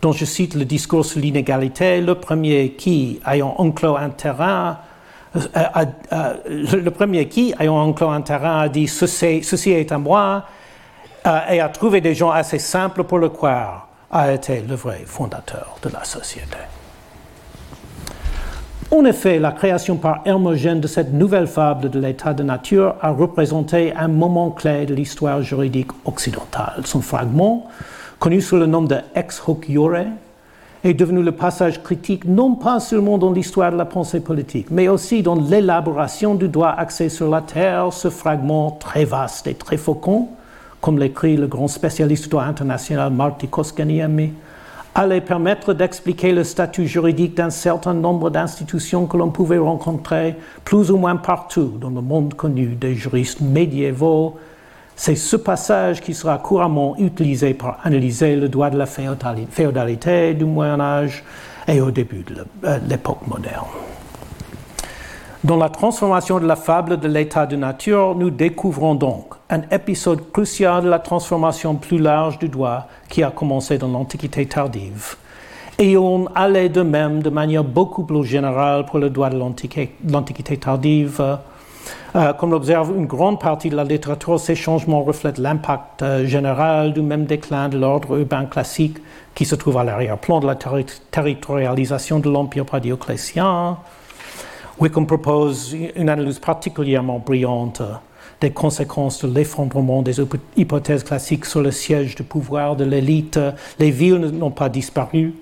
dont 0.00 0.12
je 0.12 0.24
cite 0.24 0.54
le 0.54 0.64
discours 0.64 1.04
sur 1.04 1.20
l'inégalité, 1.20 2.00
le 2.00 2.14
premier 2.14 2.72
qui, 2.72 3.20
ayant 3.26 3.54
enclos 3.58 3.96
un 3.96 4.10
terrain, 4.10 4.78
euh, 5.36 5.40
euh, 6.12 6.34
le 6.46 6.90
premier 6.90 7.28
qui, 7.28 7.54
ayant 7.58 7.94
un 8.00 8.20
terrain, 8.20 8.60
a 8.60 8.68
dit 8.68 8.88
ceci, 8.88 9.42
ceci 9.42 9.72
est 9.72 9.92
à 9.92 9.98
moi, 9.98 10.44
euh, 11.26 11.40
et 11.50 11.60
a 11.60 11.68
trouvé 11.68 12.00
des 12.00 12.14
gens 12.14 12.30
assez 12.30 12.58
simples 12.58 13.04
pour 13.04 13.18
le 13.18 13.28
croire, 13.28 13.88
a 14.10 14.32
été 14.32 14.62
le 14.66 14.74
vrai 14.74 15.02
fondateur 15.04 15.76
de 15.82 15.90
la 15.90 16.04
société. 16.04 16.58
En 18.90 19.04
effet, 19.04 19.38
la 19.38 19.52
création 19.52 19.96
par 19.96 20.22
Hermogène 20.24 20.80
de 20.80 20.86
cette 20.86 21.12
nouvelle 21.12 21.46
fable 21.46 21.90
de 21.90 22.00
l'état 22.00 22.32
de 22.32 22.42
nature 22.42 22.94
a 23.02 23.10
représenté 23.10 23.92
un 23.94 24.08
moment 24.08 24.50
clé 24.50 24.86
de 24.86 24.94
l'histoire 24.94 25.42
juridique 25.42 25.90
occidentale. 26.06 26.82
Son 26.86 27.02
fragment, 27.02 27.66
connu 28.18 28.40
sous 28.40 28.56
le 28.56 28.66
nom 28.66 28.82
de 28.82 28.96
Ex 29.14 29.42
hoc 29.46 29.68
iure, 29.68 30.04
est 30.84 30.94
devenu 30.94 31.22
le 31.22 31.32
passage 31.32 31.82
critique 31.82 32.24
non 32.24 32.54
pas 32.54 32.78
seulement 32.80 33.18
dans 33.18 33.32
l'histoire 33.32 33.72
de 33.72 33.76
la 33.76 33.84
pensée 33.84 34.20
politique, 34.20 34.68
mais 34.70 34.88
aussi 34.88 35.22
dans 35.22 35.34
l'élaboration 35.34 36.34
du 36.34 36.48
droit 36.48 36.74
axé 36.76 37.08
sur 37.08 37.28
la 37.28 37.42
terre, 37.42 37.92
ce 37.92 38.10
fragment 38.10 38.72
très 38.72 39.04
vaste 39.04 39.46
et 39.46 39.54
très 39.54 39.76
faucon 39.76 40.28
comme 40.80 40.98
l'écrit 40.98 41.36
le 41.36 41.46
grand 41.46 41.68
spécialiste 41.68 42.24
du 42.24 42.30
droit 42.30 42.44
international 42.44 43.12
Marty 43.12 43.48
Koskaniemi, 43.48 44.32
allait 44.94 45.20
permettre 45.20 45.74
d'expliquer 45.74 46.32
le 46.32 46.44
statut 46.44 46.86
juridique 46.86 47.36
d'un 47.36 47.50
certain 47.50 47.94
nombre 47.94 48.30
d'institutions 48.30 49.06
que 49.06 49.16
l'on 49.16 49.30
pouvait 49.30 49.58
rencontrer 49.58 50.36
plus 50.64 50.90
ou 50.90 50.96
moins 50.96 51.16
partout 51.16 51.72
dans 51.80 51.90
le 51.90 52.00
monde 52.00 52.34
connu 52.34 52.66
des 52.68 52.94
juristes 52.94 53.40
médiévaux. 53.40 54.36
C'est 55.00 55.14
ce 55.14 55.36
passage 55.36 56.00
qui 56.00 56.12
sera 56.12 56.38
couramment 56.38 56.96
utilisé 56.98 57.54
pour 57.54 57.76
analyser 57.84 58.34
le 58.34 58.48
droit 58.48 58.68
de 58.68 58.76
la 58.76 58.86
féodalité 58.86 60.34
du 60.34 60.44
Moyen 60.44 60.80
Âge 60.80 61.22
et 61.68 61.80
au 61.80 61.92
début 61.92 62.24
de 62.24 62.44
euh, 62.64 62.78
l'époque 62.88 63.24
moderne. 63.28 63.66
Dans 65.44 65.56
la 65.56 65.68
transformation 65.68 66.40
de 66.40 66.48
la 66.48 66.56
fable 66.56 66.98
de 66.98 67.06
l'état 67.06 67.46
de 67.46 67.54
nature, 67.54 68.16
nous 68.16 68.30
découvrons 68.30 68.96
donc 68.96 69.34
un 69.50 69.60
épisode 69.70 70.32
crucial 70.32 70.82
de 70.82 70.88
la 70.88 70.98
transformation 70.98 71.76
plus 71.76 71.98
large 71.98 72.40
du 72.40 72.48
droit 72.48 72.88
qui 73.08 73.22
a 73.22 73.30
commencé 73.30 73.78
dans 73.78 73.86
l'Antiquité 73.86 74.46
tardive. 74.46 75.14
Et 75.78 75.96
on 75.96 76.26
allait 76.34 76.70
de 76.70 76.82
même 76.82 77.22
de 77.22 77.30
manière 77.30 77.62
beaucoup 77.62 78.02
plus 78.02 78.24
générale 78.24 78.84
pour 78.84 78.98
le 78.98 79.10
droit 79.10 79.30
de 79.30 79.38
l'Antiquité 79.38 80.56
tardive. 80.56 81.38
Euh, 82.16 82.32
comme 82.32 82.50
l'observe 82.50 82.94
une 82.96 83.06
grande 83.06 83.38
partie 83.38 83.68
de 83.68 83.76
la 83.76 83.84
littérature, 83.84 84.40
ces 84.40 84.54
changements 84.54 85.02
reflètent 85.02 85.38
l'impact 85.38 86.02
euh, 86.02 86.26
général 86.26 86.92
du 86.92 87.02
même 87.02 87.26
déclin 87.26 87.68
de 87.68 87.78
l'ordre 87.78 88.18
urbain 88.18 88.46
classique 88.46 88.98
qui 89.34 89.44
se 89.44 89.54
trouve 89.54 89.76
à 89.76 89.84
l'arrière-plan 89.84 90.40
de 90.40 90.46
la 90.46 90.56
territorialisation 91.10 92.18
de 92.18 92.30
l'Empire 92.30 92.64
par 92.64 92.80
Dioclétien. 92.80 93.78
Wickham 94.78 95.06
propose 95.06 95.76
une 95.96 96.08
analyse 96.08 96.38
particulièrement 96.38 97.18
brillante 97.18 97.82
des 98.40 98.50
conséquences 98.50 99.24
de 99.24 99.34
l'effondrement 99.34 100.02
des 100.02 100.16
hypothèses 100.56 101.02
classiques 101.02 101.44
sur 101.44 101.60
le 101.60 101.70
siège 101.70 102.14
de 102.14 102.22
pouvoir 102.22 102.76
de 102.76 102.84
l'élite. 102.84 103.38
Les 103.78 103.90
villes 103.90 104.30
n'ont 104.32 104.50
pas 104.50 104.68
disparu, 104.68 105.34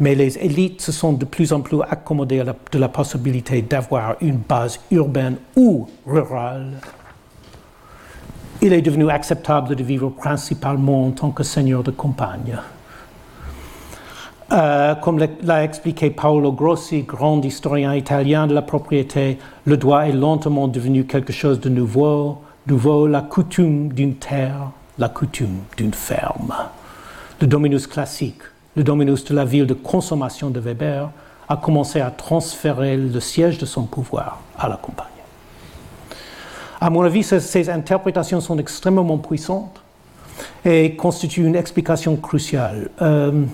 mais 0.00 0.14
les 0.14 0.38
élites 0.38 0.80
se 0.80 0.92
sont 0.92 1.12
de 1.12 1.24
plus 1.24 1.52
en 1.52 1.60
plus 1.60 1.80
accommodées 1.82 2.42
de 2.72 2.78
la 2.78 2.88
possibilité 2.88 3.62
d'avoir 3.62 4.16
une 4.20 4.38
base 4.38 4.80
urbaine 4.90 5.36
ou 5.56 5.88
rurale. 6.06 6.72
Il 8.60 8.72
est 8.72 8.82
devenu 8.82 9.08
acceptable 9.10 9.76
de 9.76 9.82
vivre 9.84 10.08
principalement 10.10 11.06
en 11.06 11.10
tant 11.12 11.30
que 11.30 11.44
seigneur 11.44 11.82
de 11.82 11.90
campagne. 11.92 12.58
Euh, 14.50 14.94
comme 14.94 15.18
l'a 15.42 15.62
expliqué 15.62 16.10
Paolo 16.10 16.52
Grossi, 16.52 17.02
grand 17.02 17.44
historien 17.44 17.94
italien 17.94 18.46
de 18.46 18.54
la 18.54 18.62
propriété, 18.62 19.38
le 19.66 19.76
droit 19.76 20.06
est 20.06 20.12
lentement 20.12 20.68
devenu 20.68 21.04
quelque 21.04 21.34
chose 21.34 21.60
de 21.60 21.68
nouveau, 21.68 22.38
nouveau 22.66 23.06
la 23.06 23.20
coutume 23.20 23.92
d'une 23.92 24.14
terre, 24.14 24.70
la 24.96 25.10
coutume 25.10 25.58
d'une 25.76 25.92
ferme. 25.92 26.54
Le 27.40 27.46
dominus 27.46 27.86
classique, 27.86 28.40
le 28.78 28.84
dominus 28.84 29.24
de 29.24 29.34
la 29.34 29.44
ville 29.44 29.66
de 29.66 29.74
consommation 29.74 30.48
de 30.48 30.60
Weber, 30.60 31.10
a 31.48 31.56
commencé 31.56 32.00
à 32.00 32.10
transférer 32.10 32.96
le 32.96 33.20
siège 33.20 33.58
de 33.58 33.66
son 33.66 33.84
pouvoir 33.84 34.40
à 34.58 34.68
la 34.68 34.76
campagne. 34.76 35.06
À 36.80 36.88
mon 36.88 37.02
avis, 37.02 37.24
ces 37.24 37.68
interprétations 37.70 38.40
sont 38.40 38.56
extrêmement 38.58 39.18
puissantes 39.18 39.82
et 40.64 40.94
constituent 40.94 41.44
une 41.44 41.56
explication 41.56 42.16
cruciale. 42.16 42.90
Euh, 43.02 43.44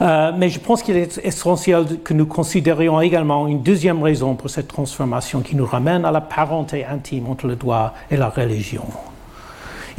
Euh, 0.00 0.32
mais 0.36 0.48
je 0.48 0.60
pense 0.60 0.82
qu'il 0.82 0.96
est 0.96 1.18
essentiel 1.24 2.00
que 2.04 2.14
nous 2.14 2.26
considérions 2.26 3.00
également 3.00 3.48
une 3.48 3.62
deuxième 3.62 4.02
raison 4.02 4.36
pour 4.36 4.48
cette 4.48 4.68
transformation 4.68 5.40
qui 5.40 5.56
nous 5.56 5.66
ramène 5.66 6.04
à 6.04 6.12
la 6.12 6.20
parenté 6.20 6.84
intime 6.84 7.26
entre 7.28 7.48
le 7.48 7.56
droit 7.56 7.94
et 8.10 8.16
la 8.16 8.28
religion. 8.28 8.84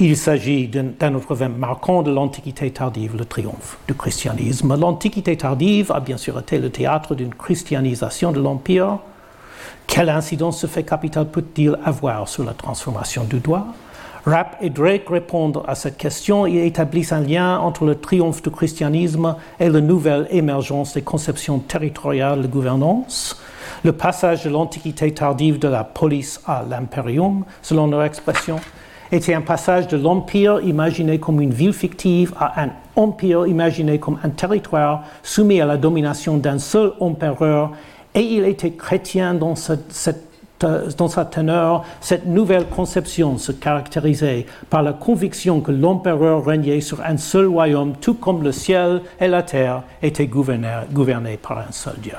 Il 0.02 0.16
s'agit 0.16 0.70
d'un 0.70 1.14
autre 1.14 1.34
événement 1.34 1.58
marquant 1.58 2.04
de 2.04 2.10
l'Antiquité 2.10 2.72
tardive, 2.72 3.18
le 3.18 3.26
triomphe 3.26 3.78
du 3.86 3.94
christianisme. 3.94 4.80
L'Antiquité 4.80 5.36
tardive 5.36 5.92
a 5.92 6.00
bien 6.00 6.16
sûr 6.16 6.40
été 6.40 6.58
le 6.58 6.70
théâtre 6.70 7.16
d'une 7.16 7.34
christianisation 7.34 8.32
de 8.32 8.40
l'Empire. 8.40 9.00
Quelle 9.88 10.08
incidence 10.08 10.62
ce 10.62 10.68
fait 10.68 10.84
capital 10.84 11.28
peut-il 11.28 11.78
avoir 11.84 12.30
sur 12.30 12.46
la 12.46 12.54
transformation 12.54 13.26
du 13.26 13.42
droit 13.42 13.68
Rapp 14.26 14.56
et 14.62 14.70
Drake 14.70 15.10
répondent 15.10 15.64
à 15.68 15.76
cette 15.76 15.98
question 15.98 16.48
et 16.48 16.66
établissent 16.66 17.12
un 17.12 17.20
lien 17.20 17.60
entre 17.60 17.84
le 17.84 17.96
triomphe 17.96 18.42
du 18.42 18.52
christianisme 18.52 19.36
et 19.60 19.68
la 19.68 19.82
nouvelle 19.82 20.28
émergence 20.30 20.94
des 20.94 21.02
conceptions 21.02 21.60
territoriales 21.60 22.44
de 22.44 22.48
gouvernance, 22.48 23.38
le 23.84 23.92
passage 23.92 24.46
de 24.46 24.50
l'Antiquité 24.50 25.14
tardive 25.14 25.60
de 25.60 25.68
la 25.68 25.84
police 25.84 26.40
à 26.48 26.64
l'impérium, 26.70 27.44
selon 27.62 27.88
leur 27.88 28.04
expression, 28.04 28.62
était 29.12 29.34
un 29.34 29.42
passage 29.42 29.88
de 29.88 29.98
l'empire 29.98 30.60
imaginé 30.62 31.20
comme 31.20 31.42
une 31.42 31.54
ville 31.54 31.74
fictive 31.74 32.34
à 32.40 32.62
un 32.64 32.70
empire 32.96 33.48
imaginé 33.48 34.00
comme 34.00 34.20
un 34.24 34.30
territoire 34.30 35.04
soumis 35.24 35.62
à 35.62 35.66
la 35.66 35.78
domination 35.78 36.38
d'un 36.38 36.60
seul 36.60 36.94
empereur, 37.00 37.72
et 38.16 38.22
il 38.22 38.46
était 38.46 38.72
chrétien 38.72 39.34
dans 39.34 39.56
cette 39.56 40.30
dans 40.60 41.08
sa 41.08 41.26
teneur, 41.26 41.86
cette 42.02 42.26
nouvelle 42.26 42.66
conception 42.66 43.38
se 43.38 43.52
caractérisait 43.52 44.46
par 44.70 44.84
la 44.84 44.94
conviction 44.94 45.62
que 45.62 45.72
l'empereur 45.72 46.46
régnait 46.46 46.82
sur 46.82 47.02
un 47.02 47.18
seul 47.18 47.48
royaume, 47.48 47.94
tout 48.02 48.16
comme 48.16 48.44
le 48.44 48.52
ciel 48.52 49.02
et 49.20 49.28
la 49.28 49.44
terre 49.44 49.84
étaient 50.02 50.28
gouvernés, 50.28 51.38
par 51.42 51.60
un 51.60 51.72
seul 51.72 51.96
Dieu. 52.02 52.12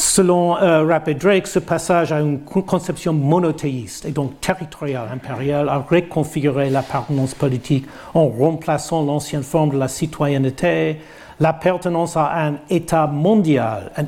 Selon 0.00 0.56
euh, 0.56 0.86
Rapid 0.86 1.18
Drake, 1.18 1.46
ce 1.46 1.58
passage 1.58 2.10
a 2.10 2.20
une 2.20 2.40
conception 2.40 3.12
monothéiste 3.12 4.06
et 4.06 4.12
donc 4.12 4.40
territoriale 4.40 5.10
impériale 5.12 5.68
a 5.68 5.76
reconfiguré 5.76 6.70
l'appartenance 6.70 7.34
politique 7.34 7.86
en 8.14 8.26
remplaçant 8.26 9.04
l'ancienne 9.04 9.42
forme 9.42 9.72
de 9.72 9.78
la 9.78 9.88
citoyenneté, 9.88 11.02
l'appartenance 11.38 12.16
à 12.16 12.46
un 12.46 12.54
État 12.70 13.06
mondial, 13.08 13.92
un 13.98 14.06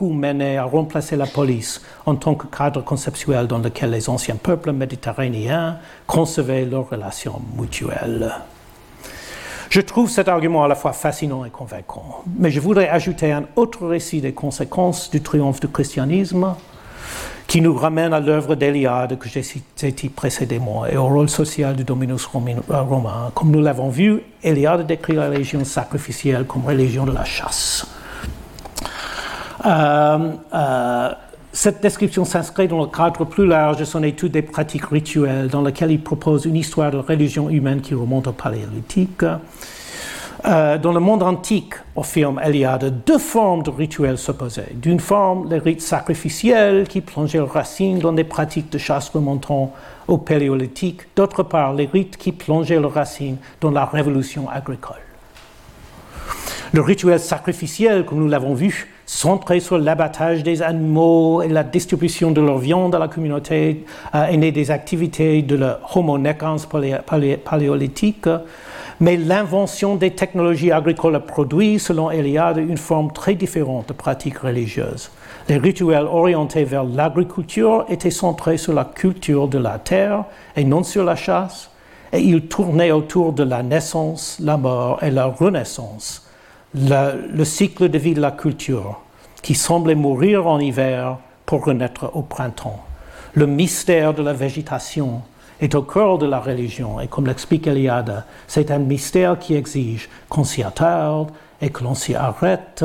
mené 0.00 0.56
a 0.56 0.64
remplacé 0.64 1.14
la 1.14 1.26
police 1.26 1.80
en 2.06 2.16
tant 2.16 2.34
que 2.34 2.48
cadre 2.48 2.82
conceptuel 2.82 3.46
dans 3.46 3.58
lequel 3.58 3.90
les 3.90 4.08
anciens 4.08 4.34
peuples 4.34 4.72
méditerranéens 4.72 5.78
concevaient 6.08 6.64
leurs 6.64 6.90
relations 6.90 7.40
mutuelles. 7.56 8.32
Je 9.70 9.80
trouve 9.80 10.10
cet 10.10 10.26
argument 10.26 10.64
à 10.64 10.68
la 10.68 10.74
fois 10.74 10.92
fascinant 10.92 11.44
et 11.44 11.50
convaincant, 11.50 12.24
mais 12.36 12.50
je 12.50 12.58
voudrais 12.58 12.88
ajouter 12.88 13.30
un 13.30 13.44
autre 13.54 13.86
récit 13.86 14.20
des 14.20 14.32
conséquences 14.32 15.12
du 15.12 15.20
triomphe 15.20 15.60
du 15.60 15.68
christianisme 15.68 16.56
qui 17.46 17.60
nous 17.60 17.76
ramène 17.76 18.12
à 18.12 18.18
l'œuvre 18.18 18.56
d'Eliade 18.56 19.16
que 19.16 19.28
j'ai 19.28 19.44
citée 19.44 20.08
précédemment 20.08 20.86
et 20.86 20.96
au 20.96 21.06
rôle 21.06 21.28
social 21.28 21.76
du 21.76 21.84
dominus 21.84 22.28
euh, 22.34 22.82
romain. 22.82 23.30
Comme 23.32 23.52
nous 23.52 23.60
l'avons 23.60 23.90
vu, 23.90 24.22
Eliade 24.42 24.88
décrit 24.88 25.12
la 25.12 25.28
religion 25.28 25.64
sacrificielle 25.64 26.46
comme 26.46 26.66
religion 26.66 27.04
de 27.04 27.12
la 27.12 27.24
chasse. 27.24 27.86
Euh, 29.64 30.32
euh, 30.52 31.12
cette 31.52 31.82
description 31.82 32.24
s'inscrit 32.24 32.68
dans 32.68 32.80
le 32.80 32.86
cadre 32.86 33.24
plus 33.24 33.46
large 33.46 33.78
de 33.78 33.84
son 33.84 34.02
étude 34.04 34.32
des 34.32 34.42
pratiques 34.42 34.84
rituelles, 34.84 35.48
dans 35.48 35.62
lequel 35.62 35.90
il 35.90 36.00
propose 36.00 36.44
une 36.44 36.56
histoire 36.56 36.92
de 36.92 36.98
religion 36.98 37.50
humaine 37.50 37.80
qui 37.80 37.94
remonte 37.94 38.28
au 38.28 38.32
paléolithique. 38.32 39.24
Euh, 40.46 40.78
dans 40.78 40.92
le 40.92 41.00
monde 41.00 41.22
antique, 41.22 41.74
affirme 41.96 42.40
Eliade, 42.42 43.02
deux 43.04 43.18
formes 43.18 43.62
de 43.62 43.70
rituels 43.70 44.16
s'opposaient. 44.16 44.72
D'une 44.74 45.00
forme, 45.00 45.50
les 45.50 45.58
rites 45.58 45.82
sacrificiels 45.82 46.86
qui 46.88 47.00
plongeaient 47.00 47.38
leurs 47.38 47.52
racines 47.52 47.98
dans 47.98 48.12
des 48.12 48.24
pratiques 48.24 48.70
de 48.70 48.78
chasse 48.78 49.10
remontant 49.10 49.74
au 50.08 50.18
paléolithique. 50.18 51.00
D'autre 51.14 51.42
part, 51.42 51.74
les 51.74 51.86
rites 51.86 52.16
qui 52.16 52.32
plongeaient 52.32 52.80
leurs 52.80 52.94
racines 52.94 53.36
dans 53.60 53.70
la 53.70 53.84
révolution 53.84 54.48
agricole. 54.48 54.96
Le 56.72 56.80
rituel 56.80 57.18
sacrificiel, 57.18 58.04
comme 58.06 58.20
nous 58.20 58.28
l'avons 58.28 58.54
vu, 58.54 58.88
centré 59.10 59.58
sur 59.58 59.76
l'abattage 59.76 60.44
des 60.44 60.62
animaux 60.62 61.42
et 61.42 61.48
la 61.48 61.64
distribution 61.64 62.30
de 62.30 62.40
leur 62.40 62.58
viande 62.58 62.94
à 62.94 62.98
la 63.00 63.08
communauté, 63.08 63.84
euh, 64.14 64.36
né 64.36 64.52
des 64.52 64.70
activités 64.70 65.42
de 65.42 65.56
la 65.56 65.80
homo 65.94 66.16
necans 66.16 66.58
paléolithique. 67.44 68.28
Mais 69.00 69.16
l'invention 69.16 69.96
des 69.96 70.12
technologies 70.12 70.70
agricoles 70.70 71.16
a 71.16 71.20
produit, 71.20 71.80
selon 71.80 72.10
Eliade, 72.12 72.58
une 72.58 72.76
forme 72.76 73.12
très 73.12 73.34
différente 73.34 73.88
de 73.88 73.94
pratiques 73.94 74.38
religieuses. 74.38 75.10
Les 75.48 75.56
rituels 75.56 76.06
orientés 76.06 76.64
vers 76.64 76.84
l'agriculture 76.84 77.86
étaient 77.88 78.10
centrés 78.12 78.58
sur 78.58 78.74
la 78.74 78.84
culture 78.84 79.48
de 79.48 79.58
la 79.58 79.80
terre 79.80 80.24
et 80.54 80.62
non 80.62 80.84
sur 80.84 81.02
la 81.02 81.16
chasse, 81.16 81.70
et 82.12 82.20
ils 82.20 82.46
tournaient 82.46 82.92
autour 82.92 83.32
de 83.32 83.42
la 83.42 83.64
naissance, 83.64 84.38
la 84.40 84.56
mort 84.56 85.02
et 85.02 85.10
la 85.10 85.26
renaissance 85.26 86.29
le, 86.74 87.44
cycle 87.44 87.88
de 87.88 87.98
vie 87.98 88.14
de 88.14 88.20
la 88.20 88.30
culture 88.30 89.00
qui 89.42 89.54
semblait 89.54 89.94
mourir 89.94 90.46
en 90.46 90.58
hiver 90.58 91.18
pour 91.46 91.64
renaître 91.64 92.10
au 92.14 92.22
printemps. 92.22 92.84
Le 93.34 93.46
mystère 93.46 94.14
de 94.14 94.22
la 94.22 94.32
végétation 94.32 95.22
est 95.60 95.74
au 95.74 95.82
cœur 95.82 96.18
de 96.18 96.26
la 96.26 96.40
religion 96.40 97.00
et 97.00 97.08
comme 97.08 97.26
l'explique 97.26 97.66
Eliade, 97.66 98.24
c'est 98.46 98.70
un 98.70 98.78
mystère 98.78 99.38
qui 99.38 99.54
exige 99.54 100.08
qu'on 100.28 100.44
s'y 100.44 100.62
attarde 100.62 101.30
et 101.60 101.70
que 101.70 101.84
l'on 101.84 101.94
s'y 101.94 102.14
arrête. 102.14 102.84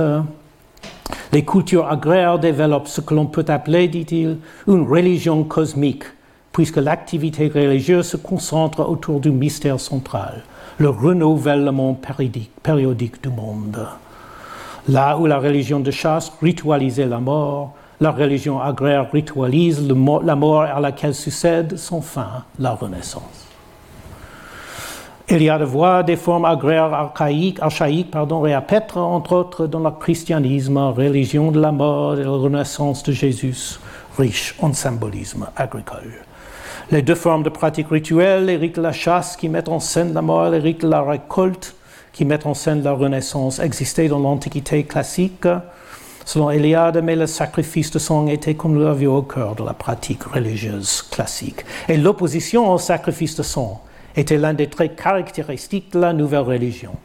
Les 1.32 1.46
cultures 1.46 1.88
agraires 1.88 2.40
développent 2.40 2.88
ce 2.88 3.02
que 3.02 3.14
l'on 3.14 3.28
peut 3.28 3.46
appeler, 3.48 3.88
dit-il, 3.88 4.38
une 4.68 4.88
religion 4.88 5.44
cosmique, 5.44 6.04
puisque 6.52 6.78
l'activité 6.78 7.48
religieuse 7.48 8.08
se 8.08 8.18
concentre 8.18 8.88
autour 8.88 9.20
du 9.20 9.32
mystère 9.32 9.80
central 9.80 10.44
le 10.78 10.90
renouvellement 10.90 11.94
périodique, 11.94 13.24
du 13.24 13.30
monde. 13.30 13.88
Là 14.90 15.18
où 15.18 15.26
la 15.26 15.40
religion 15.40 15.80
de 15.80 15.92
chasse 15.92 16.32
ritualisait 16.42 17.06
la 17.06 17.20
mort, 17.20 17.74
la 18.02 18.12
religion 18.12 18.62
agraire 18.62 19.10
ritualise 19.12 19.88
la 19.88 20.36
mort 20.36 20.62
à 20.62 20.80
laquelle 20.80 21.16
succède 21.16 21.78
sans 21.78 22.02
fin 22.02 22.44
la 22.60 22.72
renaissance. 22.72 23.48
Il 25.28 25.42
y 25.42 25.50
a 25.50 25.58
de 25.58 25.64
voir 25.64 26.04
des 26.04 26.18
formes 26.18 26.46
agraires 26.46 26.94
archaïques, 26.94 27.60
archaïques 27.60 28.12
pardon, 28.12 28.46
entre 28.46 29.34
autres, 29.34 29.66
dans 29.66 29.80
le 29.80 29.90
christianisme, 29.90 30.78
religion 30.78 31.52
de 31.52 31.60
la 31.60 31.72
mort 31.72 32.20
et 32.20 32.24
la 32.24 32.30
renaissance 32.30 33.02
de 33.02 33.12
Jésus, 33.12 33.80
riche 34.20 34.56
en 34.62 34.72
symbolisme 34.74 35.48
agricole. 35.56 36.26
Les 36.92 37.02
deux 37.02 37.16
formes 37.16 37.42
de 37.42 37.50
pratiques 37.50 37.90
rituelles, 37.90 38.46
les 38.46 38.58
rites 38.58 38.76
de 38.76 38.82
la 38.82 38.92
chasse 38.92 39.36
qui 39.36 39.50
mettent 39.50 39.70
en 39.70 39.80
scène 39.80 40.14
la 40.14 40.22
mort, 40.22 40.52
les 40.52 40.60
rites 40.60 40.82
de 40.82 40.88
la 40.88 41.02
récolte 41.02 41.76
qui 42.14 42.26
mettent 42.26 42.46
en 42.46 42.54
scène 42.54 42.84
la 42.84 42.92
renaissance, 42.92 43.58
existaient 43.58 44.08
dans 44.08 44.20
l'Antiquité 44.20 44.84
classique. 44.84 45.48
Selon 46.26 46.52
Eliade, 46.52 47.02
mais 47.04 47.16
le 47.16 47.26
sacrifice 47.26 47.90
de 47.90 47.98
sang 47.98 48.28
était, 48.28 48.54
comme 48.54 48.74
nous 48.74 48.84
l'avions 48.84 49.18
au 49.18 49.22
cœur 49.24 49.56
de 49.56 49.64
la 49.64 49.74
pratique 49.74 50.24
religieuse 50.24 51.02
classique. 51.02 51.66
Et 51.90 51.98
l'opposition 51.98 52.72
au 52.72 52.78
sacrifice 52.78 53.36
de 53.36 53.44
sang 53.44 53.82
était 54.16 54.38
l'un 54.38 54.54
des 54.54 54.68
traits 54.68 54.96
caractéristiques 54.96 55.92
de 55.92 56.00
la 56.00 56.14
nouvelle 56.14 56.42
religion. 56.42 56.96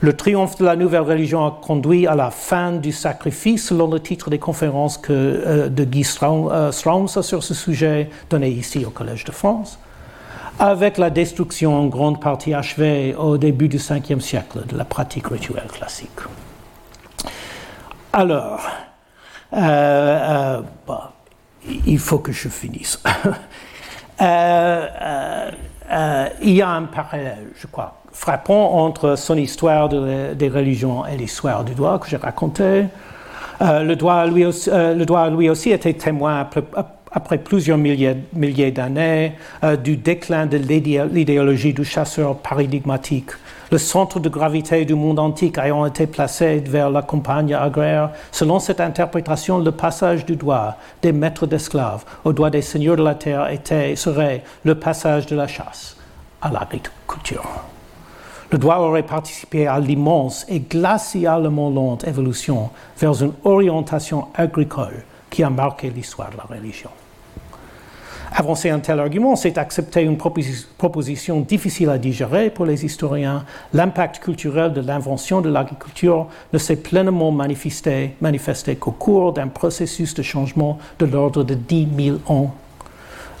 Le 0.00 0.12
triomphe 0.16 0.58
de 0.58 0.64
la 0.64 0.76
nouvelle 0.76 1.00
religion 1.00 1.44
a 1.44 1.50
conduit 1.50 2.06
à 2.06 2.14
la 2.14 2.30
fin 2.30 2.72
du 2.72 2.92
sacrifice, 2.92 3.66
selon 3.66 3.90
le 3.90 3.98
titre 4.00 4.30
des 4.30 4.38
conférences 4.38 5.00
euh, 5.10 5.68
de 5.68 5.84
Guy 5.84 6.06
euh, 6.22 6.70
Strauss 6.70 7.20
sur 7.22 7.42
ce 7.42 7.54
sujet, 7.54 8.08
donné 8.30 8.48
ici 8.48 8.84
au 8.84 8.90
Collège 8.90 9.24
de 9.24 9.32
France, 9.32 9.78
avec 10.60 10.98
la 10.98 11.10
destruction 11.10 11.74
en 11.76 11.86
grande 11.86 12.20
partie 12.20 12.54
achevée 12.54 13.14
au 13.16 13.38
début 13.38 13.68
du 13.68 13.78
5e 13.78 14.20
siècle 14.20 14.60
de 14.68 14.76
la 14.76 14.84
pratique 14.84 15.26
rituelle 15.26 15.66
classique. 15.66 16.10
Alors, 18.12 18.60
euh, 19.52 20.62
il 21.86 21.98
faut 21.98 22.20
que 22.20 22.30
je 22.32 22.48
finisse. 22.48 23.02
il 24.20 24.24
y 26.42 26.62
a 26.62 26.68
un 26.68 26.84
parallèle, 26.84 27.48
je 27.56 27.66
crois, 27.66 27.97
frappant 28.18 28.74
entre 28.84 29.16
son 29.16 29.36
histoire 29.36 29.88
des 29.88 30.48
religions 30.48 31.06
et 31.06 31.16
l'histoire 31.16 31.62
du 31.62 31.74
droit 31.74 31.98
que 32.00 32.08
j'ai 32.08 32.16
raconté. 32.16 32.86
Euh, 33.62 33.82
le, 33.84 33.94
droit, 33.94 34.26
lui 34.26 34.44
aussi, 34.44 34.68
euh, 34.72 35.30
lui 35.30 35.48
aussi, 35.48 35.70
était 35.70 35.94
témoin 35.94 36.46
après, 37.12 37.38
plusieurs 37.38 37.78
milliers, 37.78 38.16
milliers 38.32 38.72
d'années 38.72 39.34
euh, 39.62 39.76
du 39.76 39.96
déclin 39.96 40.46
de 40.46 40.56
l'idéologie 40.56 41.72
du 41.72 41.84
chasseur 41.84 42.36
paradigmatique. 42.36 43.30
Le 43.70 43.78
centre 43.78 44.18
de 44.18 44.28
gravité 44.28 44.84
du 44.84 44.94
monde 44.94 45.20
antique 45.20 45.56
ayant 45.58 45.86
été 45.86 46.06
placé 46.08 46.58
vers 46.58 46.90
la 46.90 47.02
campagne 47.02 47.54
agraire, 47.54 48.10
selon 48.32 48.58
cette 48.58 48.80
interprétation, 48.80 49.58
le 49.58 49.70
passage 49.70 50.24
du 50.26 50.34
droit 50.34 50.76
des 51.02 51.12
maîtres 51.12 51.46
d'esclaves 51.46 52.04
au 52.24 52.32
droit 52.32 52.50
des 52.50 52.62
seigneurs 52.62 52.96
de 52.96 53.04
la 53.04 53.14
terre 53.14 53.48
était, 53.48 53.94
serait 53.94 54.42
le 54.64 54.74
passage 54.74 55.26
de 55.26 55.36
la 55.36 55.46
chasse 55.46 55.96
à 56.42 56.50
l'agriculture. 56.50 57.44
Le 58.50 58.56
droit 58.56 58.78
aurait 58.78 59.02
participé 59.02 59.66
à 59.66 59.78
l'immense 59.78 60.46
et 60.48 60.60
glacialement 60.60 61.68
lente 61.68 62.08
évolution 62.08 62.70
vers 62.98 63.22
une 63.22 63.34
orientation 63.44 64.28
agricole 64.34 65.04
qui 65.28 65.42
a 65.42 65.50
marqué 65.50 65.90
l'histoire 65.90 66.30
de 66.30 66.38
la 66.38 66.44
religion. 66.44 66.88
Avancer 68.34 68.70
un 68.70 68.78
tel 68.78 69.00
argument, 69.00 69.36
c'est 69.36 69.58
accepter 69.58 70.02
une 70.02 70.16
proposition 70.16 71.40
difficile 71.40 71.90
à 71.90 71.98
digérer 71.98 72.50
pour 72.50 72.64
les 72.64 72.84
historiens. 72.84 73.44
L'impact 73.74 74.20
culturel 74.20 74.72
de 74.72 74.80
l'invention 74.80 75.40
de 75.40 75.48
l'agriculture 75.50 76.26
ne 76.52 76.58
s'est 76.58 76.76
pleinement 76.76 77.32
manifesté, 77.32 78.14
manifesté 78.20 78.76
qu'au 78.76 78.92
cours 78.92 79.32
d'un 79.32 79.48
processus 79.48 80.14
de 80.14 80.22
changement 80.22 80.78
de 80.98 81.06
l'ordre 81.06 81.42
de 81.42 81.54
10 81.54 81.88
000 81.96 82.18
ans. 82.28 82.54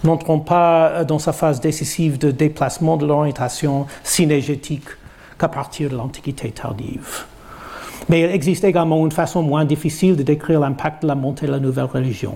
N'entrons 0.04 0.38
pas 0.38 1.04
dans 1.04 1.18
sa 1.18 1.32
phase 1.32 1.60
décisive 1.60 2.18
de 2.18 2.30
déplacement 2.30 2.96
de 2.96 3.06
l'orientation 3.06 3.86
synégétique 4.04 4.88
qu'à 5.38 5.48
partir 5.48 5.90
de 5.90 5.96
l'Antiquité 5.96 6.50
tardive. 6.50 7.24
Mais 8.08 8.20
il 8.20 8.30
existe 8.30 8.64
également 8.64 9.04
une 9.04 9.12
façon 9.12 9.42
moins 9.42 9.64
difficile 9.64 10.16
de 10.16 10.22
décrire 10.22 10.60
l'impact 10.60 11.02
de 11.02 11.08
la 11.08 11.14
montée 11.14 11.46
de 11.46 11.52
la 11.52 11.58
nouvelle 11.58 11.86
religion. 11.86 12.34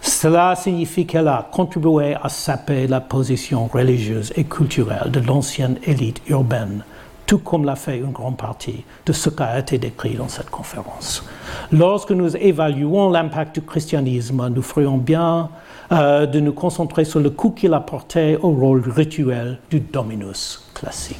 Cela 0.00 0.54
signifie 0.56 1.06
qu'elle 1.06 1.28
a 1.28 1.48
contribué 1.50 2.16
à 2.22 2.28
saper 2.28 2.86
la 2.86 3.00
position 3.00 3.66
religieuse 3.66 4.32
et 4.36 4.44
culturelle 4.44 5.10
de 5.10 5.20
l'ancienne 5.20 5.78
élite 5.84 6.20
urbaine, 6.28 6.84
tout 7.26 7.38
comme 7.38 7.64
l'a 7.64 7.76
fait 7.76 7.98
une 7.98 8.12
grande 8.12 8.36
partie 8.36 8.84
de 9.06 9.12
ce 9.12 9.30
qui 9.30 9.42
a 9.42 9.58
été 9.58 9.78
décrit 9.78 10.14
dans 10.14 10.28
cette 10.28 10.50
conférence. 10.50 11.24
Lorsque 11.72 12.12
nous 12.12 12.36
évaluons 12.36 13.10
l'impact 13.10 13.56
du 13.56 13.62
christianisme, 13.62 14.48
nous 14.48 14.62
ferions 14.62 14.98
bien 14.98 15.50
euh, 15.90 16.26
de 16.26 16.40
nous 16.40 16.52
concentrer 16.52 17.04
sur 17.04 17.20
le 17.20 17.30
coup 17.30 17.50
qu'il 17.50 17.72
a 17.72 17.80
porté 17.80 18.36
au 18.36 18.50
rôle 18.50 18.82
rituel 18.88 19.58
du 19.70 19.80
dominus 19.80 20.62
classique. 20.74 21.16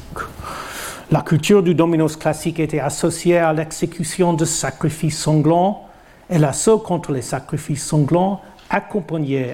La 1.11 1.21
culture 1.21 1.63
du 1.63 1.73
dominus 1.73 2.15
classique 2.15 2.59
était 2.59 2.79
associée 2.79 3.39
à 3.39 3.51
l'exécution 3.51 4.33
de 4.33 4.45
sacrifices 4.45 5.17
sanglants, 5.17 5.87
et 6.29 6.37
l'assaut 6.37 6.77
contre 6.77 7.11
les 7.11 7.23
sacrifices 7.23 7.83
sanglants 7.83 8.41
accompagné, 8.69 9.53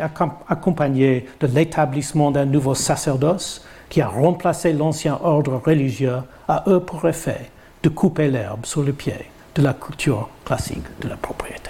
accompagné 0.50 1.26
de 1.40 1.48
l'établissement 1.48 2.32
d'un 2.32 2.46
nouveau 2.46 2.76
sacerdoce 2.76 3.64
qui 3.88 4.02
a 4.02 4.10
remplacé 4.10 4.74
l'ancien 4.74 5.18
ordre 5.24 5.62
religieux, 5.66 6.18
a 6.48 6.64
eux 6.68 6.82
pour 6.82 7.08
effet 7.08 7.50
de 7.84 7.90
couper 7.90 8.28
l'herbe 8.28 8.66
sur 8.66 8.84
le 8.84 8.92
pied 8.92 9.16
de 9.56 9.62
la 9.62 9.74
culture 9.74 10.28
classique 10.44 10.84
de 11.02 11.08
la 11.08 11.16
propriété. 11.16 11.70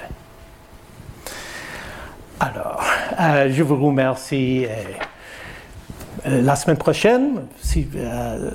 Alors, 2.40 2.84
euh, 3.20 3.50
je 3.52 3.64
vous 3.64 3.78
remercie. 3.78 4.66
Euh, 4.66 6.42
la 6.42 6.56
semaine 6.56 6.78
prochaine, 6.78 7.42
si, 7.62 7.88
euh, 7.96 8.52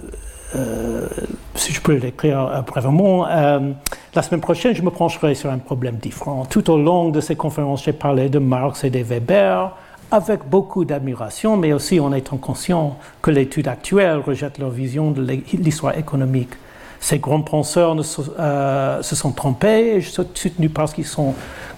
si 1.55 1.73
je 1.73 1.81
peux 1.81 1.95
l'écrire 1.95 2.65
brièvement, 2.67 3.27
la 3.27 4.23
semaine 4.23 4.41
prochaine, 4.41 4.75
je 4.75 4.83
me 4.83 4.91
pencherai 4.91 5.37
sur 5.37 5.51
un 5.51 5.59
problème 5.59 5.97
différent. 5.97 6.45
Tout 6.47 6.69
au 6.69 6.79
long 6.79 7.11
de 7.11 7.21
ces 7.21 7.37
conférences, 7.37 7.85
j'ai 7.85 7.93
parlé 7.93 8.29
de 8.29 8.41
Marx 8.41 8.83
et 8.83 8.91
de 8.91 8.99
Weber 8.99 9.71
avec 10.11 10.41
beaucoup 10.49 10.85
d'admiration, 10.85 11.57
mais 11.57 11.73
aussi 11.73 12.01
en 12.01 12.13
étant 12.13 12.39
conscient 12.39 12.99
que 13.23 13.31
l'étude 13.31 13.69
actuelle 13.69 14.19
rejette 14.19 14.59
leur 14.59 14.71
vision 14.71 15.13
de 15.13 15.23
l'histoire 15.53 15.97
économique. 15.97 16.51
Ces 17.01 17.19
grands 17.19 17.41
penseurs 17.41 17.97
euh, 18.39 19.03
se 19.03 19.17
sont 19.17 19.33
trompés, 19.33 19.97
et 19.97 20.01
je 20.01 20.11
suis 20.11 20.23
soutenu 20.35 20.69
parce 20.69 20.93
qu'ils 20.93 21.07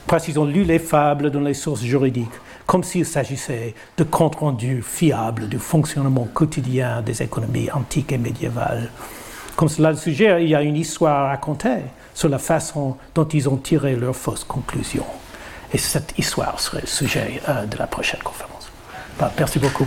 parce 0.06 0.24
qu'ils 0.24 0.40
ont 0.40 0.44
lu 0.44 0.64
les 0.64 0.80
fables 0.80 1.30
dans 1.30 1.40
les 1.40 1.54
sources 1.54 1.82
juridiques, 1.82 2.28
comme 2.66 2.82
s'il 2.82 3.06
s'agissait 3.06 3.74
de 3.96 4.04
comptes 4.04 4.34
rendus 4.34 4.82
fiables 4.82 5.48
du 5.48 5.58
fonctionnement 5.58 6.26
quotidien 6.34 7.02
des 7.02 7.22
économies 7.22 7.70
antiques 7.70 8.12
et 8.12 8.18
médiévales. 8.18 8.90
Comme 9.54 9.68
cela 9.68 9.92
le 9.92 9.96
suggère, 9.96 10.40
il 10.40 10.48
y 10.48 10.54
a 10.54 10.62
une 10.62 10.76
histoire 10.76 11.26
à 11.26 11.28
raconter 11.28 11.82
sur 12.14 12.28
la 12.28 12.38
façon 12.38 12.96
dont 13.14 13.26
ils 13.26 13.48
ont 13.48 13.56
tiré 13.56 13.94
leurs 13.94 14.16
fausses 14.16 14.44
conclusions. 14.44 15.06
Et 15.72 15.78
cette 15.78 16.18
histoire 16.18 16.58
serait 16.60 16.82
le 16.82 16.86
sujet 16.86 17.40
euh, 17.48 17.64
de 17.66 17.76
la 17.78 17.86
prochaine 17.86 18.20
conférence. 18.22 18.70
Bah, 19.18 19.30
merci 19.38 19.58
beaucoup. 19.58 19.86